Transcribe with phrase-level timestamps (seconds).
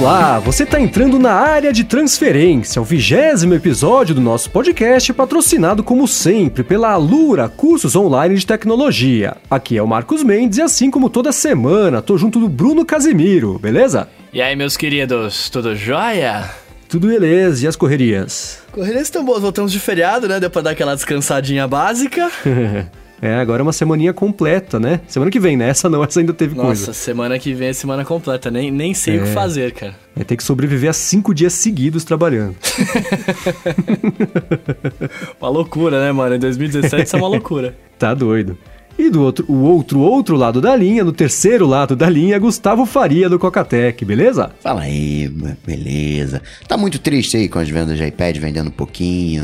[0.00, 5.84] Olá, você está entrando na área de transferência, o vigésimo episódio do nosso podcast, patrocinado
[5.84, 9.36] como sempre pela Alura Cursos Online de Tecnologia.
[9.50, 13.58] Aqui é o Marcos Mendes e assim como toda semana, tô junto do Bruno Casimiro,
[13.58, 14.08] beleza?
[14.32, 16.48] E aí, meus queridos, tudo jóia?
[16.88, 18.62] Tudo beleza, e as correrias?
[18.72, 20.40] Correrias estão boas, voltamos de feriado, né?
[20.40, 22.30] Deu pra dar aquela descansadinha básica.
[23.22, 25.00] É, agora é uma semaninha completa, né?
[25.06, 25.68] Semana que vem, né?
[25.68, 26.86] Essa não, essa ainda teve Nossa, coisa.
[26.86, 29.20] Nossa, semana que vem é semana completa, nem, nem sei é.
[29.20, 29.94] o que fazer, cara.
[30.16, 32.56] Vai ter que sobreviver a cinco dias seguidos trabalhando.
[35.40, 36.34] uma loucura, né, mano?
[36.34, 37.76] Em 2017 isso é uma loucura.
[37.98, 38.56] Tá doido.
[39.00, 42.84] E do outro, o outro outro lado da linha, no terceiro lado da linha, Gustavo
[42.84, 44.50] Faria do Cocatec, beleza?
[44.60, 45.26] Fala aí,
[45.66, 46.42] beleza.
[46.68, 49.42] Tá muito triste aí com as vendas de iPad vendendo um pouquinho.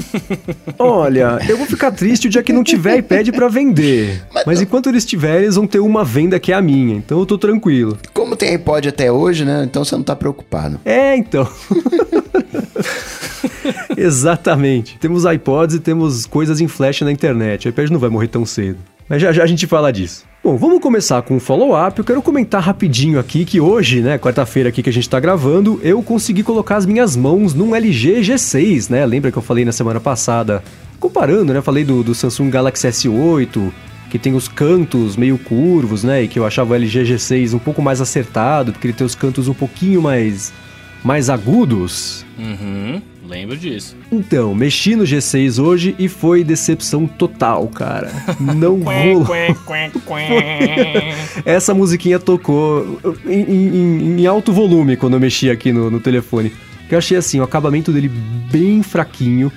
[0.78, 4.24] Olha, eu vou ficar triste o dia que não tiver iPad para vender.
[4.32, 7.18] Mas, Mas enquanto eles tiverem, eles vão ter uma venda que é a minha, então
[7.18, 7.98] eu tô tranquilo.
[8.14, 9.64] Como tem iPod até hoje, né?
[9.64, 10.80] Então você não tá preocupado.
[10.82, 11.46] É, então.
[14.06, 14.98] Exatamente.
[14.98, 17.66] Temos iPods e temos coisas em flash na internet.
[17.66, 18.78] O iPad não vai morrer tão cedo.
[19.08, 20.24] Mas já já a gente fala disso.
[20.42, 21.98] Bom, vamos começar com um follow-up.
[21.98, 25.80] Eu quero comentar rapidinho aqui que hoje, né, quarta-feira aqui que a gente tá gravando,
[25.82, 29.04] eu consegui colocar as minhas mãos num LG G6, né?
[29.06, 30.62] Lembra que eu falei na semana passada?
[31.00, 31.60] Comparando, né?
[31.60, 33.72] Falei do, do Samsung Galaxy S8,
[34.10, 36.22] que tem os cantos meio curvos, né?
[36.22, 39.14] E que eu achava o LG G6 um pouco mais acertado, porque ele tem os
[39.14, 40.52] cantos um pouquinho mais
[41.02, 42.24] mais agudos.
[42.38, 43.00] Uhum.
[43.28, 43.96] Lembro disso.
[44.10, 48.10] Então, mexi no G6 hoje e foi decepção total, cara.
[48.38, 49.26] Não rolou.
[51.44, 56.52] Essa musiquinha tocou em, em, em, alto volume quando eu mexi aqui no, no telefone.
[56.88, 59.50] Eu achei assim, o acabamento dele bem fraquinho.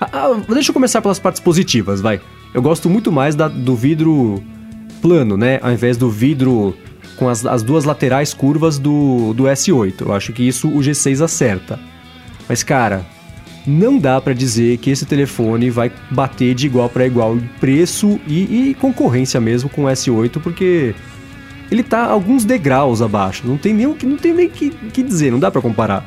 [0.00, 2.20] Ah, ah, deixa eu começar pelas partes positivas, vai.
[2.52, 4.42] Eu gosto muito mais da, do vidro
[5.00, 5.60] plano, né?
[5.62, 6.76] Ao invés do vidro
[7.16, 10.00] com as, as duas laterais curvas do, do S8.
[10.00, 11.78] Eu acho que isso o G6 acerta.
[12.48, 13.06] Mas, cara,
[13.66, 18.70] não dá para dizer que esse telefone vai bater de igual para igual preço e,
[18.70, 20.94] e, concorrência mesmo com o S8, porque
[21.70, 23.46] ele tá alguns degraus abaixo.
[23.46, 26.04] Não tem nem o que não tem nem que, que dizer, não dá para comparar.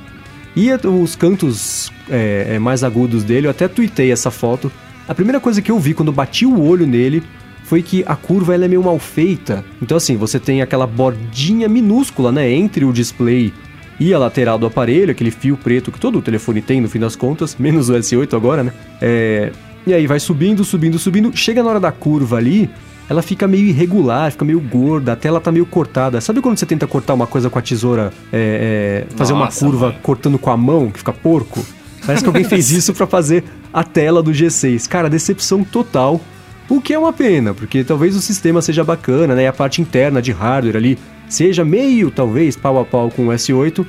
[0.56, 4.72] E os cantos é, é, mais agudos dele, eu até tuitei essa foto.
[5.08, 7.24] A primeira coisa que eu vi quando bati o olho nele
[7.64, 9.66] foi que a curva ela é meio mal feita.
[9.82, 13.54] Então assim, você tem aquela bordinha minúscula, né, entre o display
[14.00, 17.00] e a lateral do aparelho, aquele fio preto que todo o telefone tem no fim
[17.00, 18.72] das contas, menos o S8 agora, né?
[19.02, 19.52] É...
[19.88, 21.36] E aí vai subindo, subindo, subindo.
[21.38, 22.70] Chega na hora da curva ali,
[23.08, 26.20] ela fica meio irregular, fica meio gorda, a tela tá meio cortada.
[26.20, 29.72] Sabe quando você tenta cortar uma coisa com a tesoura, é, é, fazer Nossa, uma
[29.72, 30.00] curva mano.
[30.02, 31.64] cortando com a mão, que fica porco?
[32.04, 34.88] Parece que alguém fez isso para fazer a tela do G6.
[34.88, 36.20] Cara, decepção total.
[36.68, 39.44] O que é uma pena, porque talvez o sistema seja bacana, né?
[39.44, 40.98] E a parte interna de hardware ali
[41.30, 43.86] seja meio, talvez, pau a pau com o S8.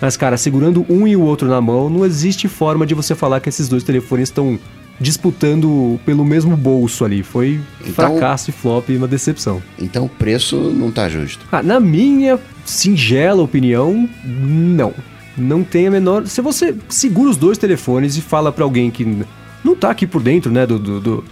[0.00, 3.40] Mas, cara, segurando um e o outro na mão, não existe forma de você falar
[3.40, 4.58] que esses dois telefones estão
[4.98, 7.22] disputando pelo mesmo bolso ali.
[7.22, 9.62] Foi então, fracasso e flop e uma decepção.
[9.78, 11.44] Então o preço não tá justo.
[11.50, 14.94] Ah, na minha singela opinião, não.
[15.36, 16.26] Não tem a menor.
[16.26, 19.24] Se você segura os dois telefones e fala para alguém que
[19.64, 21.24] não tá aqui por dentro, né, do, do, do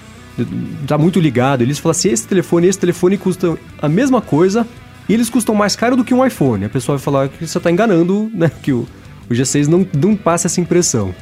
[0.87, 1.63] tá muito ligado.
[1.63, 4.67] Eles falam assim: esse telefone e esse telefone custam a mesma coisa
[5.09, 6.65] e eles custam mais caro do que um iPhone.
[6.65, 8.51] A pessoa vai falar que você está enganando, né?
[8.63, 8.87] Que o,
[9.29, 11.15] o G6 não, não passa essa impressão.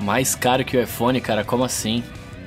[0.00, 1.44] Mais caro que o iPhone, cara?
[1.44, 2.02] Como assim?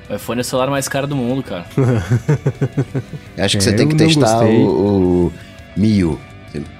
[0.08, 1.64] O iPhone é o celular mais caro do mundo, cara.
[3.38, 5.32] acho que é, você tem que testar o, o
[5.76, 6.18] Mio.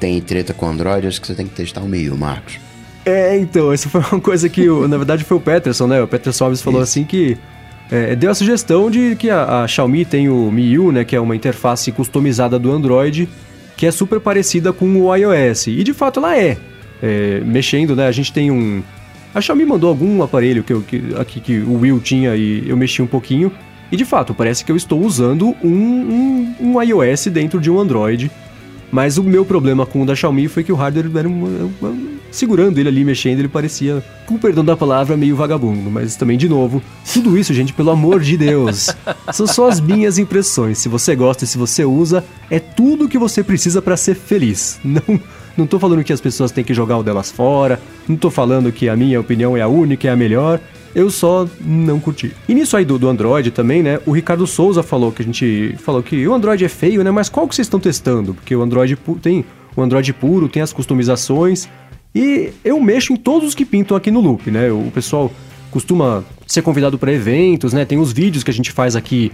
[0.00, 2.58] Tem treta com Android, acho que você tem que testar o Mio, Marcos.
[3.04, 6.02] É, então, essa foi uma coisa que, na verdade, foi o Peterson, né?
[6.02, 6.90] O Peterson Alves falou Isso.
[6.90, 7.38] assim que
[7.90, 11.20] é, deu a sugestão de que a, a, Xiaomi tem o MIUI, né, que é
[11.20, 13.28] uma interface customizada do Android,
[13.80, 15.68] que é super parecida com o iOS.
[15.68, 16.58] E de fato ela é.
[17.02, 18.82] é mexendo, né, a gente tem um...
[19.34, 22.76] A Xiaomi mandou algum aparelho que, eu, que, aqui que o Will tinha e eu
[22.76, 23.50] mexi um pouquinho.
[23.90, 27.80] E de fato, parece que eu estou usando um, um, um iOS dentro de um
[27.80, 28.30] Android.
[28.92, 31.48] Mas o meu problema com o da Xiaomi foi que o hardware era uma,
[31.80, 31.96] uma,
[32.30, 35.90] segurando ele ali, mexendo, ele parecia, com perdão da palavra, meio vagabundo.
[35.90, 36.82] Mas também, de novo,
[37.12, 38.94] tudo isso, gente, pelo amor de Deus,
[39.32, 40.78] são só as minhas impressões.
[40.78, 44.78] Se você gosta e se você usa, é tudo que você precisa para ser feliz.
[44.84, 45.20] Não,
[45.56, 48.72] não tô falando que as pessoas têm que jogar o delas fora, não tô falando
[48.72, 50.60] que a minha opinião é a única, é a melhor.
[50.94, 52.34] Eu só não curti.
[52.48, 54.00] E nisso aí do, do Android também, né?
[54.06, 57.10] O Ricardo Souza falou que a gente falou que o Android é feio, né?
[57.10, 58.34] Mas qual que vocês estão testando?
[58.34, 59.44] Porque o Android tem
[59.76, 61.68] o Android puro, tem as customizações.
[62.14, 64.70] E eu mexo em todos os que pintam aqui no Loop, né?
[64.70, 65.30] O pessoal
[65.70, 67.84] costuma ser convidado para eventos, né?
[67.84, 69.30] Tem os vídeos que a gente faz aqui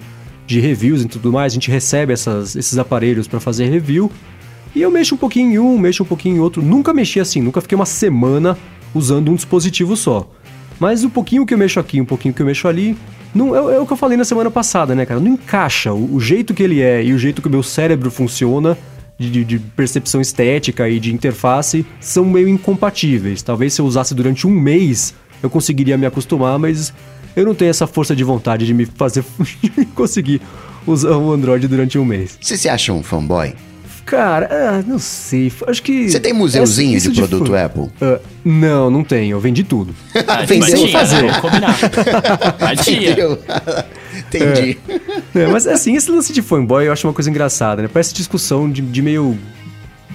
[0.46, 4.11] de reviews e tudo mais, a gente recebe essas, esses aparelhos para fazer review.
[4.75, 6.62] E eu mexo um pouquinho em um, mexo um pouquinho em outro.
[6.62, 8.56] Nunca mexi assim, nunca fiquei uma semana
[8.94, 10.31] usando um dispositivo só.
[10.79, 12.96] Mas o pouquinho que eu mexo aqui, um pouquinho que eu mexo ali,
[13.34, 15.19] não, é, é, o que eu falei na semana passada, né, cara?
[15.19, 15.93] Não encaixa.
[15.93, 18.76] O, o, jeito que ele é e o jeito que o meu cérebro funciona,
[19.18, 23.42] de, de, percepção estética e de interface, são meio incompatíveis.
[23.42, 26.92] Talvez se eu usasse durante um mês, eu conseguiria me acostumar, mas
[27.34, 29.24] eu não tenho essa força de vontade de me fazer
[29.94, 30.40] conseguir
[30.86, 32.38] usar o Android durante um mês.
[32.40, 33.54] Você se acha um fanboy?
[34.06, 35.52] Cara, ah, não sei.
[35.66, 36.08] Acho que.
[36.08, 37.56] Você tem museuzinho de produto de...
[37.56, 37.82] Apple?
[37.82, 39.34] Uh, não, não tenho.
[39.34, 39.92] Eu vendi tudo.
[40.28, 41.22] Ah, Vendeu fazer.
[41.22, 41.76] Vamos combinar.
[44.28, 44.78] Entendi.
[45.34, 45.40] É.
[45.40, 47.88] é, mas assim, esse lance de fanboy eu acho uma coisa engraçada, né?
[47.93, 49.38] Parece discussão de, de meio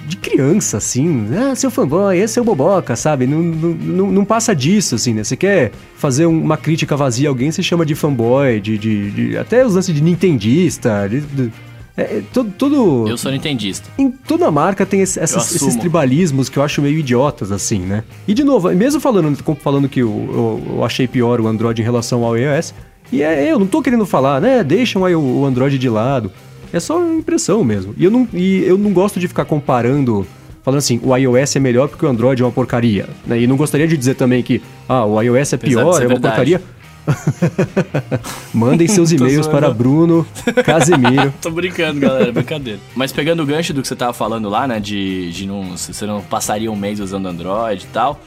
[0.06, 1.28] de criança, assim.
[1.34, 3.26] Ah, seu fanboy, esse é o boboca, sabe?
[3.26, 5.24] Não, não, não, passa disso, assim, né?
[5.24, 9.38] Você quer fazer uma crítica vazia a alguém, você chama de fanboy, de, de, de
[9.38, 11.52] até os lances de nintendista, de, de
[11.96, 13.88] é, é todo, Eu sou nintendista.
[13.98, 18.02] Em toda marca tem esse, essas, esses tribalismos que eu acho meio idiotas, assim, né?
[18.26, 21.84] E de novo, mesmo falando, falando que eu, eu, eu achei pior o Android em
[21.84, 22.72] relação ao iOS,
[23.12, 24.64] e é, eu não tô querendo falar, né?
[24.64, 26.32] Deixam aí o, o Android de lado.
[26.72, 27.94] É só impressão mesmo.
[27.98, 30.26] E eu não, e eu não gosto de ficar comparando
[30.62, 33.08] falando assim, o iOS é melhor porque o Android é uma porcaria.
[33.26, 33.40] Né?
[33.40, 36.20] E não gostaria de dizer também que ah, o iOS é pior, é uma verdade.
[36.20, 36.62] porcaria.
[38.54, 40.24] Mandem seus e-mails para Bruno
[40.64, 41.34] Casemiro.
[41.42, 42.78] Tô brincando, galera, brincadeira.
[42.94, 44.78] Mas pegando o gancho do que você tava falando lá, né?
[44.78, 45.76] De, de não.
[45.76, 48.20] Você não passaria um mês usando Android e tal.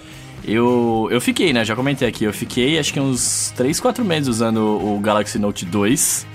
[0.48, 1.66] Eu, eu fiquei, né?
[1.66, 2.24] Já comentei aqui.
[2.24, 6.28] Eu fiquei acho que uns 3, 4 meses usando o Galaxy Note 2.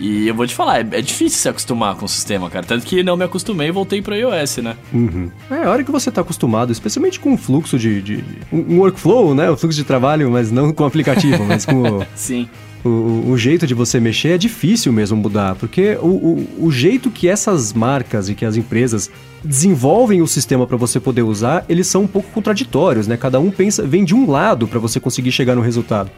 [0.00, 2.64] E eu vou te falar, é, é, difícil se acostumar com o sistema, cara.
[2.64, 4.74] Tanto que não me acostumei e voltei pro iOS, né?
[4.92, 5.30] Uhum.
[5.50, 9.34] É, a hora que você tá acostumado, especialmente com o fluxo de, de, um workflow,
[9.34, 9.50] né?
[9.50, 12.06] O fluxo de trabalho, mas não com o aplicativo, mas com o...
[12.16, 12.48] Sim.
[12.82, 17.10] O, o, jeito de você mexer é difícil mesmo mudar, porque o, o, o jeito
[17.10, 19.10] que essas marcas e que as empresas
[19.44, 23.18] desenvolvem o sistema para você poder usar, eles são um pouco contraditórios, né?
[23.18, 26.10] Cada um pensa, vem de um lado para você conseguir chegar no resultado.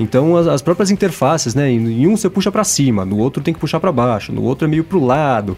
[0.00, 1.70] Então as, as próprias interfaces, né?
[1.70, 4.66] Em um você puxa para cima, no outro tem que puxar para baixo, no outro
[4.66, 5.56] é meio pro lado.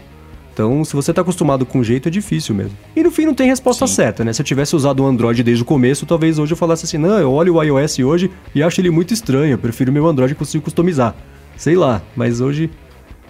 [0.53, 2.77] Então, se você está acostumado com um jeito, é difícil mesmo.
[2.95, 3.95] E no fim não tem resposta Sim.
[3.95, 4.31] certa, né?
[4.31, 7.17] Se eu tivesse usado o Android desde o começo, talvez hoje eu falasse assim: não,
[7.17, 10.35] eu olho o iOS hoje e acho ele muito estranho, eu prefiro meu Android e
[10.35, 11.15] consigo customizar.
[11.57, 12.69] Sei lá, mas hoje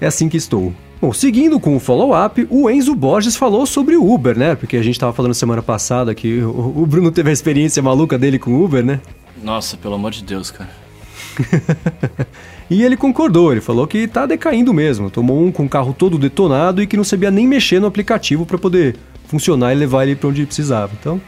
[0.01, 0.73] é assim que estou.
[0.99, 4.55] Bom, seguindo com o follow-up, o Enzo Borges falou sobre o Uber, né?
[4.55, 8.39] Porque a gente estava falando semana passada que o Bruno teve a experiência maluca dele
[8.39, 9.01] com o Uber, né?
[9.41, 10.82] Nossa, pelo amor de Deus, cara.
[12.69, 15.09] E ele concordou, ele falou que tá decaindo mesmo.
[15.09, 18.45] Tomou um com o carro todo detonado e que não sabia nem mexer no aplicativo
[18.45, 18.95] para poder
[19.27, 20.91] funcionar e levar ele para onde precisava.
[20.99, 21.21] Então,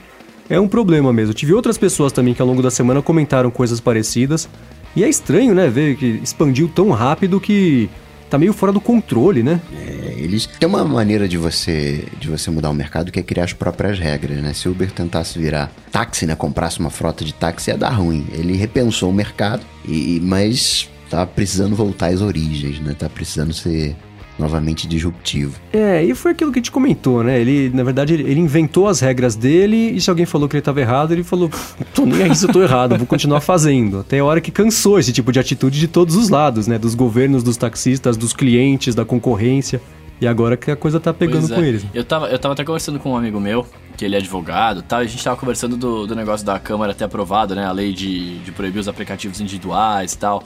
[0.50, 1.34] é um problema mesmo.
[1.34, 4.48] tive outras pessoas também que ao longo da semana comentaram coisas parecidas.
[4.96, 7.90] E é estranho, né, ver que expandiu tão rápido que
[8.36, 9.62] tá meio fora do controle, né?
[9.74, 13.46] É, eles tem uma maneira de você de você mudar o mercado que é criar
[13.46, 14.54] as próprias regras, né?
[14.54, 18.28] Se o Uber tentasse virar táxi, né, comprasse uma frota de táxi ia dar ruim.
[18.34, 22.94] Ele repensou o mercado e mas tá precisando voltar às origens, né?
[22.98, 23.96] Tá precisando ser
[24.38, 25.60] novamente disruptivo.
[25.72, 27.40] É, e foi aquilo que a gente comentou, né?
[27.40, 30.82] Ele, na verdade, ele inventou as regras dele e se alguém falou que ele estava
[30.82, 31.50] errado, ele falou:
[31.94, 34.00] tô nem aí se eu tô errado, vou continuar fazendo.
[34.00, 36.78] Até a hora que cansou esse tipo de atitude de todos os lados, né?
[36.78, 39.82] Dos governos, dos taxistas, dos clientes, da concorrência.
[40.20, 41.56] E agora que a coisa tá pegando é.
[41.56, 41.86] com eles.
[41.94, 44.84] Eu tava, eu tava até conversando com um amigo meu, que ele é advogado e
[44.84, 47.66] tal, e a gente tava conversando do, do negócio da Câmara ter aprovado, né?
[47.66, 50.44] A lei de, de proibir os aplicativos individuais e tal.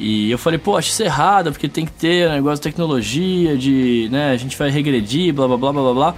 [0.00, 3.54] E eu falei, pô, acho isso errado, porque tem que ter um negócio de tecnologia,
[3.54, 6.14] de, né, a gente vai regredir, blá blá blá blá blá.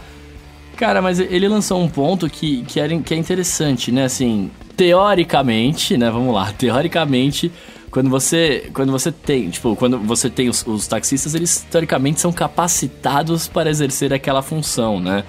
[0.76, 4.04] Cara, mas ele lançou um ponto que, que, era, que é interessante, né?
[4.04, 6.10] Assim, teoricamente, né?
[6.10, 7.50] Vamos lá, teoricamente,
[7.90, 12.32] quando você, quando você tem, tipo, quando você tem os, os taxistas, eles teoricamente são
[12.32, 15.24] capacitados para exercer aquela função, né?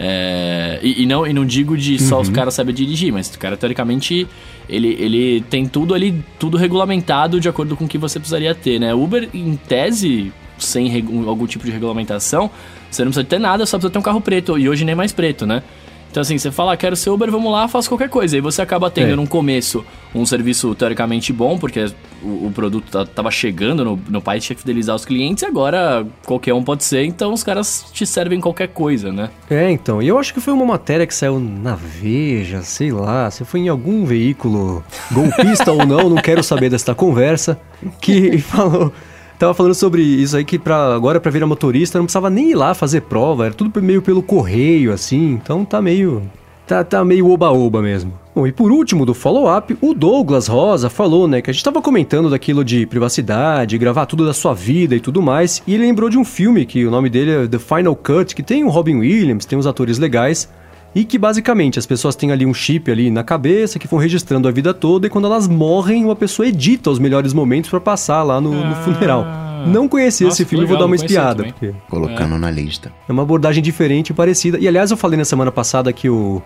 [0.00, 2.22] É, e, e, não, e não digo de só uhum.
[2.22, 4.28] os caras saberem dirigir, mas o cara, teoricamente,
[4.68, 8.78] ele, ele tem tudo ali, tudo regulamentado de acordo com o que você precisaria ter,
[8.78, 8.94] né?
[8.94, 10.92] Uber, em tese, sem
[11.26, 12.50] algum tipo de regulamentação,
[12.90, 15.12] você não precisa ter nada, só precisa ter um carro preto, e hoje nem mais
[15.12, 15.62] preto, né?
[16.10, 18.36] Então, assim, você fala, ah, quero ser Uber, vamos lá, faço qualquer coisa.
[18.36, 19.16] Aí você acaba tendo, é.
[19.16, 19.84] no começo,
[20.14, 21.86] um serviço teoricamente bom, porque
[22.22, 26.06] o, o produto tava chegando no, no país, tinha que fidelizar os clientes, e agora
[26.24, 29.30] qualquer um pode ser, então os caras te servem qualquer coisa, né?
[29.50, 30.02] É, então.
[30.02, 33.60] E eu acho que foi uma matéria que saiu na Veja, sei lá, se foi
[33.60, 37.60] em algum veículo golpista ou não, não quero saber desta conversa,
[38.00, 38.92] que falou
[39.38, 42.54] Tava falando sobre isso aí que pra, agora para virar motorista não precisava nem ir
[42.56, 46.22] lá fazer prova, era tudo meio pelo correio assim, então tá meio
[46.66, 48.12] tá, tá meio oba-oba mesmo.
[48.34, 51.80] Bom, e por último do follow-up, o Douglas Rosa falou, né, que a gente tava
[51.80, 56.10] comentando daquilo de privacidade, gravar tudo da sua vida e tudo mais, e ele lembrou
[56.10, 58.96] de um filme que o nome dele é The Final Cut, que tem o Robin
[58.96, 60.48] Williams, tem uns atores legais,
[60.94, 64.48] e que basicamente as pessoas têm ali um chip ali na cabeça que vão registrando
[64.48, 68.22] a vida toda e quando elas morrem, uma pessoa edita os melhores momentos para passar
[68.22, 69.24] lá no, no funeral.
[69.66, 71.44] Não conheci Nossa, esse filme, que vou dar legal, uma espiada.
[71.44, 72.92] Porque Colocando na lista.
[73.08, 74.58] é uma abordagem diferente e parecida.
[74.58, 76.40] E aliás, eu falei na semana passada que o,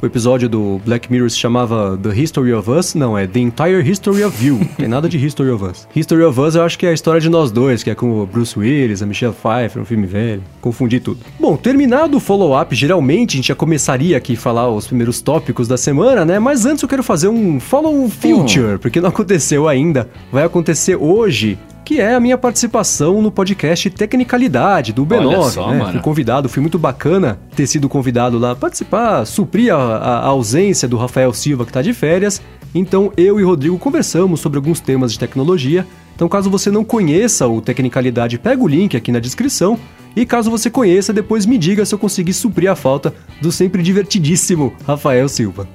[0.00, 2.94] o episódio do Black Mirror se chamava The History of Us.
[2.94, 4.58] Não, é The Entire History of You.
[4.58, 5.88] Não tem nada de History of Us.
[5.94, 8.20] History of Us eu acho que é a história de nós dois, que é com
[8.22, 10.42] o Bruce Willis, a Michelle Pfeiffer, um filme velho.
[10.60, 11.20] Confundi tudo.
[11.38, 15.66] Bom, terminado o follow-up, geralmente a gente já começaria aqui a falar os primeiros tópicos
[15.66, 16.38] da semana, né?
[16.38, 20.08] Mas antes eu quero fazer um follow future, porque não aconteceu ainda.
[20.30, 21.58] Vai acontecer hoje.
[21.88, 25.26] Que é a minha participação no podcast Tecnicalidade, do B9.
[25.26, 25.78] Olha só, né?
[25.78, 25.92] mano.
[25.92, 30.86] Fui convidado, fui muito bacana ter sido convidado lá participar, suprir a, a- a ausência
[30.86, 32.42] do Rafael Silva que tá de férias.
[32.74, 35.86] Então eu e Rodrigo conversamos sobre alguns temas de tecnologia.
[36.14, 39.78] Então caso você não conheça o Tecnicalidade, pega o link aqui na descrição.
[40.14, 43.82] E caso você conheça, depois me diga se eu consegui suprir a falta do sempre
[43.82, 45.66] divertidíssimo Rafael Silva.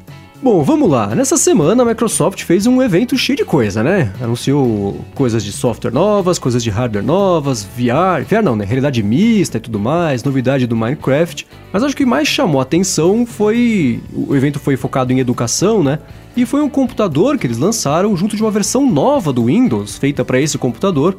[0.44, 1.16] Bom, vamos lá.
[1.16, 4.12] Nessa semana a Microsoft fez um evento cheio de coisa, né?
[4.22, 8.66] Anunciou coisas de software novas, coisas de hardware novas, VR, VR não, né?
[8.66, 11.48] Realidade mista e tudo mais, novidade do Minecraft.
[11.72, 14.02] Mas acho que mais chamou a atenção foi.
[14.14, 16.00] O evento foi focado em educação, né?
[16.36, 20.26] E foi um computador que eles lançaram junto de uma versão nova do Windows, feita
[20.26, 21.16] para esse computador.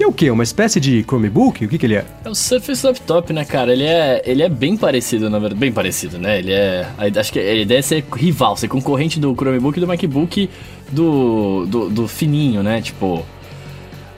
[0.00, 0.30] Que é o quê?
[0.30, 1.62] Uma espécie de Chromebook?
[1.62, 2.06] O que, que ele é?
[2.24, 3.70] É o Surface Laptop, né, cara?
[3.70, 5.60] Ele é, ele é bem parecido, na verdade.
[5.60, 6.38] Bem parecido, né?
[6.38, 6.86] Ele é.
[7.18, 10.48] Acho que a ideia é ser rival, ser concorrente do Chromebook e do MacBook
[10.90, 12.80] do, do, do fininho, né?
[12.80, 13.26] Tipo.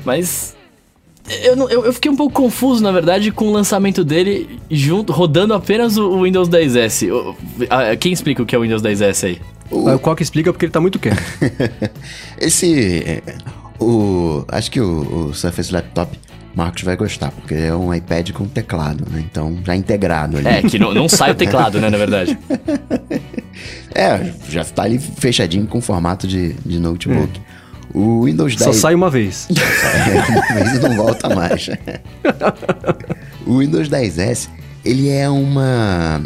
[0.04, 0.54] Mas.
[1.42, 5.12] Eu, não- eu, eu fiquei um pouco confuso, na verdade, com o lançamento dele junto,
[5.12, 7.10] rodando apenas o, o Windows 10S.
[7.12, 7.34] O-
[7.68, 9.40] a- Quem explica o que é o Windows 10S aí?
[9.88, 11.20] Ah, O Coque explica porque ele tá muito quieto.
[12.38, 13.20] Esse.
[13.82, 16.18] O, acho que o, o Surface Laptop
[16.54, 19.24] Marcos vai gostar, porque é um iPad com teclado, né?
[19.30, 20.48] Então, já integrado ali.
[20.48, 22.38] É, que não, não sai o teclado, né, na verdade.
[23.94, 27.38] É, já tá ali fechadinho com formato de, de notebook.
[27.92, 28.62] O Windows 10.
[28.64, 29.46] Só sai uma vez.
[29.52, 31.68] É, uma vez e não volta mais.
[33.46, 34.48] o Windows 10S,
[34.82, 36.22] ele é uma.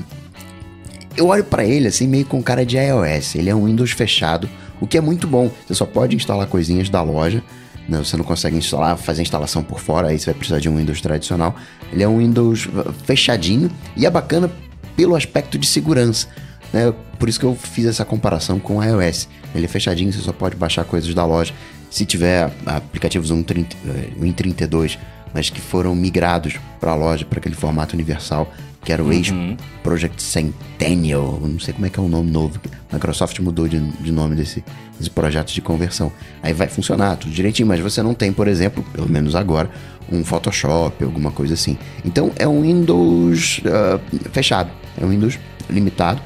[1.16, 3.34] Eu olho pra ele assim, meio com cara de iOS.
[3.34, 4.48] Ele é um Windows fechado,
[4.80, 5.50] o que é muito bom.
[5.66, 7.42] Você só pode instalar coisinhas da loja.
[7.88, 7.98] Né?
[7.98, 10.76] Você não consegue instalar, fazer a instalação por fora, aí você vai precisar de um
[10.76, 11.54] Windows tradicional.
[11.92, 12.68] Ele é um Windows
[13.04, 14.50] fechadinho e é bacana
[14.96, 16.26] pelo aspecto de segurança.
[16.72, 16.92] Né?
[17.18, 19.28] Por isso que eu fiz essa comparação com o iOS.
[19.54, 21.54] Ele é fechadinho, você só pode baixar coisas da loja.
[21.90, 24.98] Se tiver aplicativos 1.30, eh, Win32,
[25.32, 28.52] mas que foram migrados para a loja, para aquele formato universal,
[28.86, 32.60] que era o ex-Project Centennial, eu não sei como é que é o nome novo.
[32.88, 34.64] A Microsoft mudou de, de nome desse,
[34.96, 36.12] desse projeto de conversão.
[36.40, 39.68] Aí vai funcionar tudo direitinho, mas você não tem, por exemplo, pelo menos agora,
[40.10, 41.76] um Photoshop, alguma coisa assim.
[42.04, 43.98] Então é um Windows ah,
[44.30, 45.36] fechado, é um Windows
[45.68, 46.22] limitado.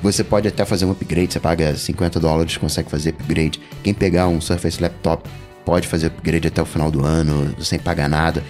[0.00, 3.60] Você pode até fazer um upgrade, você paga 50 dólares, consegue fazer upgrade.
[3.82, 5.28] Quem pegar um Surface Laptop
[5.64, 8.40] pode fazer upgrade até o final do ano, sem pagar nada.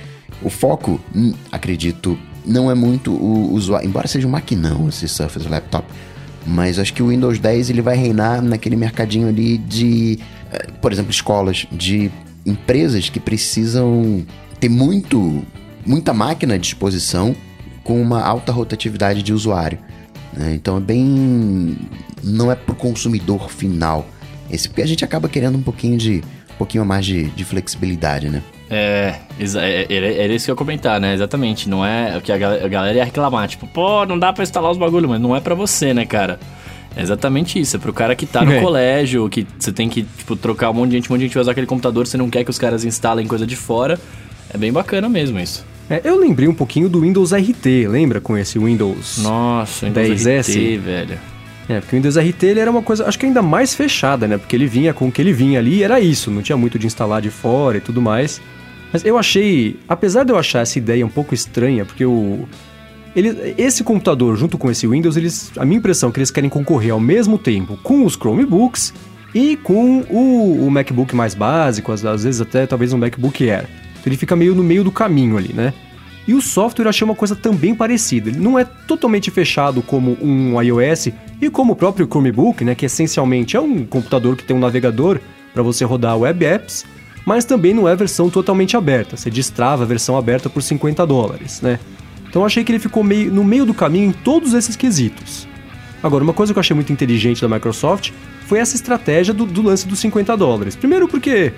[0.43, 5.49] O foco, hum, acredito, não é muito o usuário, embora seja um maquinão esse Surface
[5.49, 5.87] Laptop,
[6.47, 10.19] mas acho que o Windows 10 ele vai reinar naquele mercadinho ali de,
[10.53, 12.11] eh, por exemplo, escolas, de
[12.45, 14.25] empresas que precisam
[14.61, 15.43] ter muito,
[15.87, 17.35] muita máquina à disposição
[17.83, 19.79] com uma alta rotatividade de usuário.
[20.33, 20.55] né?
[20.55, 21.79] Então é bem.
[22.23, 24.07] Não é pro consumidor final.
[24.51, 26.23] Esse, porque a gente acaba querendo um pouquinho de.
[26.55, 28.43] Um pouquinho a mais de, de flexibilidade, né?
[28.77, 29.15] É,
[29.89, 31.15] é- era isso que eu ia comentar, né?
[31.15, 31.69] Exatamente.
[31.69, 33.47] Não é o que a galera ia reclamar.
[33.49, 36.39] Tipo, pô, não dá pra instalar os bagulho, mas não é pra você, né, cara?
[36.97, 37.77] É exatamente isso.
[37.77, 38.61] É pro cara que tá no É.
[38.61, 41.35] colégio, que você tem que, tipo, trocar um monte de gente, um monte de gente
[41.35, 43.99] vai usar aquele computador, você não quer que os caras instalem coisa de fora.
[44.53, 45.65] É bem bacana mesmo isso.
[45.91, 48.21] É, eu lembrei um pouquinho do Windows RT, lembra?
[48.21, 49.19] Com esse Windows.
[49.19, 50.51] Nossa, Windows 10S.
[50.53, 51.19] RT, velho.
[51.69, 54.39] É, porque o Windows RT ele era uma coisa, acho que ainda mais fechada, né?
[54.39, 56.87] Porque ele vinha com o que ele vinha ali, era isso, não tinha muito de
[56.87, 58.41] instalar de fora e tudo mais.
[58.95, 62.47] Mas eu achei, apesar de eu achar essa ideia um pouco estranha, porque o
[63.17, 66.49] ele, esse computador junto com esse Windows, eles, a minha impressão é que eles querem
[66.49, 68.95] concorrer ao mesmo tempo com os Chromebooks
[69.35, 73.67] e com o, o MacBook mais básico, às, às vezes até talvez um MacBook Air.
[73.91, 75.75] Então ele fica meio no meio do caminho ali, né?
[76.29, 78.31] E o software eu achei uma coisa também parecida.
[78.31, 81.09] Ele não é totalmente fechado como um iOS
[81.41, 85.19] e como o próprio Chromebook, né, que essencialmente é um computador que tem um navegador
[85.53, 86.87] para você rodar web apps,
[87.25, 89.17] mas também não é versão totalmente aberta.
[89.17, 91.79] Você destrava a versão aberta por 50 dólares, né?
[92.29, 95.47] Então achei que ele ficou meio, no meio do caminho em todos esses quesitos.
[96.03, 98.11] Agora, uma coisa que eu achei muito inteligente da Microsoft
[98.47, 100.77] foi essa estratégia do, do lance dos 50 dólares.
[100.77, 101.53] Primeiro porque,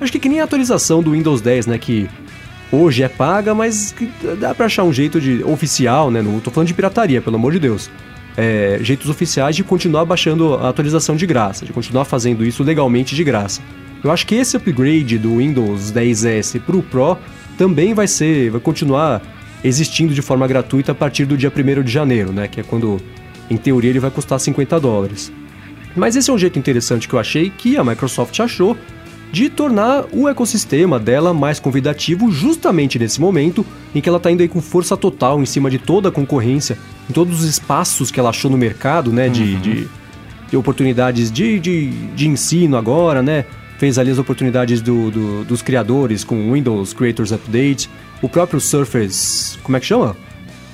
[0.00, 2.08] acho que que nem a atualização do Windows 10, né, que
[2.72, 3.94] hoje é paga, mas
[4.38, 7.52] dá pra achar um jeito de oficial, né, não tô falando de pirataria, pelo amor
[7.52, 7.90] de Deus.
[8.36, 13.14] É, jeitos oficiais de continuar baixando a atualização de graça, de continuar fazendo isso legalmente
[13.14, 13.60] de graça.
[14.02, 17.18] Eu acho que esse upgrade do Windows 10S pro Pro
[17.58, 19.20] também vai ser, vai continuar
[19.62, 22.48] existindo de forma gratuita a partir do dia 1 de janeiro, né?
[22.48, 22.98] Que é quando,
[23.50, 25.30] em teoria, ele vai custar 50 dólares.
[25.94, 28.76] Mas esse é um jeito interessante que eu achei que a Microsoft achou
[29.32, 33.64] de tornar o ecossistema dela mais convidativo justamente nesse momento
[33.94, 36.76] em que ela está indo aí com força total em cima de toda a concorrência,
[37.08, 39.28] em todos os espaços que ela achou no mercado, né?
[39.28, 39.60] De, uhum.
[39.60, 39.88] de,
[40.50, 43.44] de, oportunidades de, de, de ensino agora, né?
[43.80, 47.88] Fez ali as oportunidades do, do, dos criadores com Windows Creators Update,
[48.20, 50.14] o próprio Surface, como é que chama?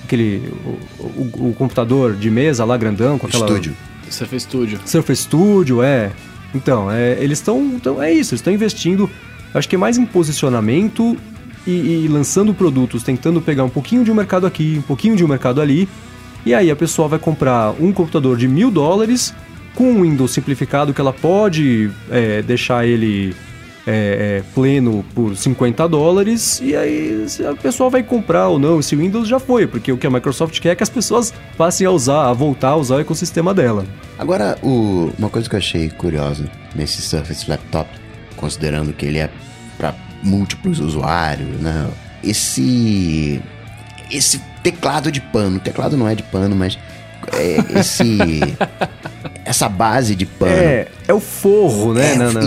[0.02, 0.52] Aquele.
[0.98, 3.46] O, o, o computador de mesa lá grandão com aquela.
[3.46, 3.76] Studio.
[4.10, 4.80] Surface Studio.
[4.84, 6.10] Surface Studio, é.
[6.52, 7.62] Então, é, eles estão.
[7.76, 9.08] Então, é isso, eles estão investindo,
[9.54, 11.16] acho que é mais em posicionamento
[11.64, 15.24] e, e, lançando produtos, tentando pegar um pouquinho de um mercado aqui, um pouquinho de
[15.24, 15.88] um mercado ali.
[16.44, 19.32] E aí a pessoa vai comprar um computador de mil dólares
[19.76, 23.36] com um Windows simplificado que ela pode é, deixar ele
[23.86, 28.80] é, é, pleno por 50 dólares e aí se a pessoa vai comprar ou não
[28.80, 31.86] esse Windows já foi, porque o que a Microsoft quer é que as pessoas passem
[31.86, 33.86] a usar, a voltar a usar o ecossistema dela.
[34.18, 37.88] Agora, o, uma coisa que eu achei curiosa nesse Surface Laptop,
[38.34, 39.30] considerando que ele é
[39.78, 41.88] para múltiplos usuários, né?
[42.24, 43.40] Esse
[44.10, 46.78] esse teclado de pano, o teclado não é de pano, mas
[47.78, 48.18] esse
[49.46, 50.52] essa base de pano.
[50.52, 52.14] É, é o forro, né?
[52.14, 52.40] É, na, na,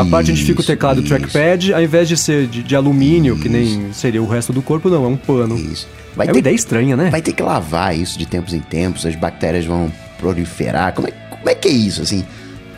[0.00, 1.08] a parte onde fica o teclado isso.
[1.08, 3.42] trackpad, ao invés de ser de, de alumínio, isso.
[3.42, 5.56] que nem seria o resto do corpo, não, é um pano.
[5.56, 5.88] Isso.
[6.14, 7.10] Vai é ter, uma ideia estranha, né?
[7.10, 10.94] Vai ter que lavar isso de tempos em tempos, as bactérias vão proliferar.
[10.94, 12.24] Como é, como é que é isso, assim?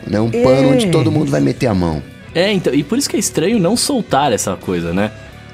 [0.07, 0.19] Né?
[0.19, 0.43] Um é.
[0.43, 2.01] pano onde todo mundo vai meter a mão.
[2.33, 5.11] É, então, e por isso que é estranho não soltar essa coisa, né?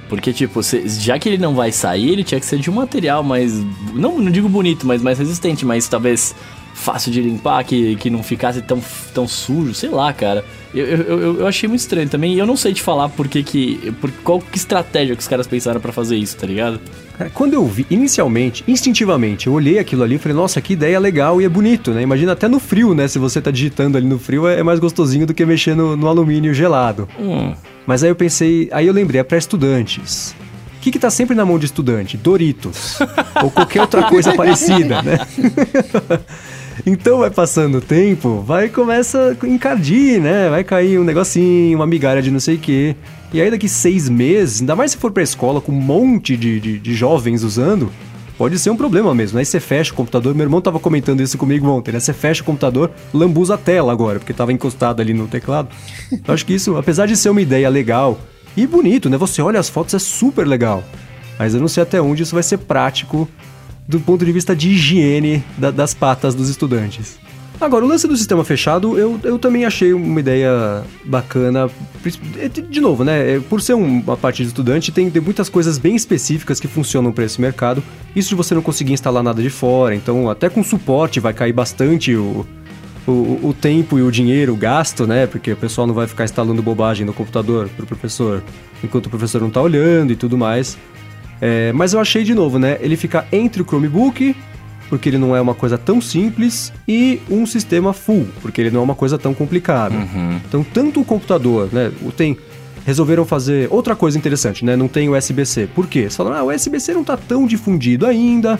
[0.10, 3.24] Porque, tipo, já que ele não vai sair, ele tinha que ser de um material
[3.24, 3.54] mais.
[3.94, 6.34] Não, não digo bonito, mas mais resistente, mas talvez
[6.78, 8.80] fácil de limpar, que, que não ficasse tão,
[9.14, 10.46] tão sujo, sei lá, cara.
[10.74, 12.36] Eu, eu, eu achei muito estranho também.
[12.36, 13.92] E eu não sei te falar por que que.
[14.00, 16.80] Por, qual que estratégia que os caras pensaram para fazer isso, tá ligado?
[17.20, 21.00] É, quando eu vi, inicialmente, instintivamente, eu olhei aquilo ali e falei, nossa, que ideia
[21.00, 22.04] legal e é bonito, né?
[22.04, 23.08] Imagina até no frio, né?
[23.08, 25.98] Se você tá digitando ali no frio, é, é mais gostosinho do que mexer no,
[25.98, 27.10] no alumínio gelado.
[27.20, 27.56] Hum.
[27.88, 30.36] Mas aí eu pensei, aí eu lembrei, é para estudantes.
[30.76, 32.18] O que, que tá sempre na mão de estudante?
[32.18, 33.00] Doritos.
[33.42, 35.18] ou qualquer outra coisa parecida, né?
[36.86, 40.48] Então vai passando o tempo, vai começa a encardir, né?
[40.48, 42.96] Vai cair um negocinho, uma migalha de não sei o quê.
[43.34, 46.60] E aí daqui seis meses, ainda mais se for pra escola com um monte de,
[46.60, 47.92] de, de jovens usando,
[48.38, 49.40] pode ser um problema mesmo.
[49.40, 52.00] Aí você fecha o computador, meu irmão tava comentando isso comigo ontem, né?
[52.00, 55.70] Você fecha o computador, lambuza a tela agora, porque tava encostado ali no teclado.
[56.12, 58.20] Eu acho que isso, apesar de ser uma ideia legal
[58.56, 59.18] e bonito, né?
[59.18, 60.84] Você olha as fotos, é super legal.
[61.38, 63.28] Mas eu não sei até onde isso vai ser prático
[63.88, 67.18] do ponto de vista de higiene da, das patas dos estudantes.
[67.60, 71.68] Agora, o lance do sistema fechado, eu, eu também achei uma ideia bacana.
[72.70, 73.36] De novo, né?
[73.36, 77.12] É, por ser uma parte de estudante, tem, tem muitas coisas bem específicas que funcionam
[77.12, 77.84] para esse mercado.
[78.16, 81.52] Isso de você não conseguir instalar nada de fora, então até com suporte vai cair
[81.52, 82.46] bastante o,
[83.08, 85.26] o, o tempo e o dinheiro, o gasto, né?
[85.26, 88.44] Porque o pessoal não vai ficar instalando bobagem no computador pro professor
[88.84, 90.78] enquanto o professor não tá olhando e tudo mais.
[91.42, 92.78] É, mas eu achei de novo, né?
[92.82, 94.36] Ele fica entre o Chromebook,
[94.90, 98.82] porque ele não é uma coisa tão simples, e um sistema full, porque ele não
[98.82, 99.96] é uma coisa tão complicada.
[99.96, 100.40] Uhum.
[100.48, 101.92] Então, tanto o computador, né?
[102.16, 102.38] Tem.
[102.86, 104.78] Resolveram fazer outra coisa interessante, né?
[104.78, 105.68] Não tem USB-C.
[105.76, 106.00] Por quê?
[106.00, 108.58] Eles falaram, ah, o USB-C não tá tão difundido ainda.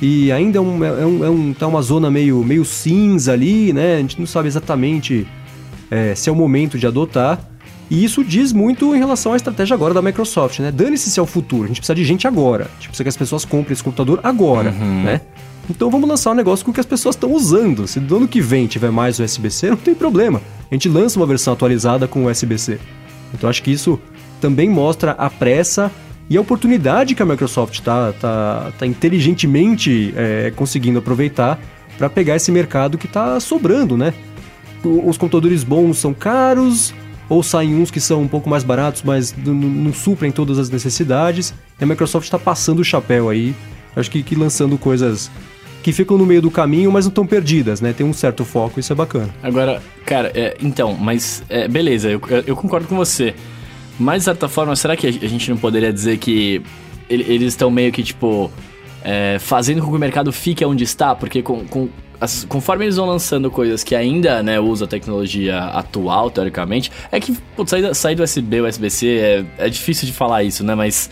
[0.00, 3.72] E ainda é, um, é, um, é um, tá uma zona meio, meio cinza ali,
[3.72, 3.94] né?
[3.94, 5.26] A gente não sabe exatamente
[5.90, 7.40] é, se é o momento de adotar.
[7.90, 10.72] E isso diz muito em relação à estratégia agora da Microsoft, né?
[10.72, 12.64] Dane-se se é o futuro, a gente precisa de gente agora.
[12.64, 15.02] A gente precisa que as pessoas comprem esse computador agora, uhum.
[15.02, 15.20] né?
[15.72, 17.88] Então vamos lançar um negócio com o que as pessoas estão usando.
[17.88, 20.42] Se do ano que vem tiver mais USB-C, não tem problema.
[20.70, 22.78] A gente lança uma versão atualizada com USB-C.
[23.32, 23.98] Então acho que isso
[24.38, 25.90] também mostra a pressa
[26.28, 31.58] e a oportunidade que a Microsoft está tá, tá inteligentemente é, conseguindo aproveitar
[31.96, 34.12] para pegar esse mercado que está sobrando, né?
[34.84, 36.92] Os computadores bons são caros,
[37.30, 41.54] ou saem uns que são um pouco mais baratos, mas não suprem todas as necessidades.
[41.80, 43.54] E a Microsoft está passando o chapéu aí,
[43.96, 45.30] acho que, que lançando coisas
[45.82, 47.92] que ficam no meio do caminho, mas não estão perdidas, né?
[47.92, 49.28] Tem um certo foco, isso é bacana.
[49.42, 53.34] Agora, cara, é, então, mas é, beleza, eu, eu, concordo com você.
[53.98, 56.62] Mas, de certa forma, será que a gente não poderia dizer que
[57.08, 58.50] eles estão meio que, tipo,
[59.04, 61.14] é, fazendo com que o mercado fique onde está?
[61.14, 61.88] Porque com, com
[62.20, 67.20] as- conforme eles vão lançando coisas que ainda, né, usam a tecnologia atual, teoricamente, é
[67.20, 71.10] que, putz, sair, sair do USB, USB-C, é, é difícil de falar isso, né, mas...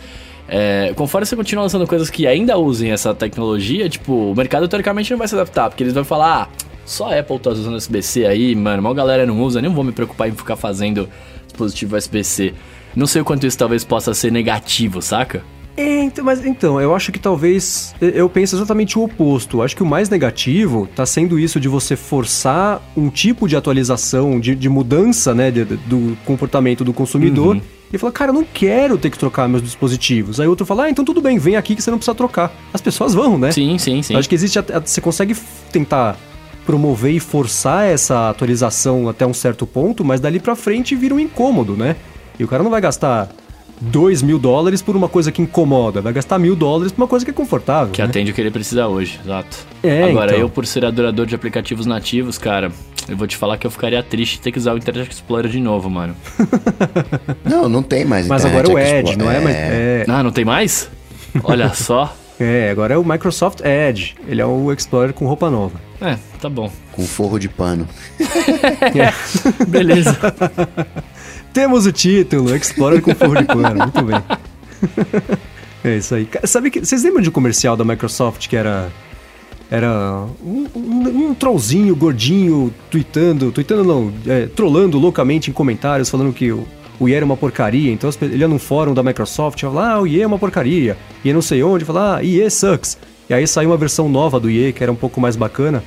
[0.53, 5.09] é, conforme você continua lançando coisas que ainda usem essa tecnologia, tipo, o mercado teoricamente
[5.09, 8.25] não vai se adaptar, porque eles vão falar, ah, só a Apple tá usando USB-C
[8.25, 11.07] aí, mano, mal galera não usa, nem vou me preocupar em ficar fazendo
[11.47, 12.53] dispositivo USB-C.
[12.93, 15.41] Não sei o quanto isso talvez possa ser negativo, saca?
[15.77, 19.61] É, então, mas então, eu acho que talvez eu penso exatamente o oposto.
[19.61, 24.37] Acho que o mais negativo tá sendo isso de você forçar um tipo de atualização,
[24.37, 27.55] de, de mudança, né, de- do comportamento do consumidor.
[27.93, 30.39] E falar, cara, eu não quero ter que trocar meus dispositivos.
[30.39, 32.51] Aí outro fala, ah, então tudo bem, vem aqui que você não precisa trocar.
[32.73, 33.51] As pessoas vão, né?
[33.51, 34.15] Sim, sim, sim.
[34.15, 34.57] Acho que existe.
[34.85, 35.35] Você consegue
[35.71, 36.17] tentar
[36.65, 41.19] promover e forçar essa atualização até um certo ponto, mas dali pra frente vira um
[41.19, 41.95] incômodo, né?
[42.39, 43.29] E o cara não vai gastar
[43.81, 47.25] 2 mil dólares por uma coisa que incomoda, vai gastar mil dólares por uma coisa
[47.25, 47.91] que é confortável.
[47.91, 48.07] Que né?
[48.07, 49.57] atende o que ele precisa hoje, exato.
[49.83, 50.41] É, Agora, então.
[50.41, 52.71] eu, por ser adorador de aplicativos nativos, cara,
[53.09, 55.49] eu vou te falar que eu ficaria triste de ter que usar o Internet Explorer
[55.49, 56.15] de novo, mano.
[57.43, 59.17] Não, não tem mais Mas Internet agora o Edge, Explorer.
[59.17, 59.39] não é?
[59.39, 60.89] Mas, é, Ah, não tem mais?
[61.43, 62.15] Olha só.
[62.39, 64.15] é, agora é o Microsoft Edge.
[64.27, 65.81] Ele é o Explorer com roupa nova.
[65.99, 66.71] É, tá bom.
[66.91, 67.87] Com forro de pano.
[69.67, 70.17] Beleza.
[71.53, 73.75] Temos o título, Explorer com forro de pano.
[73.75, 74.23] Muito bem.
[75.83, 76.27] É isso aí.
[76.45, 78.91] Sabe que vocês lembram de um comercial da Microsoft que era
[79.69, 86.33] era um, um, um trollzinho gordinho tweetando, tweetando não, é, trollando loucamente em comentários falando
[86.33, 86.67] que o,
[86.99, 87.91] o IE era uma porcaria.
[87.91, 90.97] Então ele ia num fórum da Microsoft e falava, ah, o IE é uma porcaria.
[91.23, 92.97] E não sei onde, falava, ah, IE sucks.
[93.29, 95.81] E aí saiu uma versão nova do IE que era um pouco mais bacana.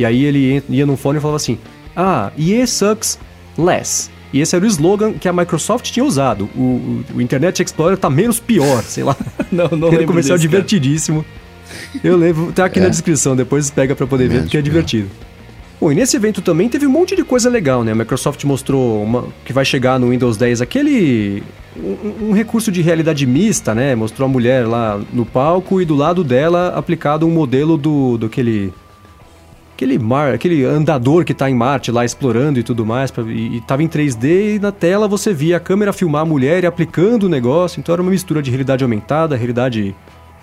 [0.00, 1.58] E aí ele ia num fórum e falava assim,
[1.94, 3.18] ah, IE sucks
[3.58, 4.10] less.
[4.32, 6.48] E esse era o slogan que a Microsoft tinha usado.
[6.56, 9.16] O, o- o Internet Explorer tá menos pior, sei lá.
[9.52, 11.24] Não, não Era um comercial desse, divertidíssimo.
[12.02, 12.82] Eu lembro, tá aqui É.
[12.82, 15.08] na descrição, depois pega pra poder ver, Menos porque é divertido.
[15.80, 17.90] Bom, e nesse evento também teve um monte de coisa legal, né?
[17.92, 21.42] A Microsoft mostrou uma- que vai chegar no Windows 10 aquele.
[21.76, 23.94] Um, um recurso de realidade mista, né?
[23.96, 28.26] Mostrou a mulher lá no palco e do lado dela aplicado um modelo do, do
[28.26, 28.72] aquele.
[29.80, 33.56] Aquele, mar, aquele andador que tá em Marte lá explorando e tudo mais, pra- e,
[33.56, 36.66] e tava em 3D e na tela você via a câmera filmar a mulher e
[36.66, 39.94] aplicando o negócio, então era uma mistura de realidade aumentada, realidade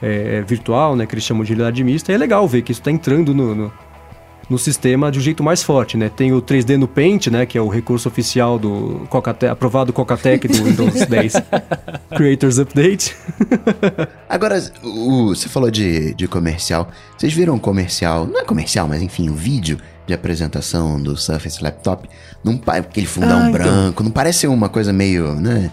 [0.01, 2.81] é, virtual, né, que eles chamam de realidade mista, e é legal ver que isso
[2.81, 3.71] tá entrando no, no,
[4.49, 7.57] no sistema de um jeito mais forte, né, tem o 3D no Paint, né, que
[7.57, 11.33] é o recurso oficial do Cocate aprovado Cocatec do Windows 10
[12.15, 13.15] Creators Update.
[14.29, 16.89] Agora, o, você falou de, de comercial.
[17.17, 18.25] Vocês viram um comercial?
[18.25, 22.07] Não é comercial, mas enfim, um vídeo de apresentação do Surface Laptop.
[22.43, 23.51] Não, pa- aquele fundão Ah, então.
[23.51, 24.03] branco.
[24.03, 25.69] Não parece ser uma coisa meio, né?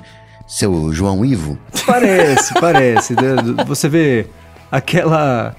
[0.46, 1.56] Seu João Ivo?
[1.86, 3.14] Parece, parece.
[3.14, 3.64] né?
[3.66, 4.26] Você vê
[4.70, 5.54] aquela,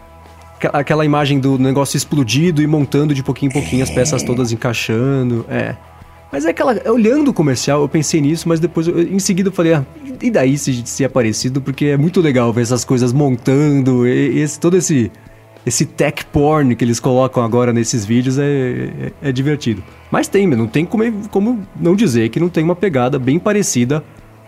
[0.62, 5.46] aquela- imagem do negócio explodido e montando de pouquinho em pouquinho as peças todas encaixando.
[5.50, 5.76] É.
[6.32, 6.76] Mas é aquela.
[6.92, 9.86] Olhando o comercial, eu pensei nisso, mas depois, eu- em seguida, eu falei, ah,
[10.22, 11.62] e daí se, se é parecido?
[11.62, 15.12] Porque é muito legal ver essas coisas montando, e, esse, todo esse.
[15.66, 19.84] Esse tech porn que eles colocam agora nesses vídeos é, é, é divertido.
[20.12, 24.04] Mas tem, não tem como, como não dizer que não tem uma pegada bem parecida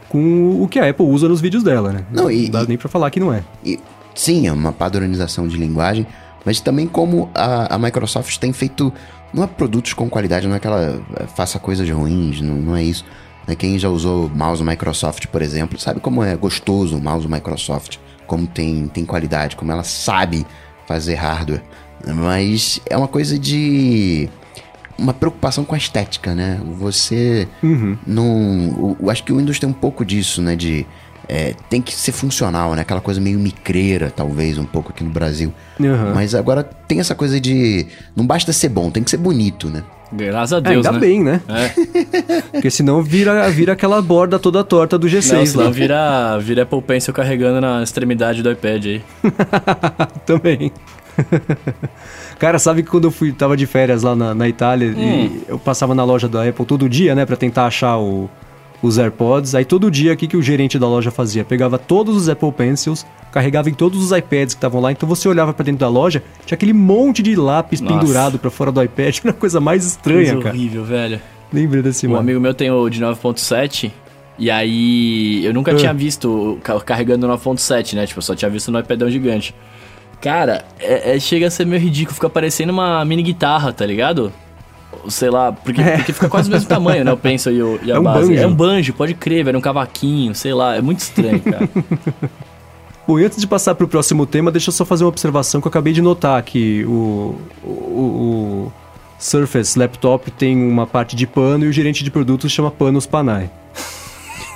[0.09, 2.05] com o que a Apple usa nos vídeos dela, né?
[2.11, 3.41] Não, e- não dá e- nem pra falar que não é.
[3.65, 3.79] E,
[4.17, 6.05] sim, é uma padronização de linguagem,
[6.45, 8.91] mas também como a, a Microsoft tem feito.
[9.33, 12.75] Não é produtos com qualidade, não é que ela eh, faça coisas ruins, não, não
[12.75, 13.03] é isso.
[13.45, 17.97] Né, Quem já usou mouse Microsoft, por exemplo, sabe como é gostoso o mouse Microsoft,
[18.25, 20.45] como tem, tem qualidade, como ela sabe
[20.87, 21.61] fazer hardware.
[22.05, 24.29] Mas é uma coisa de.
[24.97, 26.59] Uma preocupação com a estética, né?
[26.79, 27.47] Você
[28.05, 28.25] não.
[28.69, 30.55] o- Eu acho que o Windows tem um pouco disso, né?
[30.55, 30.85] De.
[31.29, 32.81] É, tem que ser funcional, né?
[32.81, 35.53] Aquela coisa meio micreira, talvez, um pouco aqui no Brasil.
[35.79, 36.13] Aham.
[36.15, 37.85] Mas agora tem essa coisa de.
[38.15, 39.83] Não basta ser bom, tem que ser bonito, né?
[40.09, 40.99] Graças a É, Deus, ainda né?
[40.99, 41.41] bem, né?
[41.49, 45.69] É, Porque senão vira, vira aquela borda toda torta do não, G6 senão lá.
[45.69, 49.01] vira, vira Apple Pencil carregando na extremidade do iPad aí.
[50.25, 50.71] Também.
[52.39, 54.99] Cara, sabe que quando eu fui, tava de férias lá na, na Itália Hum.
[55.01, 58.29] e eu passava na loja da Apple todo dia, né, Pra tentar achar o-
[58.81, 59.55] os AirPods.
[59.55, 61.43] Aí todo dia, o que, o gerente da loja fazia?
[61.43, 64.91] Pegava todos os Apple Pencils, carregava em todos os iPads que estavam lá.
[64.91, 67.99] Então você olhava pra dentro da loja, tinha aquele monte de lápis Nossa.
[67.99, 69.17] pendurado pra fora do iPad.
[69.23, 70.55] Era a coisa mais estranha, Coisa cara.
[70.55, 71.21] horrível, velho.
[71.51, 72.21] Lembrei desse Um mano.
[72.21, 73.89] amigo meu tem o de 9.7
[74.37, 75.75] e aí eu nunca Ah.
[75.75, 78.05] tinha visto ca- carregando o 9.7, né?
[78.05, 79.55] Tipo, eu só tinha visto no iPadão gigante.
[80.19, 84.31] Cara, é, é- chega a ser meio ridículo, fica parecendo uma mini guitarra, tá ligado?
[85.09, 87.11] Sei lá, porque, porque fica quase do mesmo tamanho, né?
[87.11, 88.27] O pencil e, o, e a É um base.
[88.29, 88.41] banjo.
[88.41, 91.69] É um banjo, pode crer, velho, um cavaquinho, sei lá, é muito estranho, cara.
[93.07, 95.61] Bom, e antes de passar para o próximo tema, deixa eu só fazer uma observação
[95.61, 98.73] que eu acabei de notar que o, o, o
[99.17, 103.49] Surface Laptop tem uma parte de pano e o gerente de produtos chama Panos Panay.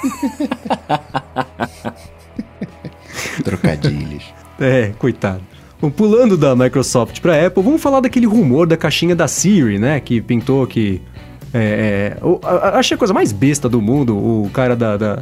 [3.43, 4.23] Trocadilhos.
[4.59, 5.41] É, coitado.
[5.81, 9.99] Bom, pulando da Microsoft para Apple, vamos falar daquele rumor da caixinha da Siri, né?
[9.99, 11.01] Que pintou que.
[11.53, 15.19] É, é, o, a, achei a coisa mais besta do mundo, o cara da, da,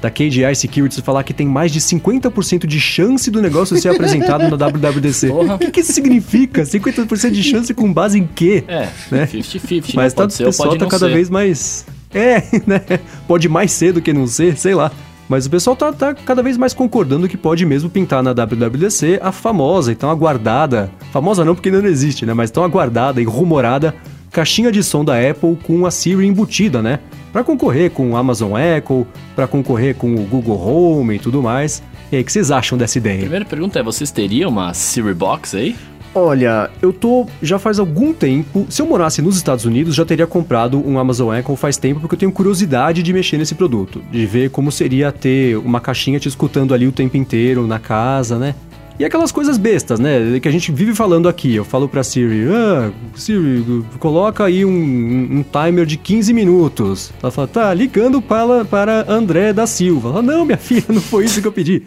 [0.00, 4.48] da KGI Securities falar que tem mais de 50% de chance do negócio ser apresentado
[4.48, 5.28] na WWDC.
[5.28, 5.56] Porra.
[5.56, 6.62] O que, que isso significa?
[6.62, 8.64] 50% de chance com base em quê?
[8.66, 9.26] É, Né?
[9.26, 9.92] 50-50.
[9.94, 10.16] Mas né?
[10.16, 11.12] tá, o pessoal tá cada ser.
[11.12, 11.86] vez mais.
[12.12, 12.80] É, né?
[13.28, 14.90] Pode mais ser do que não ser, sei lá.
[15.30, 19.20] Mas o pessoal tá, tá cada vez mais concordando que pode mesmo pintar na WWDC
[19.22, 20.90] a famosa e tão aguardada.
[21.12, 22.34] Famosa não porque ainda não existe, né?
[22.34, 23.94] Mas tão aguardada e rumorada
[24.32, 26.98] caixinha de som da Apple com a Siri embutida, né?
[27.32, 31.80] Pra concorrer com o Amazon Echo, pra concorrer com o Google Home e tudo mais.
[32.10, 33.20] E aí, o que vocês acham dessa ideia?
[33.20, 35.76] Primeira pergunta é, vocês teriam uma Siri Box aí?
[36.12, 38.66] Olha, eu tô já faz algum tempo.
[38.68, 42.14] Se eu morasse nos Estados Unidos, já teria comprado um Amazon Echo faz tempo, porque
[42.16, 46.26] eu tenho curiosidade de mexer nesse produto, de ver como seria ter uma caixinha te
[46.28, 48.56] escutando ali o tempo inteiro na casa, né?
[48.98, 50.38] E aquelas coisas bestas, né?
[50.42, 51.54] Que a gente vive falando aqui.
[51.54, 53.64] Eu falo pra Siri, ah, Siri,
[53.98, 57.10] coloca aí um, um- timer de 15 minutos.
[57.22, 60.10] Ela fala, tá, ligando para, para André da Silva.
[60.10, 61.82] Ela, não, minha filha, não foi isso que eu pedi.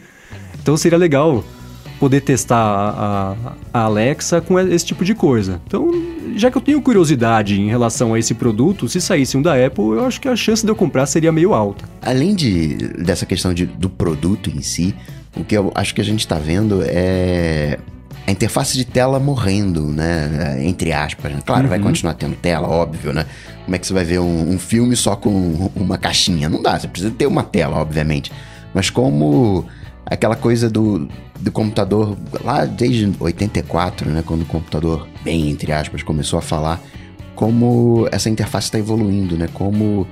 [0.59, 1.43] Então seria legal
[2.03, 3.35] poder testar a,
[3.73, 5.61] a- Alexa com esse tipo de coisa.
[5.65, 5.89] Então,
[6.35, 9.85] já que eu tenho curiosidade em relação a esse produto, se saísse um da Apple,
[9.85, 11.85] eu acho que a chance de eu comprar seria meio alta.
[12.01, 14.93] Além de, dessa questão de- do produto em si,
[15.33, 17.79] o que eu acho que a gente está vendo é
[18.27, 20.57] a interface de tela morrendo, né?
[20.65, 21.31] Entre aspas.
[21.31, 21.39] né?
[21.45, 23.25] Claro, vai continuar tendo tela, óbvio, né?
[23.63, 26.49] Como é que você vai ver um, um filme só com uma caixinha?
[26.49, 28.29] Não dá, você precisa ter uma tela, obviamente.
[28.73, 29.65] Mas como
[30.05, 31.07] aquela coisa do,
[31.39, 34.23] do computador lá desde 84, né?
[34.25, 36.81] Quando o computador, bem entre aspas, começou a falar,
[37.35, 39.47] como essa interface está evoluindo, né?
[39.53, 40.07] Como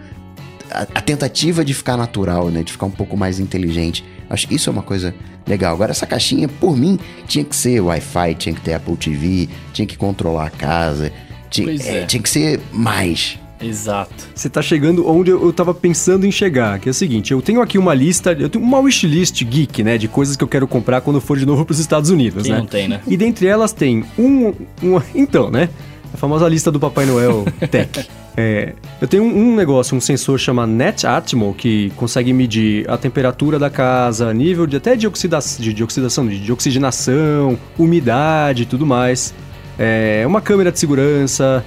[0.70, 2.64] a, a tentativa de ficar natural, né?
[2.64, 4.04] De ficar um pouco mais inteligente.
[4.30, 5.14] Acho que isso é uma coisa
[5.46, 5.74] legal.
[5.74, 9.86] Agora, essa caixinha, por mim, tinha que ser Wi-Fi, tinha que ter Apple TV, tinha
[9.86, 11.12] que controlar a casa,
[11.50, 12.06] tinha, é, é.
[12.06, 13.38] tinha que ser mais.
[13.62, 14.14] Exato.
[14.34, 17.42] Você tá chegando onde eu eu tava pensando em chegar, que é o seguinte, eu
[17.42, 20.68] tenho aqui uma lista, eu tenho uma wishlist geek, né, de coisas que eu quero
[20.68, 22.58] comprar quando for de novo pros Estados Unidos, Quem né?
[22.60, 23.02] não tem, né?
[23.08, 25.70] E dentre elas tem um, um então, né,
[26.14, 28.08] a famosa lista do Papai Noel Tech.
[28.36, 33.60] É, eu tenho um, um negócio, um sensor chama NetAtmo, que consegue medir a temperatura
[33.60, 38.66] da casa, nível de até de, oxida de, de oxidação, de, de oxigenação, umidade e
[38.66, 39.34] tudo mais.
[39.78, 41.64] É uma câmera de segurança,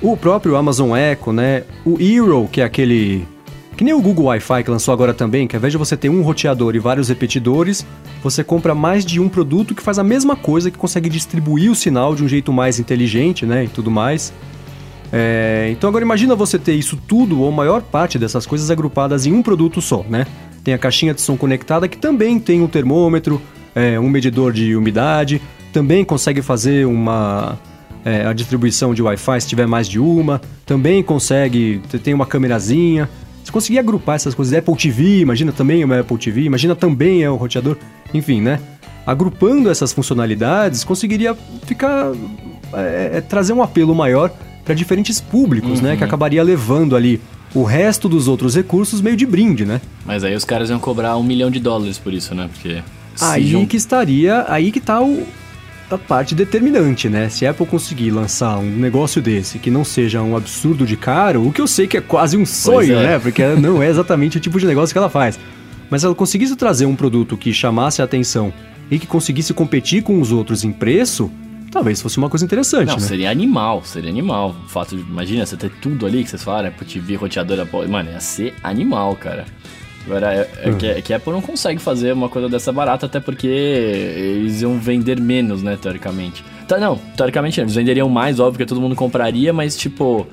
[0.00, 1.64] o próprio Amazon Echo, né?
[1.84, 3.26] O Eero, que é aquele.
[3.76, 6.08] Que nem o Google Wi-Fi que lançou agora também, que ao invés de você ter
[6.08, 7.84] um roteador e vários repetidores,
[8.22, 11.74] você compra mais de um produto que faz a mesma coisa, que consegue distribuir o
[11.74, 13.64] sinal de um jeito mais inteligente, né?
[13.64, 14.32] E tudo mais.
[15.12, 19.32] É, então agora imagina você ter isso tudo, ou maior parte dessas coisas agrupadas em
[19.32, 20.26] um produto só, né?
[20.64, 23.40] Tem a caixinha de som conectada que também tem um termômetro,
[23.74, 25.40] é, um medidor de umidade,
[25.72, 27.58] também consegue fazer uma
[28.06, 32.24] é, a distribuição de Wi-Fi se tiver mais de uma, também consegue te- tem uma
[32.24, 33.08] câmerazinha.
[33.44, 37.22] Se conseguir agrupar essas coisas, Apple TV, imagina também é uma Apple TV, imagina também
[37.22, 37.76] é o roteador,
[38.14, 38.60] enfim, né?
[39.06, 42.12] Agrupando essas funcionalidades, conseguiria ficar
[42.72, 44.30] é, é, trazer um apelo maior
[44.64, 45.96] para diferentes públicos, né?
[45.96, 47.20] Que acabaria levando ali
[47.54, 49.80] o resto dos outros recursos meio de brinde, né?
[50.04, 52.48] Mas aí os caras iam cobrar um milhão de dólares por isso, né?
[52.52, 52.82] Porque.
[53.20, 55.24] Aí jun- que estaria, aí que tá o,
[55.90, 57.28] a parte determinante, né?
[57.28, 61.46] Se a Apple conseguir lançar um negócio desse que não seja um absurdo de caro,
[61.46, 63.02] o que eu sei que é quase um sonho, é.
[63.02, 63.18] né?
[63.18, 65.38] Porque não é exatamente o tipo de negócio que ela faz.
[65.88, 68.52] Mas se ela conseguisse trazer um produto que chamasse a atenção
[68.90, 71.30] e que conseguisse competir com os outros em preço,
[71.70, 73.00] talvez fosse uma coisa interessante, Não, né?
[73.00, 74.56] seria animal, seria animal.
[74.64, 78.10] O fato de, imagina, você ter tudo ali que vocês falaram, Apple TV, roteadora, mano,
[78.10, 79.44] ia ser animal, cara.
[80.06, 83.06] Agora, é, é que, é que a Apple não consegue fazer uma coisa dessa barata,
[83.06, 86.44] até porque eles iam vender menos, né, teoricamente.
[86.68, 90.26] Tá, não, teoricamente eles venderiam mais, óbvio que todo mundo compraria, mas, tipo,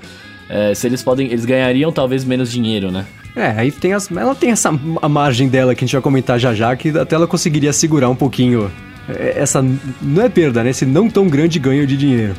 [0.47, 3.05] é, se eles podem, eles ganhariam talvez menos dinheiro, né?
[3.35, 4.69] É, aí tem as, ela tem essa
[5.01, 8.07] a margem dela que a gente vai comentar já já, que até ela conseguiria segurar
[8.09, 8.71] um pouquinho
[9.09, 9.63] é, essa.
[10.01, 10.69] Não é perda, né?
[10.69, 12.35] Esse não tão grande ganho de dinheiro.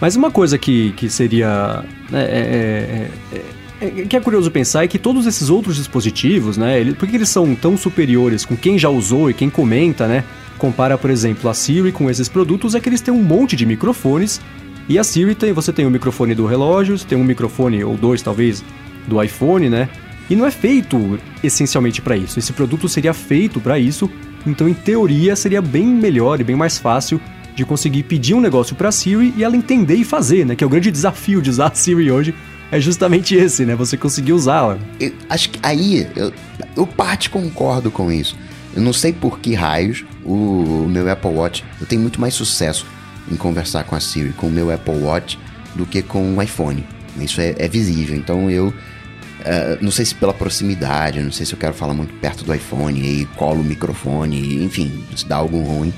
[0.00, 1.84] Mas uma coisa que, que seria.
[2.10, 3.42] né, é, é,
[3.80, 6.80] é, é, que é curioso pensar é que todos esses outros dispositivos, né?
[6.80, 10.24] Ele, por que eles são tão superiores com quem já usou e quem comenta, né?
[10.56, 13.64] Compara, por exemplo, a Siri com esses produtos, é que eles têm um monte de
[13.64, 14.40] microfones.
[14.88, 17.96] E a Siri tem, você tem o microfone do relógio, você tem um microfone, ou
[17.96, 18.64] dois talvez,
[19.06, 19.88] do iPhone, né?
[20.28, 22.38] E não é feito essencialmente para isso.
[22.38, 24.10] Esse produto seria feito para isso,
[24.46, 27.20] Então, em teoria, seria bem melhor e bem mais fácil
[27.54, 30.54] de conseguir pedir um negócio para a Siri e ela entender e fazer, né?
[30.54, 32.34] Que é o grande desafio de usar a Siri hoje
[32.70, 33.74] é justamente esse, né?
[33.74, 34.78] Você conseguir usá-la.
[35.28, 36.32] Acho que aí eu,
[36.76, 38.36] eu parte concordo com isso.
[38.74, 42.34] Eu não sei por que raios o, o meu Apple Watch eu tenho muito mais
[42.34, 42.86] sucesso
[43.30, 45.38] em conversar com a Siri com o meu Apple Watch
[45.74, 46.86] do que com o iPhone.
[47.18, 48.16] Isso é, é visível.
[48.16, 48.74] Então eu uh,
[49.80, 53.00] não sei se pela proximidade, não sei se eu quero falar muito perto do iPhone
[53.00, 55.92] e colo o microfone, enfim, se dá algo ruim.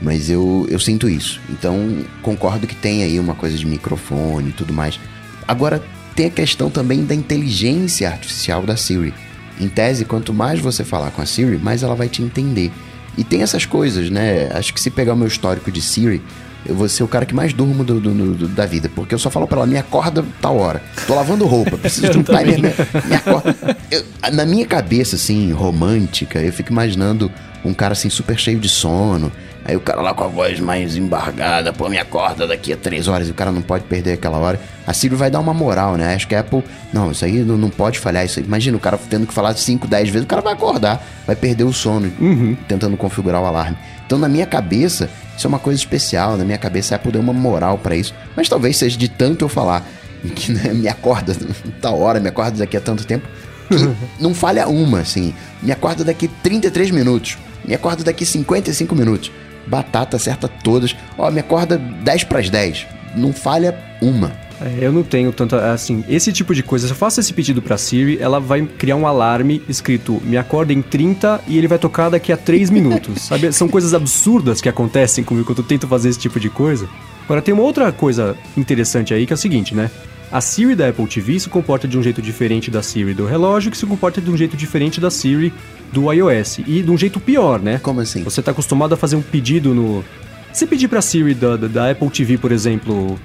[0.00, 1.40] Mas eu, eu sinto isso.
[1.48, 4.98] Então concordo que tem aí uma coisa de microfone e tudo mais.
[5.46, 5.82] Agora
[6.18, 9.14] tem a questão também da inteligência artificial da Siri.
[9.60, 12.72] Em tese, quanto mais você falar com a Siri, mais ela vai te entender.
[13.16, 14.48] E tem essas coisas, né?
[14.52, 16.20] Acho que se pegar o meu histórico de Siri,
[16.66, 18.90] eu vou ser o cara que mais durmo do, do, do, da vida.
[18.92, 20.82] Porque eu só falo pra ela, me acorda tal hora.
[21.06, 22.62] Tô lavando roupa, preciso de um timer.
[22.62, 23.76] Me, me acorda.
[23.88, 27.30] Eu, na minha cabeça, assim, romântica, eu fico imaginando
[27.64, 29.30] um cara assim super cheio de sono.
[29.64, 33.06] Aí o cara lá com a voz mais embargada, pô, me acorda daqui a três
[33.06, 34.58] horas e o cara não pode perder aquela hora.
[34.86, 36.14] A Siri vai dar uma moral, né?
[36.14, 38.24] Acho que a Apple, não, isso aí não, não pode falhar.
[38.24, 41.36] Isso, imagina o cara tendo que falar 5, 10 vezes, o cara vai acordar, vai
[41.36, 42.56] perder o sono, uhum.
[42.66, 43.76] tentando configurar o alarme.
[44.06, 46.38] Então, na minha cabeça, isso é uma coisa especial.
[46.38, 48.14] Na minha cabeça, a Apple deu uma moral para isso.
[48.34, 49.86] Mas talvez seja de tanto eu falar
[50.34, 51.36] que né, me acorda
[51.82, 53.28] tal hora, me acorda daqui a tanto tempo,
[53.68, 53.76] que
[54.18, 55.34] não falha uma, assim.
[55.62, 59.30] Me acorda daqui 33 minutos, me acorda daqui 55 minutos
[59.68, 60.96] batata, acerta todas.
[61.16, 62.86] Ó, me acorda 10 para as 10.
[63.14, 64.32] Não falha uma.
[64.60, 65.72] É, eu não tenho tanta.
[65.72, 66.86] Assim, esse tipo de coisa.
[66.86, 70.72] Se eu faço esse pedido pra Siri, ela vai criar um alarme escrito me acorda
[70.72, 73.22] em 30 e ele vai tocar daqui a 3 minutos.
[73.28, 73.52] sabe?
[73.52, 76.88] São coisas absurdas que acontecem comigo quando eu tento fazer esse tipo de coisa.
[77.24, 79.90] Agora, tem uma outra coisa interessante aí que é o seguinte, né?
[80.30, 83.70] A Siri da Apple TV se comporta de um jeito diferente da Siri do relógio,
[83.70, 85.52] que se comporta de um jeito diferente da Siri
[85.92, 86.58] do iOS.
[86.66, 87.78] E de um jeito pior, né?
[87.78, 88.22] Como assim?
[88.22, 90.04] Você está acostumado a fazer um pedido no.
[90.52, 93.18] Se pedir pra Siri da, da Apple TV, por exemplo,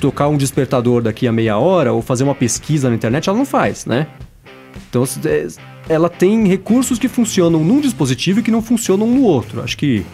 [0.00, 3.46] tocar um despertador daqui a meia hora ou fazer uma pesquisa na internet, ela não
[3.46, 4.06] faz, né?
[4.88, 5.46] Então é,
[5.88, 9.62] ela tem recursos que funcionam num dispositivo e que não funcionam no outro.
[9.62, 10.04] Acho que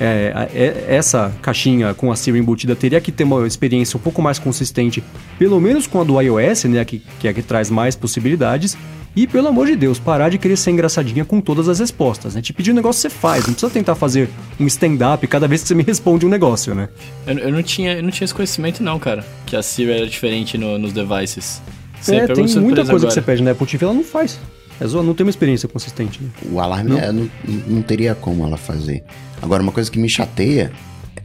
[0.00, 4.20] é, é, essa caixinha com a Siri embutida teria que ter uma experiência um pouco
[4.22, 5.02] mais consistente,
[5.38, 8.76] pelo menos com a do iOS, né, que, que é a que traz mais possibilidades.
[9.14, 12.40] E, pelo amor de Deus, parar de querer ser engraçadinha com todas as respostas, né?
[12.40, 14.26] Te pedir um negócio você faz, não precisa tentar fazer
[14.58, 16.88] um stand-up cada vez que você me responde um negócio, né?
[17.26, 20.06] Eu, eu, não, tinha, eu não tinha esse conhecimento não, cara, que a Siri era
[20.06, 21.60] diferente no, nos devices.
[22.00, 23.06] Você é, tem muita coisa agora.
[23.08, 24.40] que você pede na Apple TV, ela não faz.
[24.80, 26.20] É só não tem uma experiência consistente.
[26.22, 26.28] Né?
[26.50, 26.98] O alarme não.
[26.98, 27.28] É, não,
[27.66, 29.04] não teria como ela fazer.
[29.40, 30.72] Agora, uma coisa que me chateia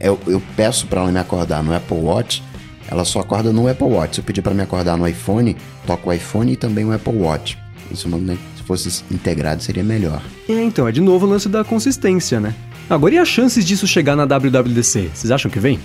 [0.00, 2.42] é eu, eu peço para ela me acordar no Apple Watch,
[2.90, 4.16] ela só acorda no Apple Watch.
[4.16, 5.56] Se eu pedir para me acordar no iPhone,
[5.86, 7.58] toca o iPhone e também o Apple Watch.
[7.90, 10.22] Isso né, se fosse integrado seria melhor.
[10.48, 12.54] É, então, é de novo o lance da consistência, né?
[12.88, 15.10] Agora, e as chances disso chegar na WWDC?
[15.12, 15.78] Vocês acham que vem?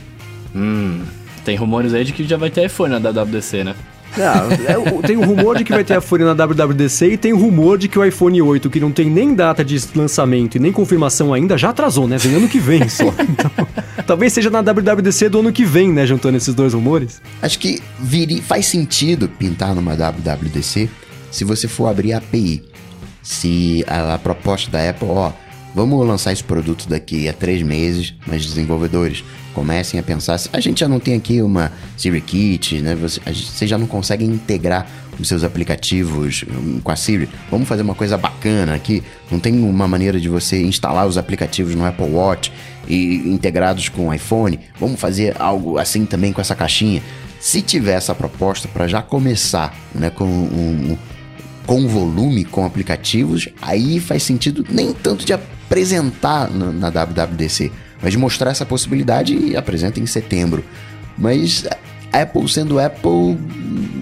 [0.55, 1.01] Hum,
[1.43, 3.75] tem rumores aí de que já vai ter iPhone na WWDC, né?
[4.17, 7.37] É, tem o rumor de que vai ter a Fúria na WWDC e tem o
[7.37, 10.71] rumor de que o iPhone 8, que não tem nem data de lançamento e nem
[10.71, 12.17] confirmação ainda, já atrasou, né?
[12.17, 13.13] Vem ano que vem só.
[13.33, 13.51] Então,
[14.05, 16.05] talvez seja na WWDC do ano que vem, né?
[16.05, 17.21] Juntando esses dois rumores.
[17.41, 20.89] Acho que viri, faz sentido pintar numa WWDC
[21.31, 22.63] se você for abrir a API.
[23.23, 25.31] Se a, a proposta da Apple, ó,
[25.73, 29.23] vamos lançar esse produto daqui a três meses, mas desenvolvedores
[29.53, 30.39] comecem a pensar.
[30.51, 32.95] A gente já não tem aqui uma Siri Kit, né?
[32.95, 34.87] Você, você já não consegue integrar
[35.19, 37.29] os seus aplicativos hum, com a Siri.
[37.49, 39.03] Vamos fazer uma coisa bacana aqui.
[39.31, 42.51] Não tem uma maneira de você instalar os aplicativos no Apple Watch
[42.87, 44.59] e integrados com o iPhone.
[44.79, 47.01] Vamos fazer algo assim também com essa caixinha.
[47.39, 50.97] Se tiver essa proposta para já começar, né, com um,
[51.65, 57.71] com volume, com aplicativos, aí faz sentido nem tanto de apresentar na WWDC,
[58.03, 60.63] mas mostrar essa possibilidade e apresenta em setembro.
[61.17, 61.65] Mas
[62.11, 63.37] Apple sendo Apple,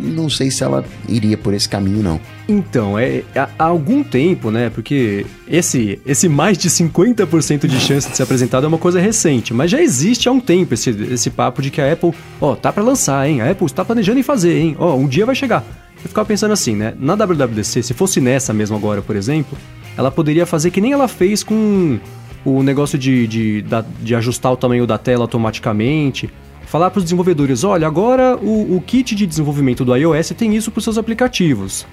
[0.01, 2.19] não sei se ela iria por esse caminho, não.
[2.47, 4.69] Então, é, há algum tempo, né?
[4.69, 9.53] Porque esse, esse mais de 50% de chance de ser apresentado é uma coisa recente,
[9.53, 12.11] mas já existe há um tempo esse, esse papo de que a Apple,
[12.41, 13.39] ó, tá para lançar, hein?
[13.39, 14.75] A Apple está planejando em fazer, hein?
[14.77, 15.63] Ó, um dia vai chegar.
[16.03, 16.93] Eu ficava pensando assim, né?
[16.99, 19.57] Na WWDC, se fosse nessa mesmo agora, por exemplo,
[19.95, 21.99] ela poderia fazer que nem ela fez com
[22.43, 23.65] o negócio de, de,
[23.99, 26.29] de ajustar o tamanho da tela automaticamente.
[26.65, 30.71] Falar para os desenvolvedores: olha, agora o, o kit de desenvolvimento do iOS tem isso
[30.71, 31.85] para os seus aplicativos.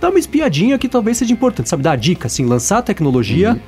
[0.00, 1.82] Dá uma espiadinha que talvez seja importante, sabe?
[1.82, 3.60] Dar a dica, assim, lançar a tecnologia uhum.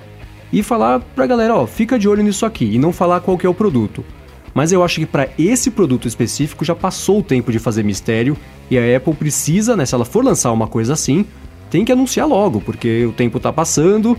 [0.52, 3.36] e falar para a galera: ó, fica de olho nisso aqui e não falar qual
[3.36, 4.04] que é o produto.
[4.54, 8.36] Mas eu acho que para esse produto específico já passou o tempo de fazer mistério
[8.70, 11.24] e a Apple precisa, né, se ela for lançar uma coisa assim,
[11.70, 14.16] tem que anunciar logo, porque o tempo tá passando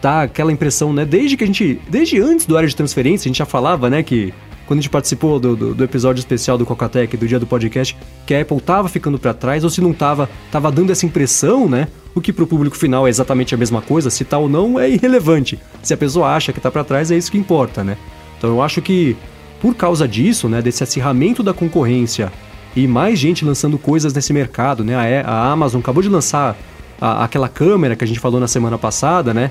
[0.00, 1.04] tá aquela impressão, né?
[1.04, 1.80] Desde que a gente.
[1.88, 4.32] Desde antes do área de transferência, a gente já falava, né, que
[4.66, 7.96] quando a gente participou do, do, do episódio especial do Cocatec, do dia do podcast,
[8.26, 11.68] que a Apple tava ficando para trás, ou se não tava, tava dando essa impressão,
[11.68, 11.86] né?
[12.14, 14.90] O que pro público final é exatamente a mesma coisa, se tá ou não é
[14.90, 15.58] irrelevante.
[15.82, 17.96] Se a pessoa acha que tá para trás, é isso que importa, né?
[18.36, 19.16] Então eu acho que
[19.60, 22.32] por causa disso, né, desse acirramento da concorrência
[22.74, 25.22] e mais gente lançando coisas nesse mercado, né?
[25.22, 26.56] A, a Amazon acabou de lançar
[27.00, 29.50] a, aquela câmera que a gente falou na semana passada, né?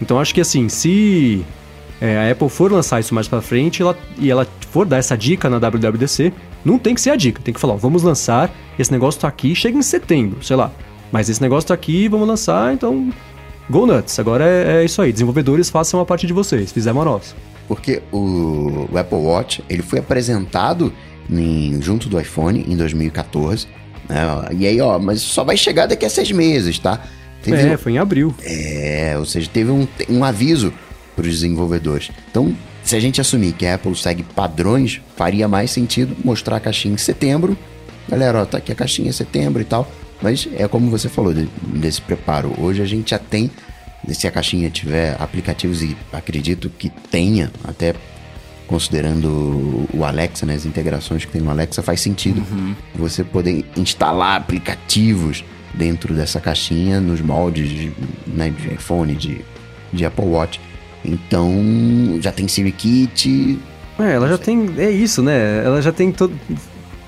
[0.00, 1.44] Então acho que assim, se
[2.00, 5.16] é, a Apple for lançar isso mais para frente ela, e ela for dar essa
[5.16, 6.32] dica na WWDC,
[6.64, 9.28] não tem que ser a dica, tem que falar, ó, vamos lançar, esse negócio tá
[9.28, 10.72] aqui, chega em setembro, sei lá.
[11.12, 13.12] Mas esse negócio tá aqui, vamos lançar, então
[13.70, 14.18] go nuts.
[14.18, 17.34] Agora é, é isso aí, desenvolvedores façam a parte de vocês, fizemos a nossa.
[17.68, 20.92] Porque o, o Apple Watch, ele foi apresentado
[21.30, 23.66] em, junto do iPhone em 2014,
[24.08, 24.24] né?
[24.52, 27.00] E aí, ó, mas só vai chegar daqui a seis meses, tá?
[27.44, 28.34] Teve é, foi em abril.
[28.42, 30.72] É, ou seja, teve um, um aviso
[31.14, 32.10] para os desenvolvedores.
[32.30, 36.60] Então, se a gente assumir que a Apple segue padrões, faria mais sentido mostrar a
[36.60, 37.56] caixinha em setembro.
[38.08, 39.90] Galera, ó, tá aqui a caixinha em setembro e tal.
[40.22, 42.52] Mas é como você falou de, desse preparo.
[42.58, 43.50] Hoje a gente já tem,
[44.08, 47.94] se a caixinha tiver aplicativos, e acredito que tenha, até
[48.66, 52.74] considerando o Alexa, né, as integrações que tem no Alexa, faz sentido uhum.
[52.94, 55.44] você poder instalar aplicativos
[55.76, 57.92] dentro dessa caixinha nos moldes de,
[58.26, 59.40] né, de iPhone, de,
[59.92, 60.60] de Apple Watch.
[61.04, 63.58] Então já tem Siri Kit.
[63.98, 64.70] É, ela já tem.
[64.78, 65.62] É isso, né?
[65.64, 66.32] Ela já tem todo.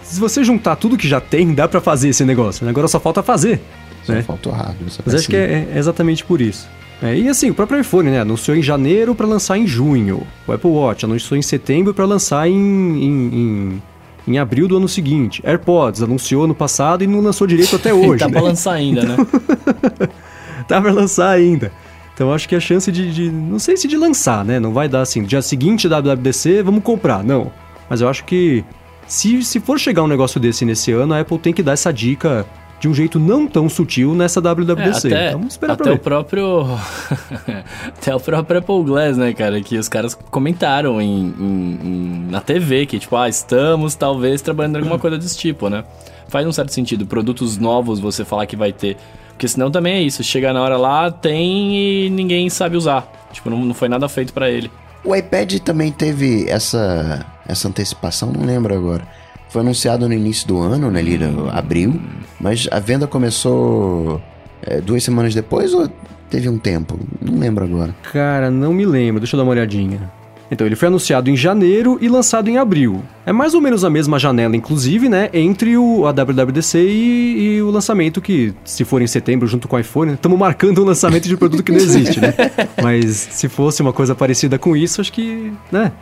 [0.03, 2.65] Se você juntar tudo que já tem, dá para fazer esse negócio.
[2.65, 2.71] Né?
[2.71, 3.61] Agora só falta fazer.
[4.05, 4.23] Só né?
[4.23, 4.93] falta o hardware.
[5.05, 6.69] Mas acho que é, é, exatamente por isso.
[7.03, 8.21] É, e assim, o próprio iPhone, né?
[8.21, 10.27] Anunciou em janeiro para lançar em junho.
[10.47, 13.83] O Apple Watch anunciou em setembro para lançar em, em, em,
[14.27, 15.43] em, abril do ano seguinte.
[15.45, 18.19] AirPods anunciou no passado e não lançou direito até hoje.
[18.19, 18.33] tá né?
[18.33, 19.17] pra lançar ainda, né?
[20.69, 21.73] tá pra lançar ainda.
[22.15, 24.59] Então acho que a chance de, de, Não sei se de lançar, né?
[24.59, 27.23] Não vai dar assim, dia seguinte da WWDC, vamos comprar.
[27.23, 27.53] Não.
[27.91, 28.65] Mas eu acho que
[29.07, 31.93] se, se for chegar um negócio desse nesse ano, a Apple tem que dar essa
[31.93, 32.47] dica
[32.79, 35.09] de um jeito não tão sutil nessa WWDC.
[35.09, 36.67] É, até, então, vamos esperar até o próprio
[37.89, 42.41] até o próprio Apple Glass, né, cara, que os caras comentaram em, em, em, na
[42.41, 45.85] TV que tipo, ah, estamos talvez trabalhando em alguma coisa desse tipo, né?
[46.29, 48.97] Faz um certo sentido, produtos novos você falar que vai ter
[49.37, 53.07] porque senão também é isso, chega na hora lá, tem e ninguém sabe usar.
[53.31, 54.71] Tipo, não, não foi nada feito para ele.
[55.05, 59.07] O iPad também teve essa, essa antecipação, não lembro agora.
[59.57, 61.19] Foi anunciado no início do ano, né, ali
[61.51, 61.99] abril,
[62.39, 64.21] mas a venda começou
[64.61, 65.91] é, duas semanas depois ou
[66.29, 67.01] teve um tempo?
[67.23, 67.97] Não lembro agora.
[68.13, 70.13] Cara, não me lembro, deixa eu dar uma olhadinha.
[70.51, 73.03] Então, ele foi anunciado em janeiro e lançado em abril.
[73.25, 75.31] É mais ou menos a mesma janela, inclusive, né?
[75.33, 79.77] Entre o, a WWDC e, e o lançamento que, se for em setembro, junto com
[79.77, 82.35] o iPhone, estamos marcando um lançamento de produto que não existe, né?
[82.83, 85.93] Mas se fosse uma coisa parecida com isso, acho que, né?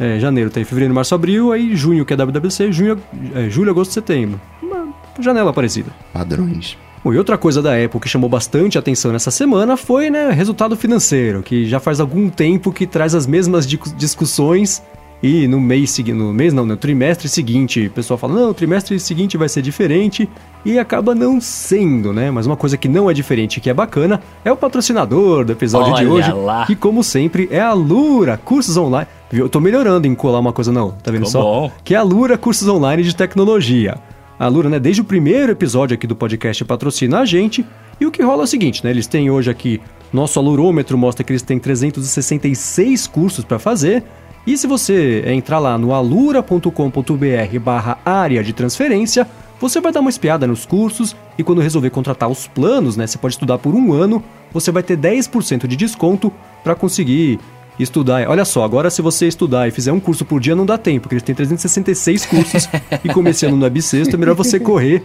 [0.00, 3.00] É, janeiro tem fevereiro, março, abril, aí junho que é WWDC, junho,
[3.34, 4.40] é, julho, agosto, setembro.
[4.62, 4.88] Uma
[5.20, 5.90] janela parecida.
[6.12, 6.76] Padrões.
[7.04, 10.76] Bom, e outra coisa da Apple que chamou bastante atenção nessa semana foi, né, resultado
[10.76, 14.82] financeiro, que já faz algum tempo que traz as mesmas discussões
[15.22, 18.54] e no mês seguinte, no mês não, no trimestre seguinte, o pessoal fala: "Não, o
[18.54, 20.28] trimestre seguinte vai ser diferente"
[20.64, 22.30] e acaba não sendo, né?
[22.30, 25.92] Mas uma coisa que não é diferente, que é bacana, é o patrocinador do episódio
[25.92, 26.66] Olha de hoje, lá.
[26.66, 29.06] que como sempre é a Lura, cursos online.
[29.32, 31.42] Eu tô melhorando em colar uma coisa não, tá vendo Tô só?
[31.42, 31.72] bom.
[31.82, 33.96] Que é a Lura Cursos Online de Tecnologia.
[34.38, 37.64] A Lura, né, desde o primeiro episódio aqui do podcast patrocina a gente.
[38.00, 38.90] E o que rola é o seguinte, né?
[38.90, 39.80] Eles têm hoje aqui
[40.12, 44.04] nosso alurômetro mostra que eles têm 366 cursos para fazer.
[44.46, 49.26] E se você entrar lá no alura.com.br barra área de transferência,
[49.60, 53.16] você vai dar uma espiada nos cursos e quando resolver contratar os planos, né, você
[53.16, 54.22] pode estudar por um ano,
[54.52, 56.32] você vai ter 10% de desconto
[56.64, 57.38] para conseguir
[57.78, 58.28] estudar.
[58.28, 61.02] Olha só, agora se você estudar e fizer um curso por dia, não dá tempo,
[61.02, 62.68] porque eles têm 366 cursos
[63.04, 65.04] e começando no bissexto, é melhor você correr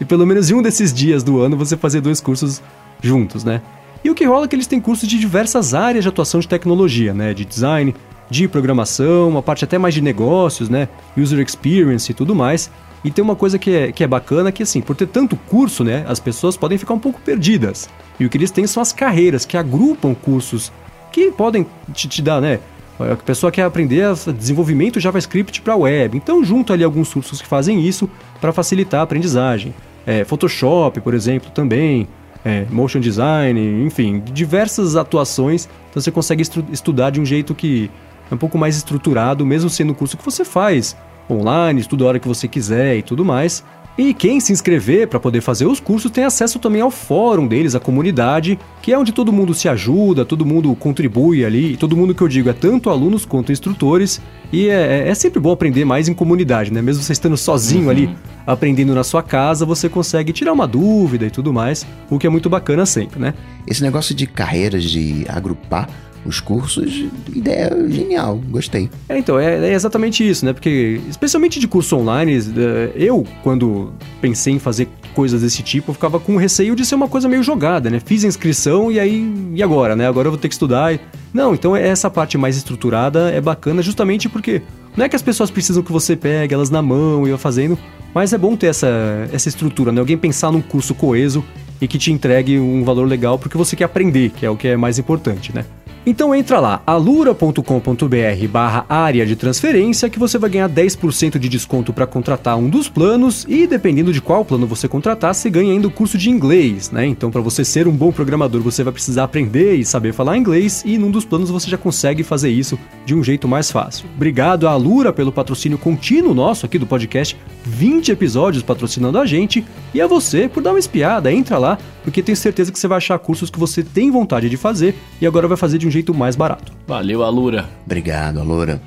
[0.00, 2.62] e pelo menos em um desses dias do ano você fazer dois cursos
[3.02, 3.60] juntos, né?
[4.04, 6.46] E o que rola é que eles têm cursos de diversas áreas de atuação de
[6.46, 7.34] tecnologia, né?
[7.34, 7.92] De design,
[8.28, 10.88] de programação, uma parte até mais de negócios, né?
[11.16, 12.70] User experience e tudo mais.
[13.04, 15.84] E tem uma coisa que é, que é bacana que, assim, por ter tanto curso,
[15.84, 16.04] né?
[16.08, 17.88] As pessoas podem ficar um pouco perdidas.
[18.18, 20.72] E o que eles têm são as carreiras que agrupam cursos
[21.12, 22.58] que podem te, te dar, né?
[22.98, 24.06] A pessoa quer aprender
[24.36, 26.16] desenvolvimento JavaScript para web.
[26.16, 28.08] Então, junto ali alguns cursos que fazem isso
[28.40, 29.74] para facilitar a aprendizagem.
[30.06, 32.08] É, Photoshop, por exemplo, também.
[32.44, 35.68] É, motion design, enfim, diversas atuações.
[35.90, 37.90] Então, você consegue estudar de um jeito que
[38.30, 40.96] é um pouco mais estruturado, mesmo sendo o curso que você faz
[41.28, 43.64] online, estuda a hora que você quiser e tudo mais.
[43.98, 47.74] E quem se inscrever para poder fazer os cursos tem acesso também ao fórum deles,
[47.74, 51.96] a comunidade, que é onde todo mundo se ajuda, todo mundo contribui ali, e todo
[51.96, 54.20] mundo que eu digo é tanto alunos quanto instrutores,
[54.52, 56.82] e é, é sempre bom aprender mais em comunidade, né?
[56.82, 57.90] Mesmo você estando sozinho uhum.
[57.90, 58.16] ali,
[58.46, 62.30] aprendendo na sua casa, você consegue tirar uma dúvida e tudo mais, o que é
[62.30, 63.32] muito bacana sempre, né?
[63.66, 65.88] Esse negócio de carreiras, de agrupar
[66.26, 67.04] os cursos,
[67.34, 68.90] ideia genial, gostei.
[69.08, 70.52] É, então, é, é, exatamente isso, né?
[70.52, 75.94] Porque, especialmente de curso online, é, eu, quando pensei em fazer coisas desse tipo, eu
[75.94, 78.00] ficava com receio de ser uma coisa meio jogada, né?
[78.04, 80.06] Fiz a inscrição e aí, e agora, né?
[80.06, 80.92] Agora eu vou ter que estudar.
[80.92, 81.00] E...
[81.32, 84.62] Não, então é essa parte mais estruturada é bacana justamente porque
[84.96, 87.78] não é que as pessoas precisam que você pegue elas na mão e vá fazendo,
[88.14, 88.88] mas é bom ter essa,
[89.32, 90.00] essa estrutura, né?
[90.00, 91.44] Alguém pensar num curso coeso
[91.80, 94.68] e que te entregue um valor legal porque você quer aprender, que é o que
[94.68, 95.64] é mais importante, né?
[96.08, 101.92] Então entra lá, alura.com.br barra área de transferência que você vai ganhar 10% de desconto
[101.92, 105.88] para contratar um dos planos e dependendo de qual plano você contratar, você ganha ainda
[105.88, 107.04] o curso de inglês, né?
[107.04, 110.84] Então para você ser um bom programador, você vai precisar aprender e saber falar inglês
[110.86, 114.06] e num dos planos você já consegue fazer isso de um jeito mais fácil.
[114.14, 117.36] Obrigado à Alura pelo patrocínio contínuo nosso aqui do podcast,
[117.66, 122.22] 20 episódios patrocinando a gente e a você por dar uma espiada, entra lá, porque
[122.22, 125.48] tenho certeza que você vai achar cursos que você tem vontade de fazer e agora
[125.48, 126.72] vai fazer de um jeito mais barato.
[126.86, 127.68] Valeu, Alura.
[127.84, 128.80] Obrigado, Alura.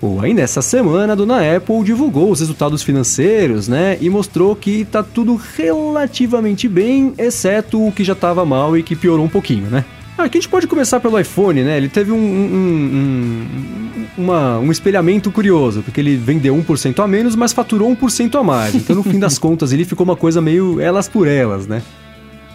[0.00, 3.96] Bom, aí nessa semana a dona Apple divulgou os resultados financeiros, né?
[4.00, 8.94] E mostrou que tá tudo relativamente bem, exceto o que já tava mal e que
[8.94, 9.84] piorou um pouquinho, né?
[10.18, 11.76] Aqui a gente pode começar pelo iPhone, né?
[11.76, 17.36] Ele teve um, um, um, uma, um espelhamento curioso, porque ele vendeu 1% a menos,
[17.36, 18.74] mas faturou 1% a mais.
[18.74, 21.82] Então, no fim das contas, ele ficou uma coisa meio elas por elas, né?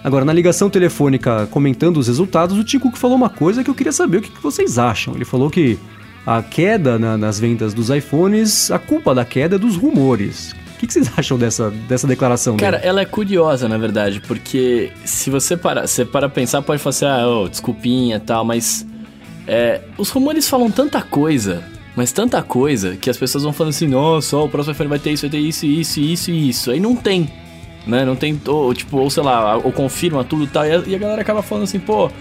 [0.03, 3.75] Agora, na ligação telefônica comentando os resultados, o Tim Cook falou uma coisa que eu
[3.75, 5.13] queria saber o que, vocês acham.
[5.13, 5.77] Ele falou que
[6.25, 10.55] a queda na, nas vendas dos iPhones, a culpa da queda é dos rumores.
[10.81, 12.89] O que, que vocês acham dessa, dessa declaração Cara, dele?
[12.89, 17.05] ela é curiosa, na verdade, porque se você para, você para pensar, pode falar assim,
[17.05, 18.85] ah, oh, desculpinha e tal, mas
[19.47, 21.63] é, os rumores falam tanta coisa,
[21.95, 25.11] mas tanta coisa, que as pessoas vão falando assim, nossa, o próximo iPhone vai ter
[25.11, 26.71] isso, vai ter isso, isso, isso e isso.
[26.71, 27.29] Aí não tem
[27.85, 28.05] né?
[28.05, 30.65] Não tem, ou, tipo, ou sei lá, ou confirma tudo e tal.
[30.65, 32.11] E a, e a galera acaba falando assim, pô,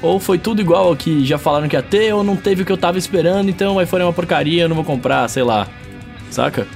[0.00, 2.66] ou foi tudo igual ao que já falaram que ia ter, ou não teve o
[2.66, 5.42] que eu tava esperando, então o iPhone é uma porcaria, eu não vou comprar, sei
[5.42, 5.68] lá.
[6.30, 6.66] Saca?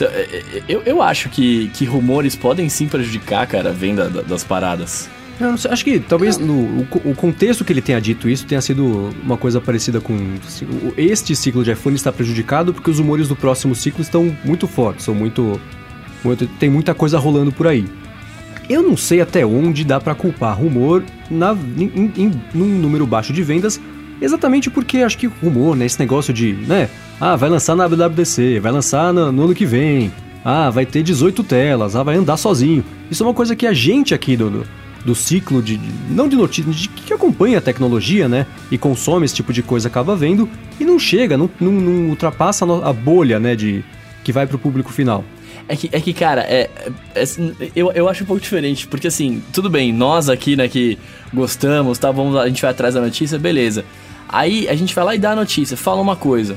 [0.00, 4.44] É, é, eu, eu acho que, que rumores podem sim prejudicar, cara, a venda das
[4.44, 5.08] paradas.
[5.38, 9.14] Eu acho que talvez no, o, o, contexto que ele tenha dito isso tenha sido
[9.22, 10.16] uma coisa parecida com.
[10.96, 15.04] Este ciclo de iPhone está prejudicado porque os rumores do próximo ciclo estão muito fortes,
[15.04, 15.60] são muito
[16.58, 17.86] tem muita coisa rolando por aí.
[18.68, 23.32] Eu não sei até onde dá para culpar rumor na, em, em, num número baixo
[23.32, 23.80] de vendas,
[24.20, 26.88] exatamente porque acho que rumor, né, esse negócio de, né,
[27.20, 30.12] ah, vai lançar na WWDC, vai lançar no, no ano que vem,
[30.44, 32.84] ah, vai ter 18 telas, ah, vai andar sozinho.
[33.10, 34.66] Isso é uma coisa que a gente aqui do, do,
[35.04, 39.34] do ciclo de, não de notícias, de que acompanha a tecnologia, né, e consome esse
[39.34, 40.48] tipo de coisa acaba vendo
[40.78, 43.84] e não chega, não, não, não ultrapassa a bolha, né, de
[44.24, 45.24] que vai para o público final.
[45.68, 46.70] É que, é que cara, é,
[47.14, 47.24] é,
[47.74, 50.96] eu, eu acho um pouco diferente, porque assim, tudo bem, nós aqui, né, que
[51.34, 53.84] gostamos, tá, vamos, a gente vai atrás da notícia, beleza.
[54.28, 56.56] Aí a gente vai lá e dá a notícia, fala uma coisa.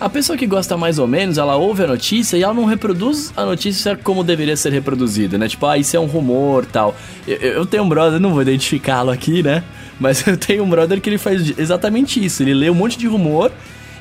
[0.00, 3.34] A pessoa que gosta mais ou menos, ela ouve a notícia e ela não reproduz
[3.36, 5.46] a notícia como deveria ser reproduzida, né?
[5.46, 6.96] Tipo, ah, isso é um rumor tal.
[7.28, 9.62] Eu, eu tenho um brother, não vou identificá-lo aqui, né?
[10.00, 12.42] Mas eu tenho um brother que ele faz exatamente isso.
[12.42, 13.52] Ele lê um monte de rumor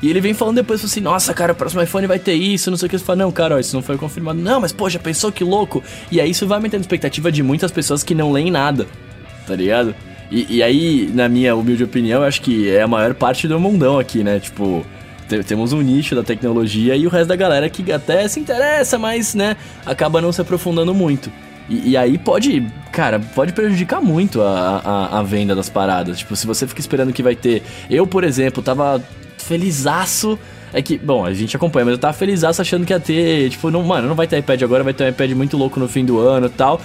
[0.02, 2.78] e ele vem falando depois assim: Nossa, cara, o próximo iPhone vai ter isso, não
[2.78, 2.98] sei o que.
[2.98, 4.40] Você fala: Não, cara, ó, isso não foi confirmado.
[4.40, 5.84] Não, mas já pensou que louco?
[6.10, 8.88] E aí isso vai aumentando a expectativa de muitas pessoas que não leem nada,
[9.46, 9.94] tá ligado?
[10.32, 13.98] E, e aí, na minha humilde opinião, acho que é a maior parte do mundão
[13.98, 14.40] aqui, né?
[14.40, 14.86] Tipo,
[15.48, 19.36] temos um nicho da tecnologia e o resto da galera que até se interessa, mas,
[19.36, 19.56] né,
[19.86, 21.32] acaba não se aprofundando muito.
[21.70, 26.18] E, e, aí pode, cara, pode prejudicar muito a, a, a, venda das paradas.
[26.18, 27.62] Tipo, se você fica esperando que vai ter.
[27.88, 29.02] Eu, por exemplo, tava
[29.38, 30.38] felizaço.
[30.74, 33.70] É que, bom, a gente acompanha, mas eu tava felizaço achando que ia ter, tipo,
[33.70, 36.04] não, mano, não vai ter iPad agora, vai ter um iPad muito louco no fim
[36.04, 36.82] do ano e tal.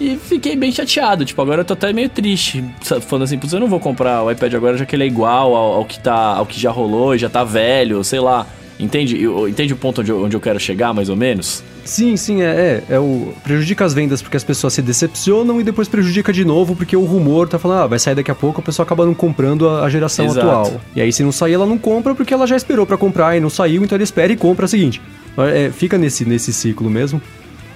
[0.00, 2.64] E fiquei bem chateado, tipo, agora eu tô até meio triste,
[3.02, 5.56] falando assim, putz, eu não vou comprar o iPad agora já que ele é igual
[5.56, 8.46] ao, ao que tá, ao que já rolou e já tá velho, sei lá.
[8.78, 9.26] Entende?
[9.48, 11.64] Entende o ponto onde eu, onde eu quero chegar, mais ou menos?
[11.84, 15.64] Sim, sim, é, é, é, o prejudica as vendas porque as pessoas se decepcionam e
[15.64, 18.60] depois prejudica de novo porque o rumor tá falando, ah, vai sair daqui a pouco,
[18.60, 20.46] a pessoa acaba não comprando a, a geração Exato.
[20.46, 20.80] atual.
[20.94, 23.40] E aí se não sair, ela não compra porque ela já esperou para comprar e
[23.40, 25.02] não saiu, então ela espera e compra a seguinte.
[25.38, 27.20] É, fica nesse, nesse ciclo mesmo.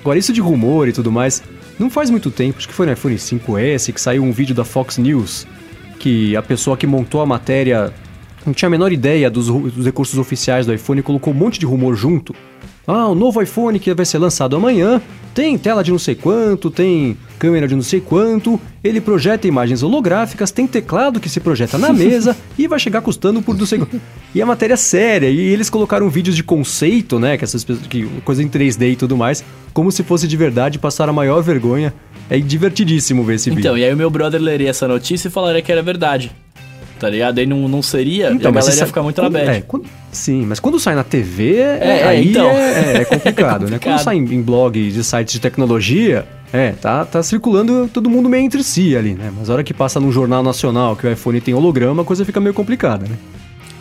[0.03, 1.43] Agora, isso de rumor e tudo mais,
[1.83, 4.65] não faz muito tempo, acho que foi no iPhone 5S que saiu um vídeo da
[4.65, 5.47] Fox News
[5.99, 7.93] que a pessoa que montou a matéria
[8.45, 11.61] não tinha a menor ideia dos, dos recursos oficiais do iPhone e colocou um monte
[11.61, 12.35] de rumor junto.
[12.87, 15.01] Ah, o novo iPhone que vai ser lançado amanhã
[15.35, 19.83] tem tela de não sei quanto, tem câmera de não sei quanto, ele projeta imagens
[19.83, 23.79] holográficas, tem teclado que se projeta na mesa e vai chegar custando por não sei
[23.79, 24.01] quanto.
[24.35, 28.07] E a matéria é séria, e eles colocaram vídeos de conceito, né, que essas que
[28.25, 31.95] coisa em 3D e tudo mais, como se fosse de verdade, passar a maior vergonha.
[32.31, 33.69] É divertidíssimo ver esse então, vídeo.
[33.71, 36.31] Então, e aí o meu brother leria essa notícia e falaria que era verdade
[37.03, 37.41] tá ligado?
[37.41, 39.51] Aí não, não seria, então, a galera ia ficar muito quando, na bad.
[39.51, 42.47] É, quando, sim, mas quando sai na TV, é, é aí então.
[42.47, 43.79] é, é, complicado, é complicado, né?
[43.81, 48.29] Quando sai em, em blogs de sites de tecnologia, é, tá, tá circulando todo mundo
[48.29, 49.33] meio entre si ali, né?
[49.37, 52.25] Mas a hora que passa num jornal nacional que o iPhone tem holograma, a coisa
[52.25, 53.17] fica meio complicada, né?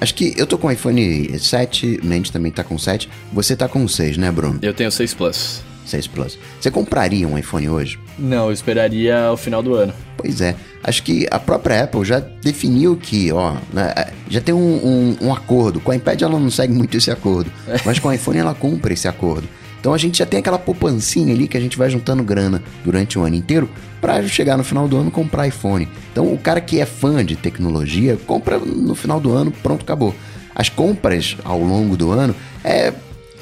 [0.01, 3.07] Acho que eu tô com o iPhone 7, Mendes também tá com 7.
[3.31, 4.57] Você tá com 6, né, Bruno?
[4.59, 5.61] Eu tenho 6 Plus.
[5.85, 6.39] 6 Plus.
[6.59, 7.99] Você compraria um iPhone hoje?
[8.21, 9.93] Não, eu esperaria o final do ano.
[10.15, 10.55] Pois é.
[10.83, 13.93] Acho que a própria Apple já definiu que, ó, né,
[14.29, 15.79] já tem um, um, um, acordo.
[15.79, 17.79] Com a iPad ela não segue muito esse acordo, é.
[17.85, 19.47] mas com o iPhone ela cumpre esse acordo.
[19.79, 23.17] Então a gente já tem aquela poupancinha ali que a gente vai juntando grana durante
[23.17, 23.67] o ano inteiro
[23.99, 25.87] para chegar no final do ano comprar iPhone.
[26.11, 30.13] Então o cara que é fã de tecnologia compra no final do ano, pronto, acabou.
[30.53, 32.93] As compras ao longo do ano é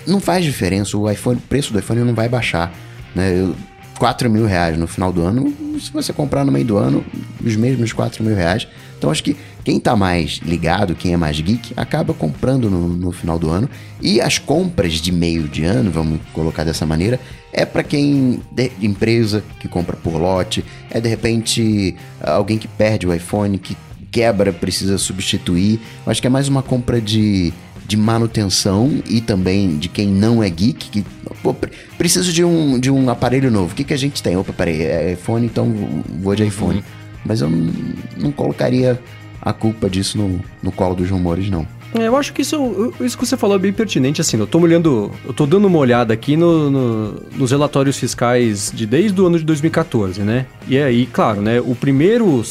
[0.07, 0.97] não faz diferença.
[0.97, 2.73] O iPhone, o preço do iPhone não vai baixar.
[3.13, 3.34] Né?
[3.34, 3.55] Eu,
[4.00, 7.06] 4 mil reais no final do ano, se você comprar no meio do ano,
[7.45, 8.66] os mesmos 4 mil reais.
[8.97, 13.12] Então acho que quem está mais ligado, quem é mais geek, acaba comprando no, no,
[13.12, 13.70] final do ano.
[14.02, 17.20] E as compras de meio de ano, vamos colocar dessa maneira,
[17.52, 18.41] é para quem.
[18.52, 23.76] De, empresa que compra por lote, é de repente alguém que perde o iPhone, que
[24.10, 25.80] quebra, precisa substituir.
[26.06, 27.54] Acho que é mais uma compra de
[27.89, 31.03] de manutenção e também de quem não é geek, que
[31.41, 31.55] pô,
[31.97, 33.73] preciso de um, de um aparelho novo.
[33.73, 34.37] O que, que a gente tem?
[34.37, 35.73] Opa, peraí, é iPhone, então
[36.21, 36.77] vou de iPhone.
[36.77, 36.83] Uhum.
[37.25, 37.73] Mas eu não,
[38.15, 39.01] não colocaria
[39.41, 41.65] a culpa disso no, no colo dos rumores, não.
[41.95, 44.59] É, eu acho que isso, isso que você falou é bem pertinente, assim, eu tô
[44.59, 49.25] olhando, eu tô dando uma olhada aqui no, no, nos relatórios fiscais de desde o
[49.25, 50.45] ano de 2014, né?
[50.67, 52.43] E aí, claro, né, o primeiro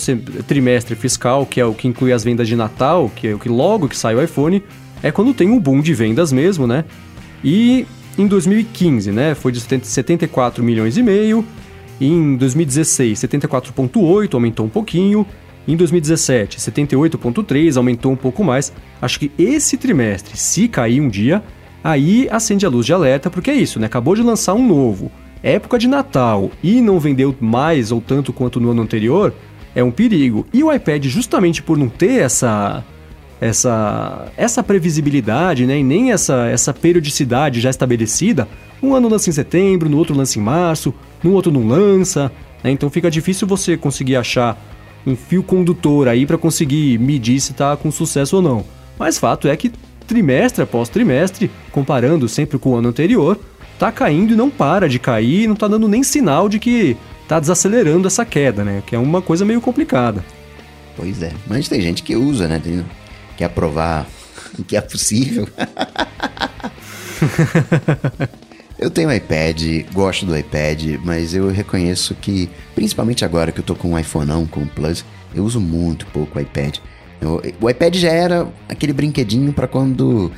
[0.49, 3.49] trimestre fiscal, que é o que inclui as vendas de Natal, que é o que
[3.49, 4.61] logo que sai o iPhone,
[5.03, 6.85] é quando tem um boom de vendas mesmo, né?
[7.43, 7.87] E
[8.17, 11.45] em 2015, né, foi de 74 milhões e meio.
[12.01, 15.27] Em 2016, 74.8, aumentou um pouquinho.
[15.67, 18.73] Em 2017, 78.3, aumentou um pouco mais.
[19.01, 21.43] Acho que esse trimestre, se cair um dia,
[21.83, 23.87] aí acende a luz de alerta, porque é isso, né?
[23.87, 25.11] Acabou de lançar um novo.
[25.43, 29.33] Época de Natal e não vendeu mais ou tanto quanto no ano anterior,
[29.75, 30.47] é um perigo.
[30.53, 32.85] E o iPad, justamente por não ter essa
[33.41, 38.49] essa, essa previsibilidade, né, e nem essa, essa periodicidade já estabelecida,
[38.83, 42.33] um ano lança em setembro, no outro lança em março, no outro não lança,
[42.63, 44.61] né, então fica difícil você conseguir achar
[45.07, 48.65] um fio condutor aí para conseguir medir se está com sucesso ou não.
[48.99, 49.73] Mas fato é que
[50.07, 53.39] trimestre após trimestre, comparando sempre com o ano anterior,
[53.79, 56.97] tá caindo e não para de cair, não tá dando nem sinal de que
[57.29, 58.83] tá desacelerando essa queda, né?
[58.85, 60.25] Que é uma coisa meio complicada.
[60.97, 62.59] Pois é, mas tem gente que usa, né?
[62.59, 62.85] Tem,
[63.39, 64.07] quer provar
[64.67, 65.49] que é possível.
[68.79, 69.63] eu tenho um iPad,
[69.93, 74.27] gosto do iPad, mas eu reconheço que, principalmente agora que eu tô com um iPhone
[74.27, 76.79] não, com o Plus, eu uso muito pouco o iPad.
[77.21, 80.33] Eu, o iPad já era aquele brinquedinho para quando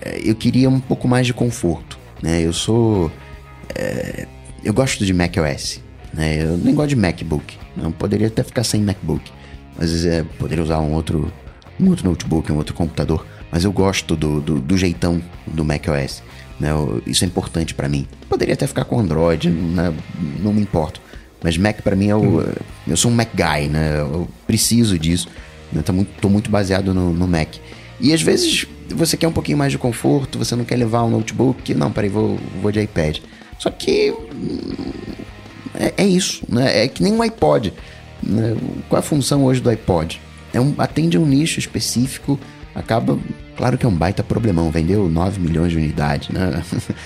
[0.00, 2.42] é, eu queria um pouco mais de conforto, né?
[2.42, 3.10] Eu sou...
[3.74, 4.26] É,
[4.62, 5.80] eu gosto de macOS,
[6.12, 6.42] né?
[6.42, 7.56] Eu nem gosto de MacBook.
[7.76, 9.30] Eu poderia até ficar sem MacBook,
[9.78, 11.32] mas é, poderia usar um outro
[11.80, 16.22] um outro notebook, um outro computador, mas eu gosto do, do, do jeitão do macOS.
[16.58, 16.70] Né?
[17.06, 18.06] Isso é importante para mim.
[18.28, 19.92] Poderia até ficar com Android, né?
[20.40, 21.00] não me importo.
[21.42, 22.40] Mas Mac para mim é o.
[22.40, 22.52] Hum.
[22.86, 23.98] Eu sou um Mac guy, né?
[23.98, 25.28] Eu preciso disso.
[25.74, 27.56] Eu tô muito, tô muito baseado no, no Mac.
[28.00, 31.10] E às vezes você quer um pouquinho mais de conforto, você não quer levar um
[31.10, 31.74] notebook.
[31.74, 33.18] Não, peraí, vou, vou de iPad.
[33.58, 34.14] Só que.
[35.74, 36.84] É, é isso, né?
[36.84, 37.72] É que nem um iPod.
[38.22, 38.56] Né?
[38.88, 40.20] Qual é a função hoje do iPod?
[40.52, 42.38] É um, atende a um nicho específico,
[42.74, 43.18] acaba.
[43.56, 46.62] Claro que é um baita problemão, vendeu 9 milhões de unidades, né?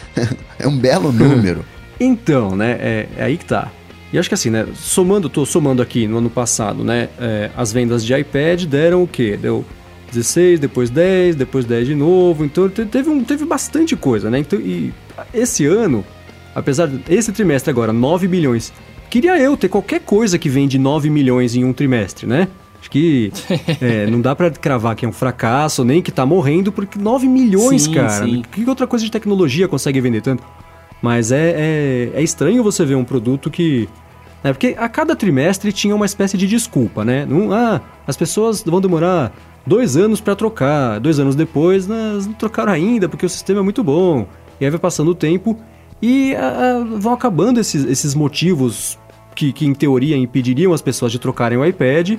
[0.59, 1.64] é um belo número.
[1.99, 2.72] então, né?
[2.80, 3.70] É, é, aí que tá.
[4.12, 4.66] E acho que assim, né?
[4.74, 7.09] Somando, tô somando aqui no ano passado, né?
[7.18, 9.36] É, as vendas de iPad deram o quê?
[9.36, 9.64] Deu
[10.12, 12.44] 16, depois 10, depois 10 de novo.
[12.44, 14.38] Então teve, um, teve bastante coisa, né?
[14.38, 14.92] Então, e
[15.34, 16.05] esse ano,
[16.55, 18.72] apesar desse trimestre agora, 9 milhões.
[19.11, 22.49] Queria eu ter qualquer coisa que vende 9 milhões em um trimestre, né?
[22.87, 23.32] Acho que
[23.80, 27.26] é, não dá para cravar que é um fracasso, nem que tá morrendo, porque 9
[27.26, 28.24] milhões, sim, cara.
[28.24, 28.43] Sim.
[28.51, 30.45] Que outra coisa de tecnologia consegue vender tanto?
[31.03, 33.89] Mas é, é, é estranho você ver um produto que.
[34.43, 37.26] Né, porque a cada trimestre tinha uma espécie de desculpa, né?
[37.26, 39.32] Não, ah, as pessoas vão demorar
[39.66, 41.01] dois anos para trocar.
[41.01, 44.28] Dois anos depois, né, não trocaram ainda, porque o sistema é muito bom.
[44.61, 45.59] E aí vai passando o tempo
[46.01, 48.97] e uh, vão acabando esses, esses motivos
[49.34, 52.18] que, que, em teoria, impediriam as pessoas de trocarem o iPad.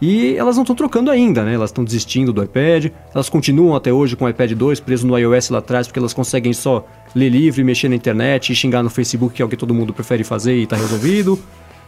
[0.00, 1.54] E elas não estão trocando ainda, né?
[1.54, 2.86] Elas estão desistindo do iPad.
[3.14, 6.12] Elas continuam até hoje com o iPad 2 preso no iOS lá atrás, porque elas
[6.12, 6.84] conseguem só
[7.14, 9.92] ler livre, mexer na internet e xingar no Facebook, que é o que todo mundo
[9.92, 11.38] prefere fazer e tá resolvido.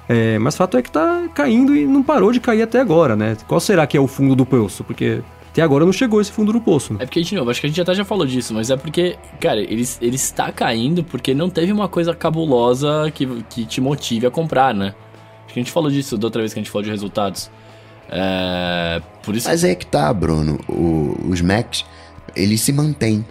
[0.09, 3.37] É, mas fato é que tá caindo e não parou de cair até agora, né?
[3.49, 4.85] Qual será que é o fundo do poço?
[4.85, 6.93] Porque até agora não chegou esse fundo do poço.
[6.93, 6.99] Né?
[7.03, 9.17] É porque, de novo, acho que a gente até já falou disso, mas é porque,
[9.41, 14.27] cara, ele, ele está caindo porque não teve uma coisa cabulosa que, que te motive
[14.27, 14.95] a comprar, né?
[15.45, 17.51] Acho que a gente falou disso da outra vez que a gente falou de resultados.
[18.09, 19.49] É, por isso...
[19.49, 20.59] Mas é que tá, Bruno.
[20.69, 21.85] O, os Macs,
[22.35, 23.25] eles se mantêm.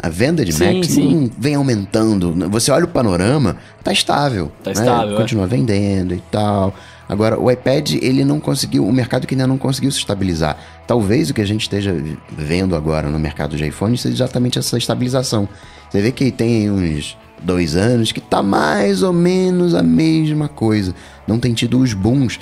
[0.00, 1.14] A venda de sim, Macs sim.
[1.14, 2.32] não vem aumentando.
[2.50, 4.52] Você olha o panorama, tá estável.
[4.62, 4.74] Tá né?
[4.74, 5.14] estável.
[5.16, 5.20] É.
[5.20, 5.48] Continua é.
[5.48, 6.72] vendendo e tal.
[7.08, 10.58] Agora, o iPad, ele não conseguiu, o mercado que ainda não conseguiu se estabilizar.
[10.86, 11.96] Talvez o que a gente esteja
[12.30, 15.48] vendo agora no mercado de iPhone seja exatamente essa estabilização.
[15.88, 20.94] Você vê que tem uns dois anos que tá mais ou menos a mesma coisa.
[21.26, 22.38] Não tem tido os booms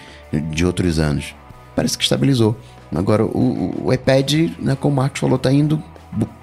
[0.51, 1.35] de outros anos.
[1.77, 2.57] Parece que estabilizou.
[2.93, 5.81] Agora, o, o iPad, né, como o Marcos falou, tá indo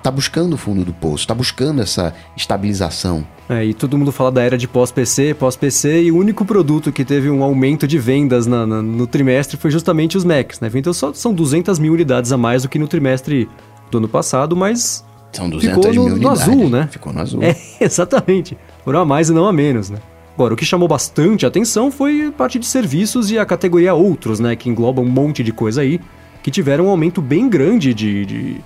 [0.04, 3.26] tá buscando o fundo do poço, tá buscando essa estabilização.
[3.50, 7.04] É, e todo mundo fala da era de pós-PC, pós-PC, e o único produto que
[7.04, 10.70] teve um aumento de vendas na, na, no trimestre foi justamente os Macs, né?
[10.74, 13.50] Então só são 200 mil unidades a mais do que no trimestre
[13.90, 16.48] do ano passado, mas são 200 ficou no, mil unidades.
[16.48, 16.88] no azul, né?
[16.92, 17.42] Ficou no azul.
[17.44, 18.58] É, exatamente.
[18.84, 19.98] Foram a mais e não a menos, né?
[20.36, 24.56] Agora, o que chamou bastante atenção foi parte de serviços e a categoria outros, né?
[24.56, 26.00] Que engloba um monte de coisa aí,
[26.42, 28.62] que tiveram um aumento bem grande de, de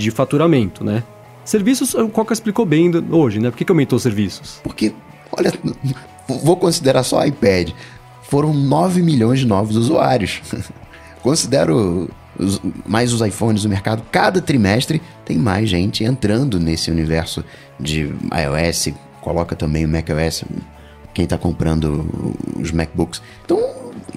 [0.00, 1.04] de faturamento, né?
[1.44, 3.50] Serviços, o Coca explicou bem hoje, né?
[3.50, 4.60] Por que, que aumentou os serviços?
[4.62, 4.92] Porque,
[5.32, 5.52] olha,
[6.26, 7.70] vou considerar só iPad.
[8.22, 10.40] Foram 9 milhões de novos usuários.
[11.22, 12.08] Considero
[12.38, 14.02] os, mais os iPhones no mercado.
[14.10, 17.44] Cada trimestre tem mais gente entrando nesse universo
[17.78, 18.94] de iOS.
[19.20, 20.44] Coloca também o macOS,
[21.12, 23.22] quem está comprando os MacBooks.
[23.44, 23.58] Então,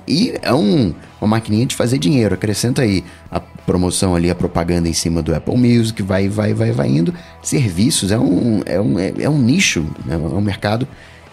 [0.08, 2.34] e é um, uma maquininha de fazer dinheiro.
[2.34, 6.72] Acrescenta aí a promoção ali, a propaganda em cima do Apple Music, vai, vai, vai,
[6.72, 7.14] vai indo.
[7.41, 10.16] Serviços é um, é um, é, é um nicho, né?
[10.16, 10.88] é um mercado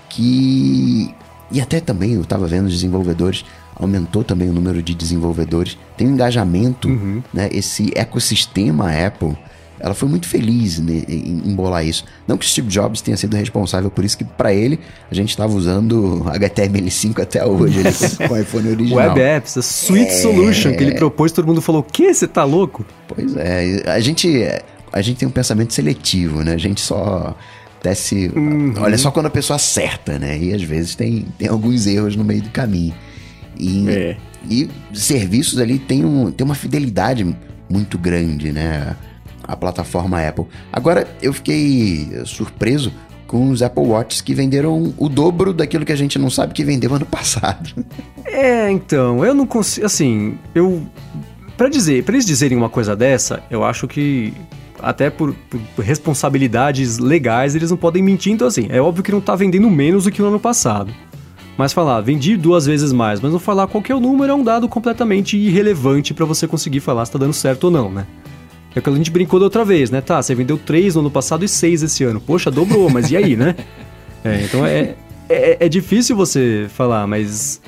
[0.08, 1.14] que.
[1.52, 3.44] E até também eu estava vendo desenvolvedores,
[3.74, 7.20] aumentou também o número de desenvolvedores, tem um engajamento, uhum.
[7.34, 7.48] né?
[7.50, 9.36] Esse ecossistema Apple
[9.80, 12.04] ela foi muito feliz né, em bolar isso.
[12.28, 14.78] Não que Steve Jobs tenha sido responsável por isso, que para ele
[15.10, 19.08] a gente estava usando HTML5 até hoje, ele, com o iPhone original.
[19.08, 20.18] Web Apps, a Suite é...
[20.18, 22.12] Solution que ele propôs, todo mundo falou: o que?
[22.12, 22.84] Você tá louco?
[23.08, 24.46] Pois é, a gente,
[24.92, 26.52] a gente tem um pensamento seletivo, né?
[26.52, 27.34] A gente só
[27.82, 28.30] desce.
[28.36, 28.74] Uhum.
[28.78, 30.38] Olha só quando a pessoa acerta, né?
[30.38, 32.94] E às vezes tem, tem alguns erros no meio do caminho.
[33.58, 34.16] E, é.
[34.48, 37.36] e serviços ali tem, um, tem uma fidelidade
[37.68, 38.96] muito grande, né?
[39.50, 40.44] A plataforma Apple.
[40.72, 42.92] Agora, eu fiquei surpreso
[43.26, 46.64] com os Apple Watches que venderam o dobro daquilo que a gente não sabe que
[46.64, 47.84] vendeu ano passado.
[48.24, 49.84] É, então, eu não consigo.
[49.86, 50.82] Assim, eu.
[51.56, 54.32] para dizer, para eles dizerem uma coisa dessa, eu acho que.
[54.82, 58.32] Até por, por, responsabilidades legais, eles não podem mentir.
[58.32, 60.90] Então, assim, é óbvio que não tá vendendo menos do que o ano passado.
[61.58, 64.42] Mas falar, vendi duas vezes mais, mas não falar qual é o número é um
[64.42, 68.06] dado completamente irrelevante para você conseguir falar se tá dando certo ou não, né?
[68.74, 70.00] É aquilo que a gente brincou da outra vez, né?
[70.00, 72.20] Tá, você vendeu três no ano passado e seis esse ano.
[72.20, 73.54] Poxa, dobrou, mas e aí, né?
[74.22, 74.96] É, então é,
[75.30, 77.58] é, é, difícil você falar, mas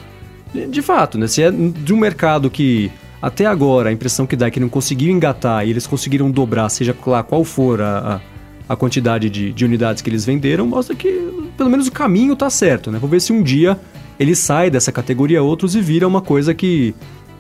[0.69, 1.27] de fato, né?
[1.27, 2.93] Se é de um mercado que
[3.23, 6.69] até agora a impressão que dá é que não conseguiu engatar e eles conseguiram dobrar,
[6.69, 8.21] seja lá qual for a,
[8.69, 11.09] a, a quantidade de, de, unidades que eles venderam, mostra que
[11.57, 12.99] pelo menos o caminho tá certo, né?
[12.99, 13.79] Vamos ver se um dia
[14.19, 16.95] ele sai dessa categoria outros e vira uma coisa que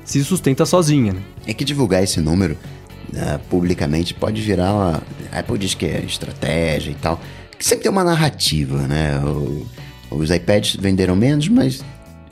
[0.04, 1.20] se sustenta sozinha, né?
[1.46, 2.56] É que divulgar esse número
[3.12, 5.02] uh, publicamente pode virar uma.
[5.30, 7.20] A Apple diz que é estratégia e tal.
[7.58, 9.18] Que sempre tem uma narrativa, né?
[9.20, 9.66] O,
[10.10, 11.82] os iPads venderam menos, mas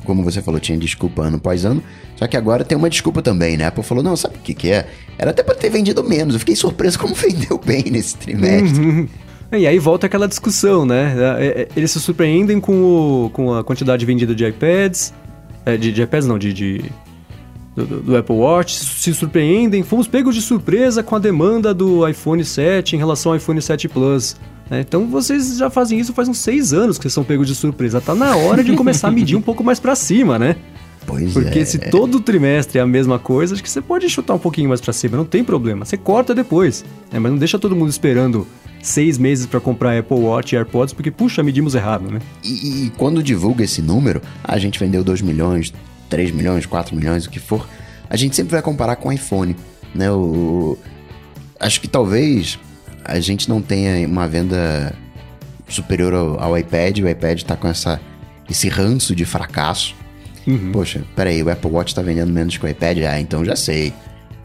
[0.05, 1.83] como você falou, tinha desculpa ano após ano.
[2.17, 3.65] Só que agora tem uma desculpa também, né?
[3.65, 4.89] A Apple falou: não, sabe o que, que é?
[5.19, 6.35] Era até para ter vendido menos.
[6.35, 8.81] Eu fiquei surpreso como vendeu bem nesse trimestre.
[8.81, 9.09] Uhum.
[9.53, 11.15] E aí volta aquela discussão, né?
[11.39, 15.13] É, é, eles se surpreendem com, o, com a quantidade vendida de iPads.
[15.67, 16.85] É, de, de iPads não, de, de
[17.75, 19.83] do, do, Apple Watch se surpreendem.
[19.83, 23.89] Fomos pegos de surpresa com a demanda do iPhone 7 em relação ao iPhone 7
[23.89, 24.37] Plus.
[24.69, 24.81] Né?
[24.81, 28.01] Então vocês já fazem isso faz uns seis anos que vocês são pegos de surpresa.
[28.01, 30.57] Tá na hora de começar a medir um pouco mais para cima, né?
[31.07, 31.65] Pois Porque é.
[31.65, 34.81] se todo trimestre é a mesma coisa, acho que você pode chutar um pouquinho mais
[34.81, 35.85] para cima, não tem problema.
[35.85, 37.19] Você corta depois, né?
[37.19, 38.47] mas não deixa todo mundo esperando
[38.83, 42.21] seis meses para comprar Apple Watch e AirPods, porque, puxa, medimos errado, né?
[42.43, 45.73] E, e, quando divulga esse número, a gente vendeu 2 milhões,
[46.11, 47.67] 3 milhões, 4 milhões, o que for,
[48.11, 49.57] a gente sempre vai comparar com o iPhone,
[49.95, 50.11] né?
[50.11, 50.77] O,
[51.59, 52.59] acho que talvez
[53.05, 54.95] a gente não tenha uma venda
[55.69, 56.99] superior ao, ao iPad.
[56.99, 58.01] O iPad tá com essa,
[58.51, 59.95] esse ranço de fracasso.
[60.47, 60.73] Uhum.
[60.73, 62.99] Poxa, peraí, o Apple Watch tá vendendo menos que o iPad?
[63.09, 63.93] Ah, então já sei.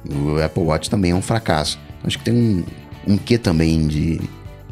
[0.08, 1.80] O Apple Watch também é um fracasso.
[2.04, 2.64] Acho que tem um,
[3.08, 4.22] um quê também de,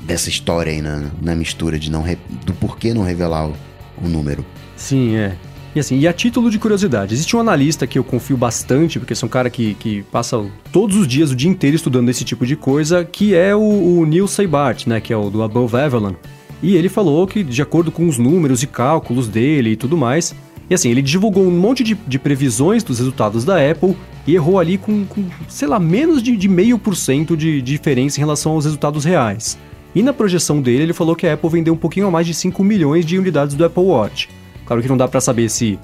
[0.04, 3.56] dessa história aí na, na mistura de não re- do porquê não revelar o,
[4.04, 4.46] o número.
[4.78, 5.36] Sim, é.
[5.76, 9.16] E assim, e a título de curiosidade, existe um analista que eu confio bastante, porque
[9.16, 12.46] são um cara que, que passa todos os dias, o dia inteiro estudando esse tipo
[12.46, 13.60] de coisa, que é o,
[14.00, 16.14] o Neil Seibart, né, que é o do Above Avalon.
[16.62, 20.36] E ele falou que, de acordo com os números e cálculos dele e tudo mais,
[20.70, 24.60] e assim, ele divulgou um monte de, de previsões dos resultados da Apple e errou
[24.60, 28.54] ali com, com sei lá, menos de, de meio por cento de diferença em relação
[28.54, 29.58] aos resultados reais.
[29.94, 32.34] E na projeção dele, ele falou que a Apple vendeu um pouquinho a mais de
[32.34, 34.30] 5 milhões de unidades do Apple Watch.
[34.66, 35.80] Claro que não dá pra saber se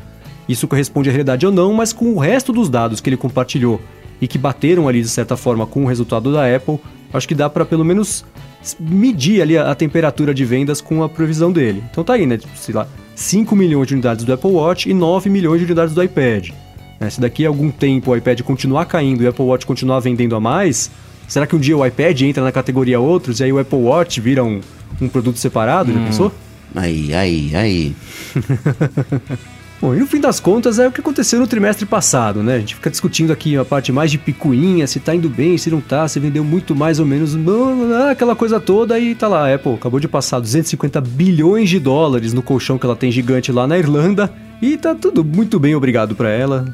[0.47, 3.79] isso corresponde à realidade ou não, mas com o resto dos dados que ele compartilhou
[4.21, 6.79] e que bateram ali de certa forma com o resultado da Apple,
[7.13, 8.25] acho que dá pra pelo menos
[8.79, 11.83] medir ali a, a temperatura de vendas com a previsão dele.
[11.91, 12.37] Então tá aí, né?
[12.37, 15.93] Tipo, sei lá, 5 milhões de unidades do Apple Watch e 9 milhões de unidades
[15.93, 16.49] do iPad.
[16.99, 17.09] Né?
[17.09, 20.35] Se daqui a algum tempo o iPad continuar caindo e o Apple Watch continuar vendendo
[20.35, 20.91] a mais,
[21.27, 24.19] será que um dia o iPad entra na categoria outros e aí o Apple Watch
[24.19, 24.59] vira um,
[25.01, 25.93] um produto separado?
[25.93, 26.31] Já pensou?
[26.75, 27.95] Aí, aí, aí.
[29.81, 32.55] Bom, e no fim das contas é o que aconteceu no trimestre passado, né?
[32.55, 35.69] A gente fica discutindo aqui a parte mais de picuinha, se tá indo bem, se
[35.69, 37.33] não tá, se vendeu muito mais ou menos,
[38.11, 42.41] aquela coisa toda, e tá lá, Apple acabou de passar 250 bilhões de dólares no
[42.41, 44.29] colchão que ela tem gigante lá na Irlanda,
[44.61, 46.65] e tá tudo muito bem, obrigado pra ela.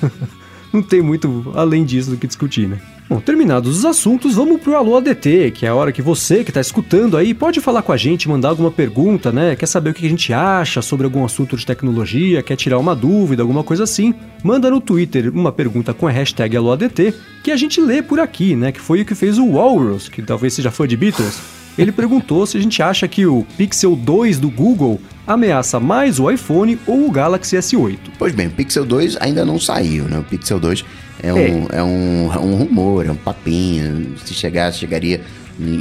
[0.72, 2.80] não tem muito além disso do que discutir, né?
[3.06, 6.50] Bom, terminados os assuntos, vamos pro Alô ADT, que é a hora que você que
[6.50, 9.54] tá escutando aí pode falar com a gente, mandar alguma pergunta, né?
[9.54, 12.96] Quer saber o que a gente acha sobre algum assunto de tecnologia, quer tirar uma
[12.96, 14.14] dúvida, alguma coisa assim?
[14.42, 18.56] Manda no Twitter uma pergunta com a hashtag AlôADT, que a gente lê por aqui,
[18.56, 18.72] né?
[18.72, 21.38] Que foi o que fez o Walrus, que talvez seja fã de Beatles.
[21.76, 26.30] Ele perguntou se a gente acha que o Pixel 2 do Google ameaça mais o
[26.30, 27.98] iPhone ou o Galaxy S8.
[28.18, 30.18] Pois bem, o Pixel 2 ainda não saiu, né?
[30.18, 30.84] O Pixel 2
[31.28, 31.82] é um, é.
[31.82, 34.16] um, é um rumor, é um papinho.
[34.24, 35.20] Se chegasse, chegaria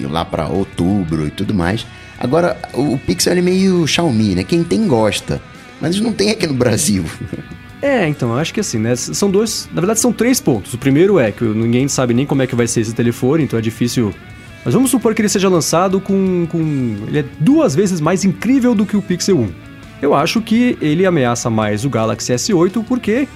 [0.10, 1.86] lá para outubro e tudo mais.
[2.20, 4.44] Agora, o Pixel é meio Xiaomi, né?
[4.44, 5.42] Quem tem gosta,
[5.82, 7.04] mas não tem aqui no Brasil.
[7.84, 8.96] É, então, eu acho que assim, né?
[8.96, 9.68] São dois.
[9.74, 10.74] Na verdade, são três pontos.
[10.74, 13.60] O primeiro é que ninguém sabe nem como é que vai ser esse telefone, então
[13.60, 14.16] é difícil.
[14.64, 16.48] Mas vamos supor que ele seja lançado com.
[16.50, 16.60] com...
[17.10, 19.50] Ele é duas vezes mais incrível do que o Pixel 1.
[20.02, 23.28] Eu acho que ele ameaça mais o Galaxy S8 porque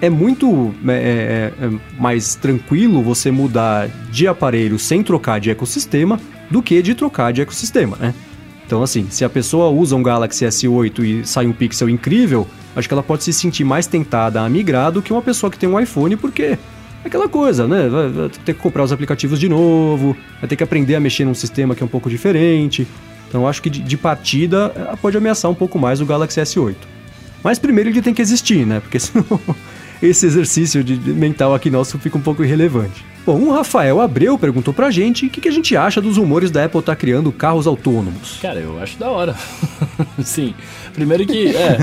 [0.00, 6.18] é muito é, é, mais tranquilo você mudar de aparelho sem trocar de ecossistema
[6.50, 8.14] do que de trocar de ecossistema, né?
[8.66, 12.46] Então, assim, se a pessoa usa um Galaxy S8 e sai um Pixel incrível,
[12.76, 15.58] acho que ela pode se sentir mais tentada a migrar do que uma pessoa que
[15.58, 16.58] tem um iPhone, porque é
[17.04, 17.88] aquela coisa, né?
[17.88, 21.24] Vai, vai ter que comprar os aplicativos de novo, vai ter que aprender a mexer
[21.24, 22.86] num sistema que é um pouco diferente.
[23.28, 26.76] Então, acho que de, de partida pode ameaçar um pouco mais o Galaxy S8.
[27.42, 28.80] Mas primeiro ele tem que existir, né?
[28.80, 29.24] Porque senão
[30.02, 33.04] esse exercício de mental aqui nosso fica um pouco irrelevante.
[33.24, 36.50] Bom, o Rafael Abreu perguntou pra gente o que, que, a gente acha dos rumores
[36.50, 38.38] da Apple estar tá criando carros autônomos.
[38.40, 39.36] Cara, eu acho da hora.
[40.24, 40.54] Sim.
[40.94, 41.54] Primeiro que.
[41.54, 41.78] É.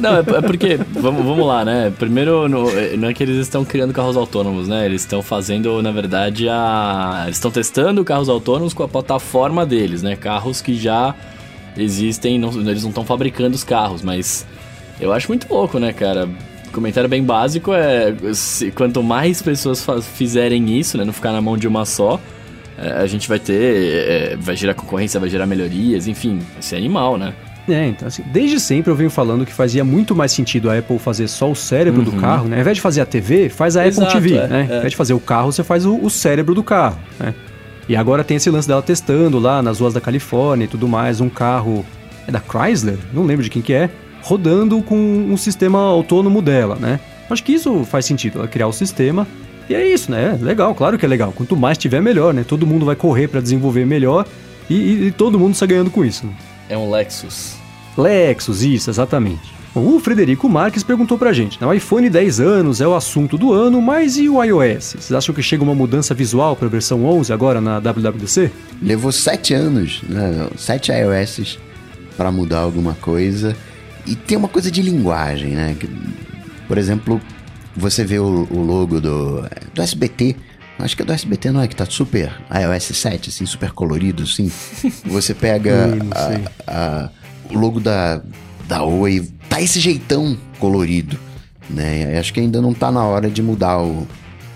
[0.00, 0.78] Não, é, é porque.
[0.92, 1.92] Vamos, vamos lá, né?
[1.96, 2.66] Primeiro, no,
[2.98, 4.84] não é que eles estão criando carros autônomos, né?
[4.84, 7.22] Eles estão fazendo, na verdade, a.
[7.24, 10.16] Eles estão testando carros autônomos com a plataforma deles, né?
[10.16, 11.14] Carros que já
[11.76, 14.44] existem, não, eles não estão fabricando os carros, mas.
[15.00, 16.28] Eu acho muito louco, né, cara?
[16.74, 21.56] Comentário bem básico é se, quanto mais pessoas fizerem isso, né, não ficar na mão
[21.56, 22.20] de uma só,
[22.76, 26.76] é, a gente vai ter, é, vai gerar concorrência, vai gerar melhorias, enfim, vai ser
[26.76, 27.32] animal, né?
[27.66, 30.98] É, então assim, desde sempre eu venho falando que fazia muito mais sentido a Apple
[30.98, 32.10] fazer só o cérebro uhum.
[32.10, 32.56] do carro, né?
[32.56, 34.66] Ao invés de fazer a TV, faz a Exato, Apple TV, é, né?
[34.68, 34.72] É.
[34.72, 37.34] Ao invés de fazer o carro, você faz o, o cérebro do carro, né?
[37.88, 41.20] E agora tem esse lance dela testando lá nas ruas da Califórnia e tudo mais,
[41.20, 41.84] um carro...
[42.26, 42.96] É da Chrysler?
[43.12, 43.90] Não lembro de quem que é
[44.24, 46.98] rodando com um sistema autônomo dela, né?
[47.28, 49.26] Acho que isso faz sentido, ela criar o sistema.
[49.68, 50.38] E é isso, né?
[50.40, 51.32] Legal, claro que é legal.
[51.32, 52.42] Quanto mais tiver, melhor, né?
[52.42, 54.26] Todo mundo vai correr para desenvolver melhor
[54.68, 56.26] e, e, e, todo mundo está ganhando com isso.
[56.26, 56.32] Né?
[56.70, 57.54] É um Lexus.
[57.96, 59.54] Lexus, isso, exatamente.
[59.74, 61.66] O Frederico Marques perguntou pra gente: né?
[61.66, 64.96] o iPhone 10 anos é o assunto do ano, mas e o iOS?
[64.98, 68.50] Vocês acham que chega uma mudança visual para a versão 11 agora na WWDC?
[68.82, 70.48] Levou 7 anos, né?
[70.56, 71.58] 7 iOS
[72.16, 73.56] para mudar alguma coisa.
[74.06, 75.76] E tem uma coisa de linguagem, né?
[75.78, 75.88] Que,
[76.68, 77.20] por exemplo,
[77.76, 79.42] você vê o, o, logo do,
[79.72, 80.36] do SBT.
[80.78, 81.68] Acho que é do SBT, não é?
[81.68, 84.50] Que tá super iOS 7, assim, super colorido, assim.
[85.06, 85.96] Você pega
[86.66, 87.10] a, a,
[87.48, 88.20] o logo da,
[88.66, 91.18] da Oi, tá esse jeitão colorido,
[91.70, 92.18] né?
[92.18, 94.06] Acho que ainda não tá na hora de mudar o...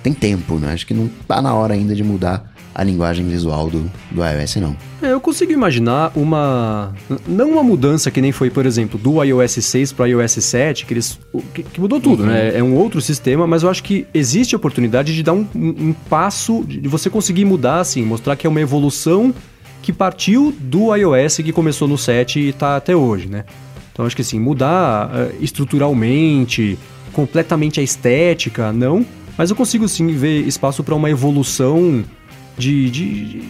[0.02, 0.72] Tem tempo, né?
[0.72, 2.47] Acho que não tá na hora ainda de mudar
[2.78, 4.76] a linguagem visual do, do iOS, não.
[5.02, 6.94] É, eu consigo imaginar uma.
[7.26, 10.94] Não uma mudança que nem foi, por exemplo, do iOS 6 para iOS 7, que,
[10.94, 11.18] eles,
[11.52, 12.28] que, que mudou tudo, uhum.
[12.28, 12.56] né?
[12.56, 15.92] É um outro sistema, mas eu acho que existe a oportunidade de dar um, um,
[16.08, 19.34] passo, de você conseguir mudar, assim, mostrar que é uma evolução
[19.82, 23.44] que partiu do iOS que começou no 7 e está até hoje, né?
[23.92, 26.78] Então acho que assim, mudar uh, estruturalmente,
[27.12, 29.04] completamente a estética, não,
[29.36, 32.04] mas eu consigo sim ver espaço para uma evolução
[32.58, 33.42] de, de,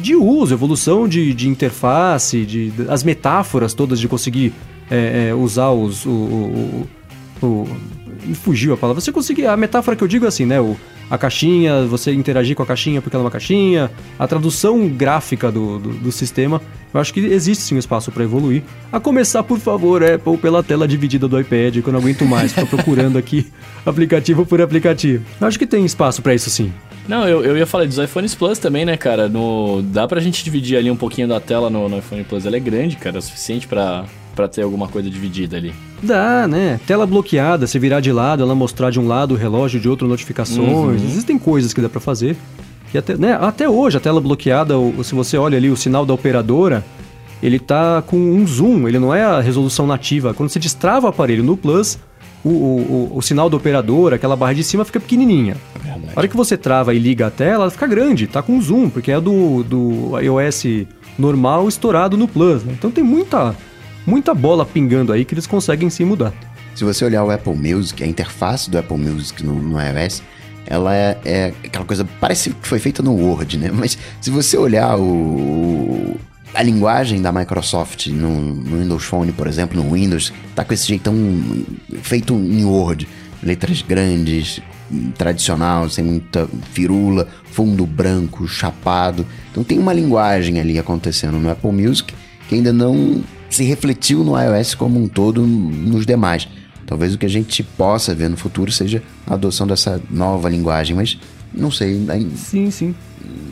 [0.00, 4.52] de, uso, evolução de, de interface, de, as metáforas todas de conseguir
[4.90, 6.04] é, é, usar os.
[6.06, 6.88] O, o,
[7.42, 7.76] o,
[8.34, 9.00] fugiu a palavra.
[9.00, 9.46] Você conseguir.
[9.46, 10.60] A metáfora que eu digo é assim, né?
[10.60, 10.76] O,
[11.08, 15.52] a caixinha, você interagir com a caixinha porque ela é uma caixinha, a tradução gráfica
[15.52, 16.60] do, do, do sistema.
[16.92, 18.62] Eu acho que existe sim um espaço para evoluir.
[18.90, 22.52] A começar, por favor, Apple, pela tela dividida do iPad, que eu não aguento mais
[22.52, 23.46] ficar procurando aqui
[23.84, 25.24] aplicativo por aplicativo.
[25.40, 26.72] Eu acho que tem espaço para isso sim.
[27.08, 29.28] Não, eu, eu ia falar dos iPhones Plus também, né, cara?
[29.28, 32.46] No, dá pra gente dividir ali um pouquinho da tela no, no iPhone Plus.
[32.46, 34.04] Ela é grande, cara, é o suficiente para
[34.36, 35.72] para ter alguma coisa dividida ali.
[36.02, 36.78] Dá, né?
[36.86, 40.06] Tela bloqueada, se virar de lado, ela mostrar de um lado o relógio, de outro
[40.06, 40.60] notificações.
[40.60, 40.94] Uhum.
[40.94, 42.36] Existem coisas que dá para fazer.
[42.92, 46.12] E até, né, até hoje, a tela bloqueada, se você olha ali o sinal da
[46.12, 46.84] operadora,
[47.42, 50.34] ele tá com um zoom, ele não é a resolução nativa.
[50.34, 51.98] Quando você destrava o aparelho no Plus,
[52.46, 55.56] o, o, o, o sinal da operadora, aquela barra de cima, fica pequenininha.
[55.82, 56.12] Verdade.
[56.14, 58.88] A hora que você trava e liga a tela, ela fica grande, tá com zoom,
[58.88, 60.86] porque é do, do iOS
[61.18, 62.62] normal estourado no Plus.
[62.62, 62.74] Né?
[62.76, 63.54] Então tem muita
[64.06, 66.32] muita bola pingando aí que eles conseguem se mudar.
[66.76, 70.22] Se você olhar o Apple Music, a interface do Apple Music no, no iOS,
[70.66, 73.70] ela é, é, aquela coisa, parece que foi feita no Word, né?
[73.72, 76.16] Mas se você olhar o,
[76.54, 80.86] a linguagem da Microsoft no, no, Windows Phone, por exemplo, no Windows, tá com esse
[80.86, 81.14] jeitão
[82.02, 83.06] feito em Word.
[83.42, 84.60] Letras grandes,
[85.16, 89.26] tradicional, sem muita firula, fundo branco, chapado.
[89.50, 92.14] Então tem uma linguagem ali acontecendo no Apple Music
[92.48, 96.48] que ainda não se refletiu no iOS como um todo nos demais.
[96.86, 100.94] Talvez o que a gente possa ver no futuro seja a adoção dessa nova linguagem,
[100.94, 101.18] mas
[101.52, 102.00] não sei.
[102.36, 102.94] Sim, sim.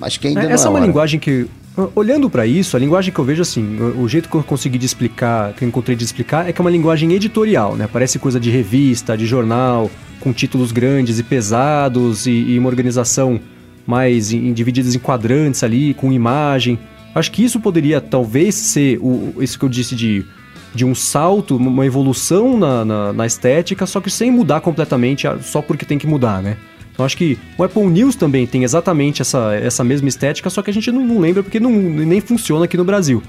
[0.00, 0.86] Acho que ainda é, não Essa é uma hora.
[0.86, 1.48] linguagem que
[1.96, 4.86] Olhando para isso, a linguagem que eu vejo assim, o jeito que eu consegui de
[4.86, 7.88] explicar, que eu encontrei de explicar, é que é uma linguagem editorial, né?
[7.92, 13.40] Parece coisa de revista, de jornal, com títulos grandes e pesados e, e uma organização
[13.84, 16.78] mais em, divididas em quadrantes ali, com imagem.
[17.12, 20.24] Acho que isso poderia talvez ser o, isso que eu disse de,
[20.72, 25.60] de um salto, uma evolução na, na, na estética, só que sem mudar completamente, só
[25.60, 26.56] porque tem que mudar, né?
[26.94, 30.70] Então acho que o Apple News também tem exatamente essa, essa mesma estética, só que
[30.70, 33.20] a gente não, não lembra porque não, nem funciona aqui no Brasil.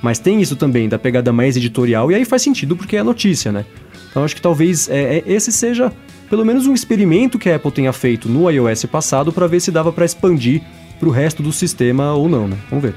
[0.00, 3.50] Mas tem isso também, da pegada mais editorial, e aí faz sentido porque é notícia,
[3.50, 3.64] né?
[4.08, 5.92] Então acho que talvez é, é, esse seja
[6.30, 9.72] pelo menos um experimento que a Apple tenha feito no iOS passado para ver se
[9.72, 10.62] dava para expandir
[11.00, 12.56] para o resto do sistema ou não, né?
[12.70, 12.94] Vamos ver.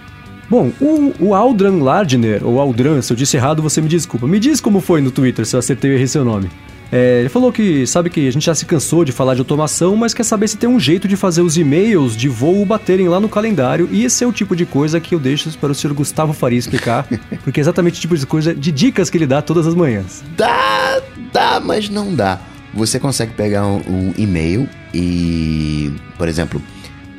[0.49, 4.27] Bom, o, o Aldran Lardner, ou Aldran, se eu disse errado, você me desculpa.
[4.27, 6.49] Me diz como foi no Twitter, se eu acertei ou errei seu nome.
[6.91, 9.95] É, ele falou que sabe que a gente já se cansou de falar de automação,
[9.95, 13.19] mas quer saber se tem um jeito de fazer os e-mails de voo baterem lá
[13.19, 13.87] no calendário.
[13.91, 16.59] E esse é o tipo de coisa que eu deixo para o senhor Gustavo Faria
[16.59, 17.07] explicar,
[17.43, 20.21] porque é exatamente o tipo de coisa, de dicas que ele dá todas as manhãs.
[20.35, 22.39] Dá, dá, mas não dá.
[22.73, 26.61] Você consegue pegar um, um e-mail e, por exemplo,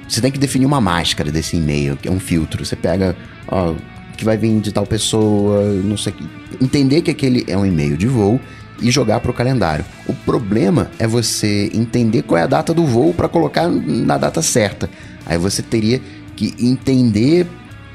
[0.07, 2.65] você tem que definir uma máscara desse e-mail, que é um filtro.
[2.65, 3.17] Você pega,
[3.49, 3.75] ó,
[4.17, 7.97] que vai vir de tal pessoa, não sei o Entender que aquele é um e-mail
[7.97, 8.41] de voo
[8.83, 9.85] e jogar para o calendário.
[10.07, 14.43] O problema é você entender qual é a data do voo para colocar na data
[14.43, 14.91] certa.
[15.25, 16.01] Aí você teria
[16.37, 17.47] que entender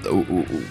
[0.05, 0.61] o, o, o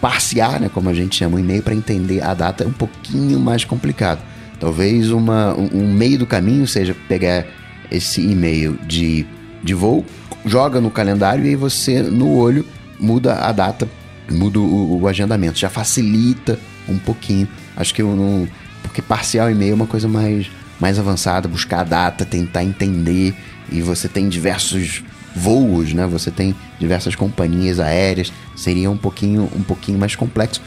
[0.00, 3.38] parciar, né, como a gente chama o e-mail, para entender a data é um pouquinho
[3.38, 4.20] mais complicado.
[4.58, 7.44] Talvez uma, um, meio do caminho seja pegar
[7.90, 9.26] esse e-mail de,
[9.62, 10.04] de voo,
[10.44, 12.64] joga no calendário e aí você, no olho,
[12.98, 13.88] muda a data,
[14.30, 15.58] muda o, o agendamento.
[15.58, 16.58] Já facilita
[16.88, 17.48] um pouquinho.
[17.76, 18.48] Acho que eu não.
[18.86, 23.34] Porque parcial e-mail é uma coisa mais, mais avançada, buscar a data, tentar entender.
[23.70, 25.02] E você tem diversos
[25.34, 26.06] voos, né?
[26.06, 28.32] Você tem diversas companhias aéreas.
[28.54, 30.60] Seria um pouquinho, um pouquinho mais complexo.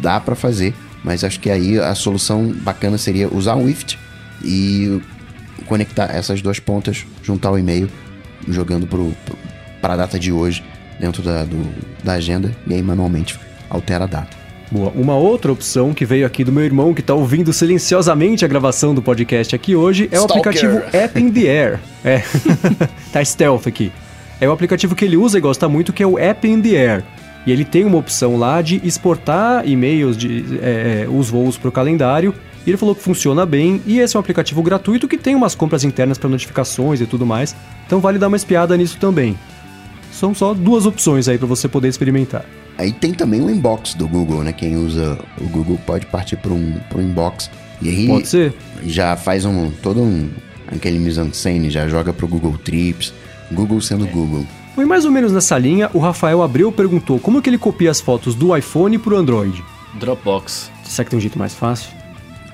[0.00, 3.98] Dá para fazer, mas acho que aí a solução bacana seria usar um Wift
[4.42, 5.00] e
[5.66, 7.88] conectar essas duas pontas, juntar o e-mail
[8.48, 8.88] jogando
[9.80, 10.64] para a data de hoje
[10.98, 11.72] dentro da, do,
[12.02, 13.38] da agenda e aí manualmente
[13.70, 14.43] altera a data.
[14.74, 14.92] Boa.
[14.96, 18.92] Uma outra opção que veio aqui do meu irmão que está ouvindo silenciosamente a gravação
[18.92, 21.80] do podcast aqui hoje é o aplicativo App in the Air.
[22.04, 22.22] É,
[23.12, 23.92] tá stealth aqui.
[24.40, 26.70] É o aplicativo que ele usa e gosta muito que é o App in the
[26.70, 27.04] Air.
[27.46, 31.68] E ele tem uma opção lá de exportar e-mails, de é, é os voos para
[31.68, 32.34] o calendário.
[32.66, 33.80] E ele falou que funciona bem.
[33.86, 37.24] E esse é um aplicativo gratuito que tem umas compras internas para notificações e tudo
[37.24, 37.54] mais.
[37.86, 39.38] Então vale dar uma espiada nisso também.
[40.10, 42.44] São só duas opções aí para você poder experimentar.
[42.76, 44.52] Aí tem também o inbox do Google, né?
[44.52, 47.50] Quem usa o Google pode partir para um, um inbox.
[47.80, 48.54] E aí Pode ser?
[48.84, 50.28] já faz um todo um
[50.66, 53.12] aquele mise-en-scène, já joga pro Google Trips,
[53.52, 54.44] Google sendo Google.
[54.74, 58.00] Foi mais ou menos nessa linha, o Rafael Abreu perguntou como que ele copia as
[58.00, 59.62] fotos do iPhone pro Android.
[60.00, 60.70] Dropbox.
[60.84, 61.90] Será que tem um jeito mais fácil?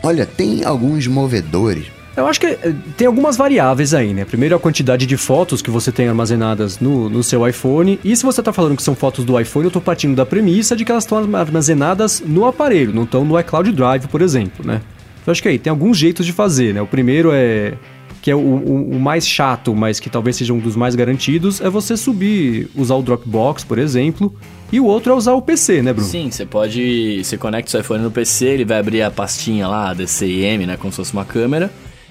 [0.02, 1.86] Olha, tem alguns movedores.
[2.16, 4.24] Eu acho que eh, tem algumas variáveis aí, né?
[4.24, 8.00] Primeiro a quantidade de fotos que você tem armazenadas no, no seu iPhone.
[8.04, 10.74] E se você tá falando que são fotos do iPhone, eu tô partindo da premissa
[10.74, 14.80] de que elas estão armazenadas no aparelho, não estão no iCloud Drive, por exemplo, né?
[15.26, 16.82] Eu acho que aí tem alguns jeitos de fazer, né?
[16.82, 17.74] O primeiro é
[18.20, 21.60] que é o, o, o, mais chato, mas que talvez seja um dos mais garantidos,
[21.60, 24.34] é você subir, usar o Dropbox, por exemplo,
[24.70, 26.08] e o outro é usar o PC, né, Bruno?
[26.08, 27.24] Sim, você pode.
[27.24, 30.76] Você conecta o seu iPhone no PC, ele vai abrir a pastinha lá, DCIM, né?
[30.76, 31.70] Como se fosse uma câmera.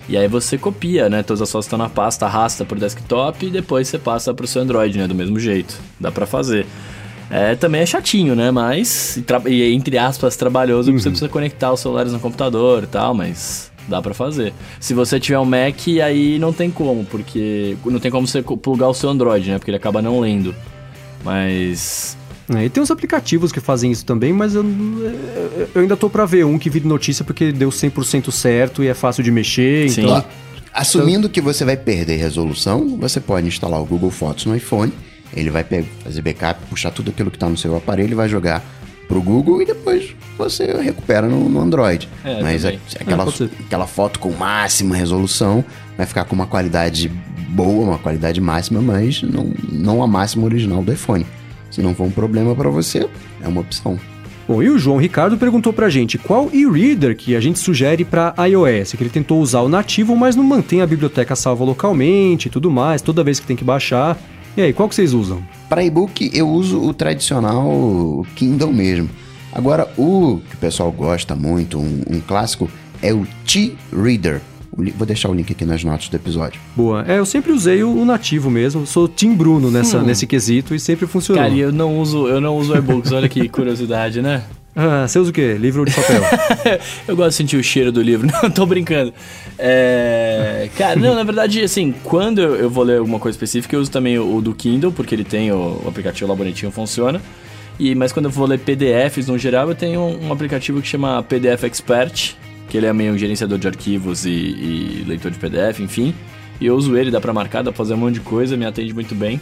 [0.09, 1.21] E aí você copia, né?
[1.21, 4.63] Todas as fotos estão na pasta, arrasta pro desktop e depois você passa pro seu
[4.63, 5.07] Android, né?
[5.07, 5.79] Do mesmo jeito.
[5.99, 6.65] Dá para fazer.
[7.29, 8.49] É, também é chatinho, né?
[8.49, 10.97] Mas, e, entre aspas, trabalhoso, uhum.
[10.97, 14.51] você precisa conectar os celulares no computador e tal, mas dá para fazer.
[14.79, 18.89] Se você tiver um Mac, aí não tem como, porque não tem como você plugar
[18.89, 19.59] o seu Android, né?
[19.59, 20.55] Porque ele acaba não lendo.
[21.23, 22.17] Mas
[22.57, 24.63] é, e tem uns aplicativos que fazem isso também, mas eu,
[25.75, 28.93] eu ainda tô para ver um que vira notícia porque deu 100% certo e é
[28.93, 30.01] fácil de mexer, Sim.
[30.01, 30.23] então...
[30.71, 34.93] Assumindo que você vai perder resolução, você pode instalar o Google Fotos no iPhone,
[35.35, 35.65] ele vai
[36.03, 38.63] fazer backup, puxar tudo aquilo que está no seu aparelho e vai jogar
[39.07, 42.07] pro Google e depois você recupera no, no Android.
[42.23, 42.69] É, Mas a,
[42.99, 45.65] aquela, é, aquela foto com máxima resolução
[45.97, 47.09] vai ficar com uma qualidade
[47.49, 51.25] boa, uma qualidade máxima, mas não, não a máxima original do iPhone.
[51.69, 53.09] Se não for um problema para você,
[53.41, 53.99] é uma opção.
[54.47, 58.33] Bom, e o João Ricardo perguntou pra gente qual e-reader que a gente sugere para
[58.47, 62.49] iOS, que ele tentou usar o nativo, mas não mantém a biblioteca salva localmente e
[62.49, 64.17] tudo mais, toda vez que tem que baixar.
[64.57, 65.43] E aí, qual que vocês usam?
[65.69, 69.07] Para e-book, eu uso o tradicional Kindle mesmo.
[69.53, 72.67] Agora, o que o pessoal gosta muito, um, um clássico,
[73.03, 74.41] é o T-Reader.
[74.71, 76.59] Vou deixar o link aqui nas notas do episódio.
[76.75, 77.03] Boa.
[77.07, 78.85] É, eu sempre usei o, nativo mesmo.
[78.85, 80.03] Sou Tim Bruno nessa, hum.
[80.03, 81.43] nesse quesito e sempre funcionou.
[81.43, 83.11] Cara, eu não uso, eu não uso e-books.
[83.11, 84.43] Olha que curiosidade, né?
[84.75, 85.57] Ah, você usa o quê?
[85.59, 86.21] Livro de papel?
[87.05, 88.29] eu gosto de sentir o cheiro do livro.
[88.31, 89.13] Não, tô brincando.
[89.57, 90.69] É...
[90.77, 94.17] Cara, não, na verdade, assim, quando eu vou ler alguma coisa específica, eu uso também
[94.17, 97.19] o, do Kindle, porque ele tem o, o aplicativo lá bonitinho, funciona.
[97.77, 100.87] E, mas quando eu vou ler PDFs no geral, eu tenho um, um aplicativo que
[100.87, 102.37] chama PDF Expert,
[102.69, 106.13] que ele é meio um gerenciador de arquivos e, e leitor de PDF, enfim.
[106.61, 108.65] E eu uso ele, dá pra marcar, dá pra fazer um monte de coisa, me
[108.65, 109.41] atende muito bem.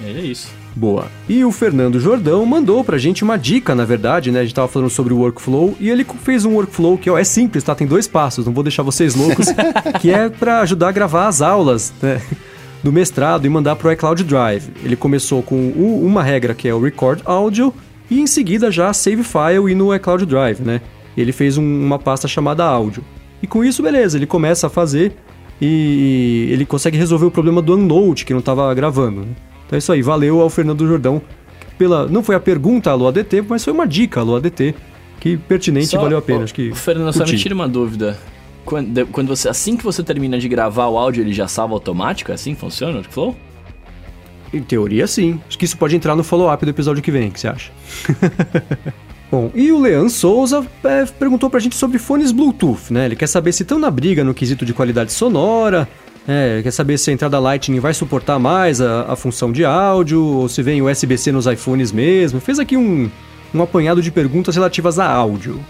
[0.00, 0.48] E é isso.
[0.74, 1.06] Boa.
[1.28, 4.40] E o Fernando Jordão mandou pra gente uma dica, na verdade, né?
[4.40, 7.24] A gente tava falando sobre o workflow e ele fez um workflow que ó, é
[7.24, 7.74] simples, tá?
[7.74, 9.48] Tem dois passos, não vou deixar vocês loucos,
[10.00, 12.22] que é para ajudar a gravar as aulas, né?
[12.82, 14.68] Do mestrado e mandar pro iCloud Drive.
[14.84, 17.74] Ele começou com uma regra que é o Record Audio
[18.08, 20.80] e em seguida já Save File e no iCloud Drive, né?
[21.20, 23.04] Ele fez um, uma pasta chamada áudio.
[23.42, 25.14] E com isso, beleza, ele começa a fazer
[25.60, 29.22] e ele consegue resolver o problema do Unload, que não estava gravando.
[29.22, 29.32] Né?
[29.66, 31.20] Então é isso aí, valeu ao Fernando Jordão
[31.76, 32.06] pela.
[32.06, 34.74] Não foi a pergunta alô ADT, mas foi uma dica alô ADT,
[35.20, 36.44] que pertinente só, e valeu a pena.
[36.44, 38.18] Acho que Fernando, só me tira uma dúvida.
[38.64, 42.30] Quando, quando você, assim que você termina de gravar o áudio, ele já salva automático?
[42.30, 43.36] É assim que funciona o Workflow?
[44.52, 45.40] Em teoria, sim.
[45.48, 47.70] Acho que isso pode entrar no follow-up do episódio que vem, o que você acha?
[49.30, 53.04] Bom, e o Leandro Souza é, perguntou pra gente sobre fones Bluetooth, né?
[53.04, 55.86] Ele quer saber se estão na briga no quesito de qualidade sonora,
[56.26, 60.22] é, quer saber se a entrada Lightning vai suportar mais a, a função de áudio,
[60.22, 62.40] ou se vem USB-C nos iPhones mesmo.
[62.40, 63.10] Fez aqui um,
[63.54, 65.60] um apanhado de perguntas relativas a áudio.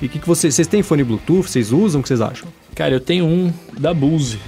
[0.00, 1.48] E o que, que vocês, vocês têm fone Bluetooth?
[1.48, 2.00] Vocês usam?
[2.00, 2.48] O que vocês acham?
[2.74, 4.38] Cara, eu tenho um da Bose,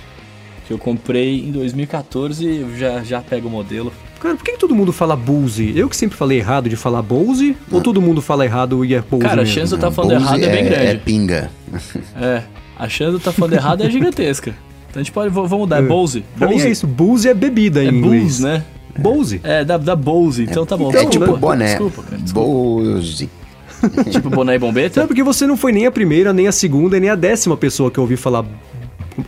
[0.67, 3.91] que eu comprei em 2014 e já, já pego o modelo.
[4.21, 5.73] Cara, por que, que, todo mundo fala Bose?
[5.77, 7.57] Eu que sempre falei errado de falar Bose?
[7.61, 7.77] Ah.
[7.77, 9.53] Ou todo mundo fala errado e é Bose Cara, mesmo?
[9.53, 10.87] a chance de eu tá falando errado é, bem grande.
[10.87, 11.51] É pinga.
[12.21, 12.43] É,
[12.77, 14.55] a chance de eu tá falando errado é gigantesca.
[14.91, 16.25] Então a gente pode, vamos mudar, é Bose.
[16.37, 16.61] Pra Bose.
[16.61, 18.23] mim é isso, Bose é bebida em é inglês.
[18.23, 18.65] Bose, né?
[18.99, 19.41] Bose.
[19.45, 20.91] É, da, da Bose, então tá bom.
[20.93, 21.67] É tipo boné.
[21.67, 22.23] Desculpa, cara.
[22.23, 22.49] Desculpa.
[22.49, 23.31] Bose.
[24.11, 25.01] tipo boné e bombeta?
[25.01, 27.91] Não, porque você não foi nem a primeira, nem a segunda, nem a décima pessoa
[27.91, 28.45] que eu ouvi falar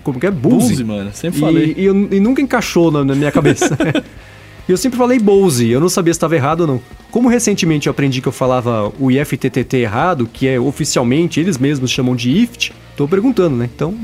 [0.02, 0.30] como que é?
[0.30, 0.70] Bose.
[0.70, 1.10] Bose, mano.
[1.12, 1.74] Sempre falei.
[1.76, 3.76] E, e, e nunca encaixou na, na minha cabeça.
[4.68, 6.80] E eu sempre falei Bose, eu não sabia se estava errado ou não.
[7.10, 11.90] Como recentemente eu aprendi que eu falava o IFTTT errado, que é oficialmente eles mesmos
[11.90, 13.68] chamam de IFT, tô perguntando, né?
[13.74, 13.94] Então,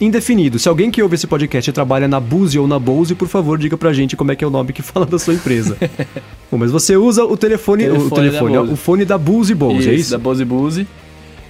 [0.00, 0.58] indefinido.
[0.58, 3.76] Se alguém que ouve esse podcast trabalha na Buse ou na Bose, por favor, diga
[3.76, 5.76] pra gente como é que é o nome que fala da sua empresa.
[6.50, 9.78] Bom, mas você usa o telefone, telefone o telefone, ó, o fone da Buse Bose,
[9.78, 10.10] isso, é isso?
[10.10, 10.86] da Bose Bose.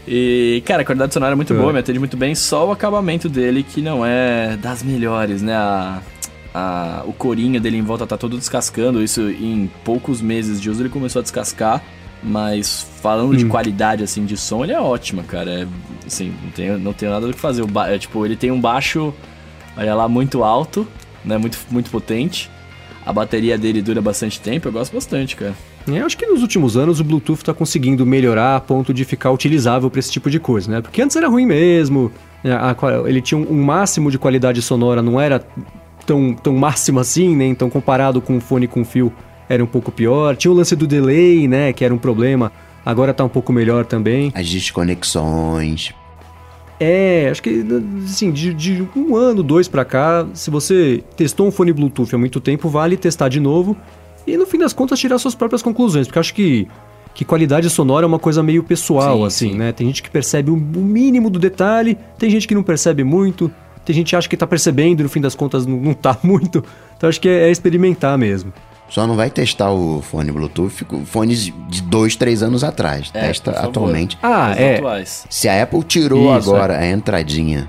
[0.09, 1.57] E, cara, a qualidade sonora é muito é.
[1.57, 5.55] boa, me atende muito bem, só o acabamento dele que não é das melhores, né?
[5.55, 6.01] A
[6.55, 9.03] a, o corinho dele em volta tá todo descascando.
[9.03, 11.83] Isso em poucos meses de uso ele começou a descascar.
[12.23, 13.37] Mas falando hum.
[13.37, 15.51] de qualidade assim de som, ele é ótima, cara.
[15.51, 15.67] É,
[16.07, 17.63] assim, não tenho, não tenho nada do que fazer.
[17.63, 19.15] O é, tipo, ele tem um baixo,
[19.77, 20.87] olha lá, muito alto,
[21.25, 21.39] né?
[21.39, 22.51] Muito, muito potente.
[23.07, 25.55] A bateria dele dura bastante tempo, eu gosto bastante, cara.
[25.89, 29.05] É, eu acho que nos últimos anos o Bluetooth está conseguindo melhorar a ponto de
[29.07, 30.81] ficar utilizável para esse tipo de coisa, né?
[30.83, 32.13] Porque antes era ruim mesmo,
[32.45, 32.53] né?
[33.07, 35.43] ele tinha um máximo de qualidade sonora, não era
[36.11, 37.47] tão, tão máximo assim, né?
[37.47, 39.13] Então comparado com um fone com fio
[39.49, 40.35] era um pouco pior.
[40.35, 41.73] Tinha o lance do delay, né?
[41.73, 42.51] Que era um problema.
[42.85, 44.33] Agora tá um pouco melhor também.
[44.35, 45.93] As desconexões.
[46.81, 47.65] É, acho que
[48.05, 52.19] assim, de, de um ano, dois para cá, se você testou um fone Bluetooth há
[52.19, 53.77] muito tempo, vale testar de novo
[54.27, 56.67] e no fim das contas tirar suas próprias conclusões, porque acho que,
[57.15, 59.59] que qualidade sonora é uma coisa meio pessoal, sim, assim, sim.
[59.59, 59.73] né?
[59.73, 63.53] Tem gente que percebe o mínimo do detalhe, tem gente que não percebe muito,
[63.91, 66.17] tem gente que acha que tá percebendo e no fim das contas não, não tá
[66.23, 66.65] muito.
[66.97, 68.53] Então acho que é, é experimentar mesmo.
[68.89, 73.11] Só não vai testar o fone Bluetooth, fones de dois, três anos atrás.
[73.15, 74.19] É, Testa atualmente.
[74.21, 74.79] Ah, é.
[74.79, 75.27] Atuais.
[75.31, 76.89] Se a Apple tirou Isso, agora é.
[76.89, 77.69] a entradinha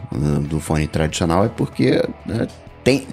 [0.49, 2.47] do fone tradicional, é porque né,
[2.83, 3.07] tem.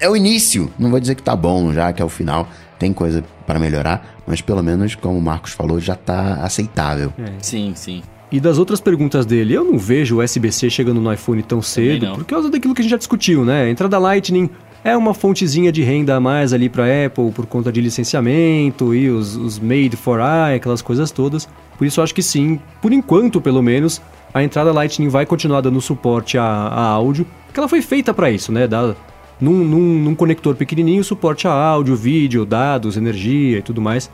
[0.00, 0.72] É o início.
[0.76, 2.48] Não vou dizer que tá bom já, que é o final.
[2.80, 7.12] Tem coisa para melhorar, mas pelo menos, como o Marcos falou, já tá aceitável.
[7.16, 7.32] É.
[7.40, 8.02] Sim, sim.
[8.32, 12.12] E das outras perguntas dele, eu não vejo o USB-C chegando no iPhone tão cedo,
[12.14, 13.68] por causa daquilo que a gente já discutiu, né?
[13.68, 14.48] Entrada Lightning
[14.82, 19.10] é uma fontezinha de renda a mais ali para Apple por conta de licenciamento e
[19.10, 21.46] os, os made for I, aquelas coisas todas.
[21.76, 24.00] Por isso eu acho que sim, por enquanto pelo menos,
[24.32, 28.30] a entrada Lightning vai continuar dando suporte a, a áudio, porque ela foi feita para
[28.30, 28.66] isso, né?
[28.66, 28.94] Dá,
[29.38, 34.10] num, num, num, conector pequenininho, suporte a áudio, vídeo, dados, energia e tudo mais,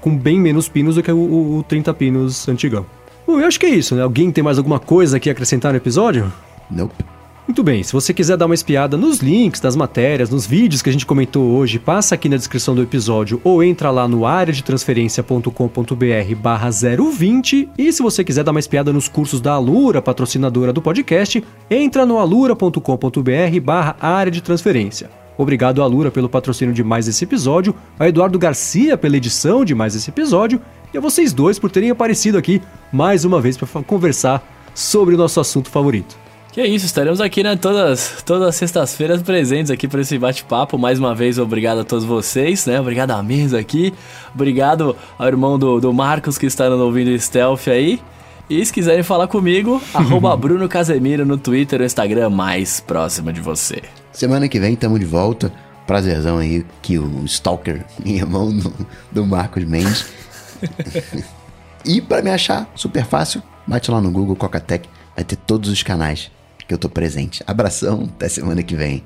[0.00, 2.84] com bem menos pinos do que o, o, o 30 pinos antigão.
[3.30, 4.02] Bom, eu acho que é isso, né?
[4.02, 6.32] Alguém tem mais alguma coisa aqui a acrescentar no episódio?
[6.68, 7.04] Nope.
[7.46, 10.90] Muito bem, se você quiser dar uma espiada nos links das matérias, nos vídeos que
[10.90, 16.34] a gente comentou hoje, passa aqui na descrição do episódio ou entra lá no areadetransferencia.com.br
[16.42, 20.82] barra 020 e se você quiser dar uma espiada nos cursos da Alura, patrocinadora do
[20.82, 21.40] podcast,
[21.70, 25.08] entra no alura.com.br barra área de transferência.
[25.38, 29.94] Obrigado, Alura, pelo patrocínio de mais esse episódio, a Eduardo Garcia pela edição de mais
[29.94, 30.60] esse episódio
[30.92, 32.60] e a vocês dois por terem aparecido aqui
[32.92, 34.42] mais uma vez para conversar
[34.74, 36.16] sobre o nosso assunto favorito.
[36.52, 40.76] Que é isso, estaremos aqui, né, todas, todas as sextas-feiras presentes aqui para esse bate-papo.
[40.76, 42.80] Mais uma vez, obrigado a todos vocês, né?
[42.80, 43.94] Obrigado à mesa aqui.
[44.34, 48.00] Obrigado ao irmão do, do Marcos que está no ouvindo Stealth aí.
[48.48, 53.40] E se quiserem falar comigo, arroba Bruno Casemiro no Twitter ou Instagram mais próximo de
[53.40, 53.80] você.
[54.12, 55.52] Semana que vem estamos de volta.
[55.86, 58.72] Prazerzão aí que o Stalker, irmão do,
[59.12, 60.04] do Marcos Mendes.
[61.84, 65.82] E para me achar, super fácil, bate lá no Google Cocatec, vai ter todos os
[65.82, 66.30] canais
[66.66, 67.42] que eu tô presente.
[67.46, 69.02] Abração, até semana que vem.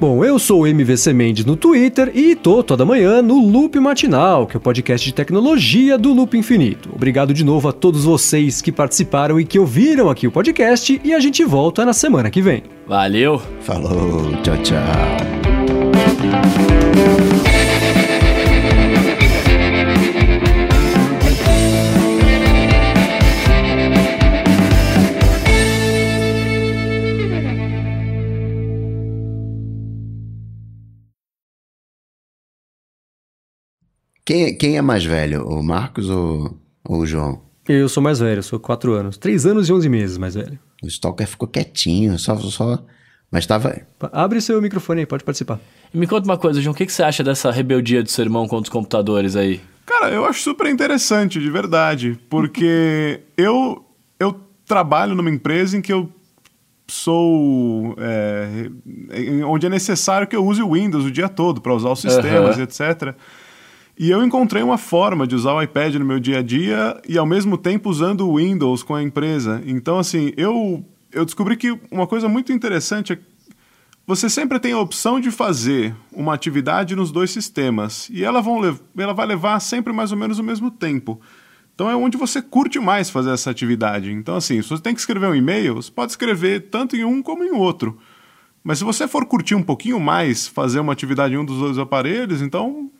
[0.00, 4.46] Bom, eu sou o MVC Mendes no Twitter e tô toda manhã no Loop Matinal,
[4.46, 6.88] que é o podcast de tecnologia do Loop Infinito.
[6.94, 11.12] Obrigado de novo a todos vocês que participaram e que ouviram aqui o podcast e
[11.12, 12.62] a gente volta na semana que vem.
[12.86, 13.42] Valeu!
[13.60, 14.80] Falou, tchau, tchau.
[34.30, 37.42] Quem, quem é mais velho, o Marcos ou, ou o João?
[37.68, 39.18] Eu sou mais velho, sou 4 anos.
[39.18, 40.56] 3 anos e 11 meses mais velho.
[40.80, 42.36] O Stalker ficou quietinho, só.
[42.36, 42.78] só
[43.28, 43.80] mas tava.
[44.12, 45.58] Abre seu microfone aí, pode participar.
[45.92, 48.46] me conta uma coisa, João, o que, que você acha dessa rebeldia do seu irmão
[48.46, 49.60] contra os computadores aí?
[49.84, 52.16] Cara, eu acho super interessante, de verdade.
[52.30, 53.84] Porque eu,
[54.16, 56.08] eu trabalho numa empresa em que eu
[56.86, 57.96] sou.
[57.98, 58.70] É,
[59.44, 62.58] onde é necessário que eu use o Windows o dia todo para usar os sistemas,
[62.58, 62.62] uhum.
[62.62, 63.16] etc.
[64.00, 67.18] E eu encontrei uma forma de usar o iPad no meu dia a dia e
[67.18, 69.62] ao mesmo tempo usando o Windows com a empresa.
[69.66, 70.82] Então, assim, eu,
[71.12, 73.18] eu descobri que uma coisa muito interessante é
[74.06, 78.62] você sempre tem a opção de fazer uma atividade nos dois sistemas e ela, vão
[78.96, 81.20] ela vai levar sempre mais ou menos o mesmo tempo.
[81.74, 84.10] Então é onde você curte mais fazer essa atividade.
[84.10, 87.22] Então, assim, se você tem que escrever um e-mail, você pode escrever tanto em um
[87.22, 87.98] como em outro.
[88.64, 91.76] Mas se você for curtir um pouquinho mais fazer uma atividade em um dos dois
[91.76, 92.90] aparelhos, então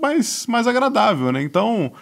[0.00, 1.42] mais, mais agradável, né?
[1.42, 1.92] Então,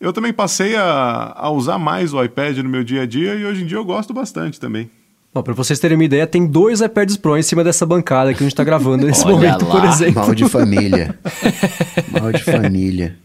[0.00, 3.44] eu também passei a, a usar mais o iPad no meu dia a dia e
[3.44, 4.90] hoje em dia eu gosto bastante também.
[5.32, 8.42] Bom, pra vocês terem uma ideia, tem dois iPads Pro em cima dessa bancada que
[8.42, 9.70] a gente tá gravando nesse momento, lá.
[9.70, 10.22] por exemplo.
[10.22, 11.18] Mal de família.
[12.10, 13.16] Mal de família.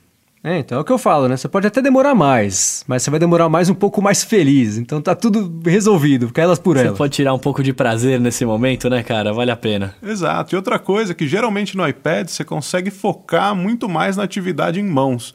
[0.45, 1.38] É, então é o que eu falo, né?
[1.38, 4.78] Você pode até demorar mais, mas você vai demorar mais um pouco mais feliz.
[4.78, 6.98] Então tá tudo resolvido, fica elas por Você elas.
[6.98, 9.32] pode tirar um pouco de prazer nesse momento, né, cara?
[9.32, 9.95] Vale a pena.
[10.03, 10.53] Exato.
[10.53, 14.84] E outra coisa que geralmente no iPad você consegue focar muito mais na atividade em
[14.84, 15.34] mãos.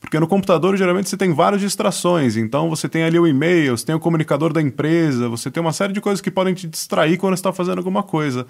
[0.00, 2.36] Porque no computador geralmente você tem várias distrações.
[2.36, 5.72] Então você tem ali o e-mail, você tem o comunicador da empresa, você tem uma
[5.72, 8.44] série de coisas que podem te distrair quando você está fazendo alguma coisa.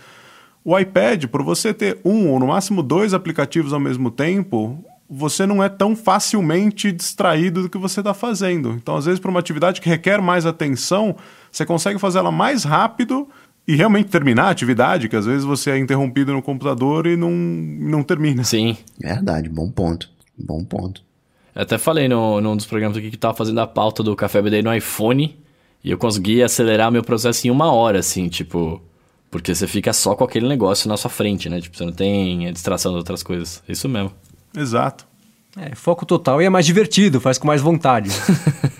[0.64, 5.46] O iPad, por você ter um ou no máximo dois aplicativos ao mesmo tempo, você
[5.46, 8.72] não é tão facilmente distraído do que você está fazendo.
[8.72, 11.16] Então, às vezes, para uma atividade que requer mais atenção,
[11.50, 13.28] você consegue fazer ela mais rápido
[13.66, 17.30] e realmente terminar a atividade, que às vezes você é interrompido no computador e não,
[17.30, 18.44] não termina.
[18.44, 18.76] Sim.
[18.98, 20.10] Verdade, bom ponto.
[20.36, 21.02] Bom ponto.
[21.54, 24.40] Eu até falei no, num dos programas aqui que tava fazendo a pauta do Café
[24.40, 25.36] BD no iPhone
[25.82, 28.82] e eu consegui acelerar meu processo em uma hora, assim, tipo.
[29.30, 31.60] Porque você fica só com aquele negócio na sua frente, né?
[31.60, 33.62] Tipo, você não tem a distração de outras coisas.
[33.68, 34.10] Isso mesmo.
[34.56, 35.06] Exato.
[35.56, 38.10] É, foco total e é mais divertido, faz com mais vontade.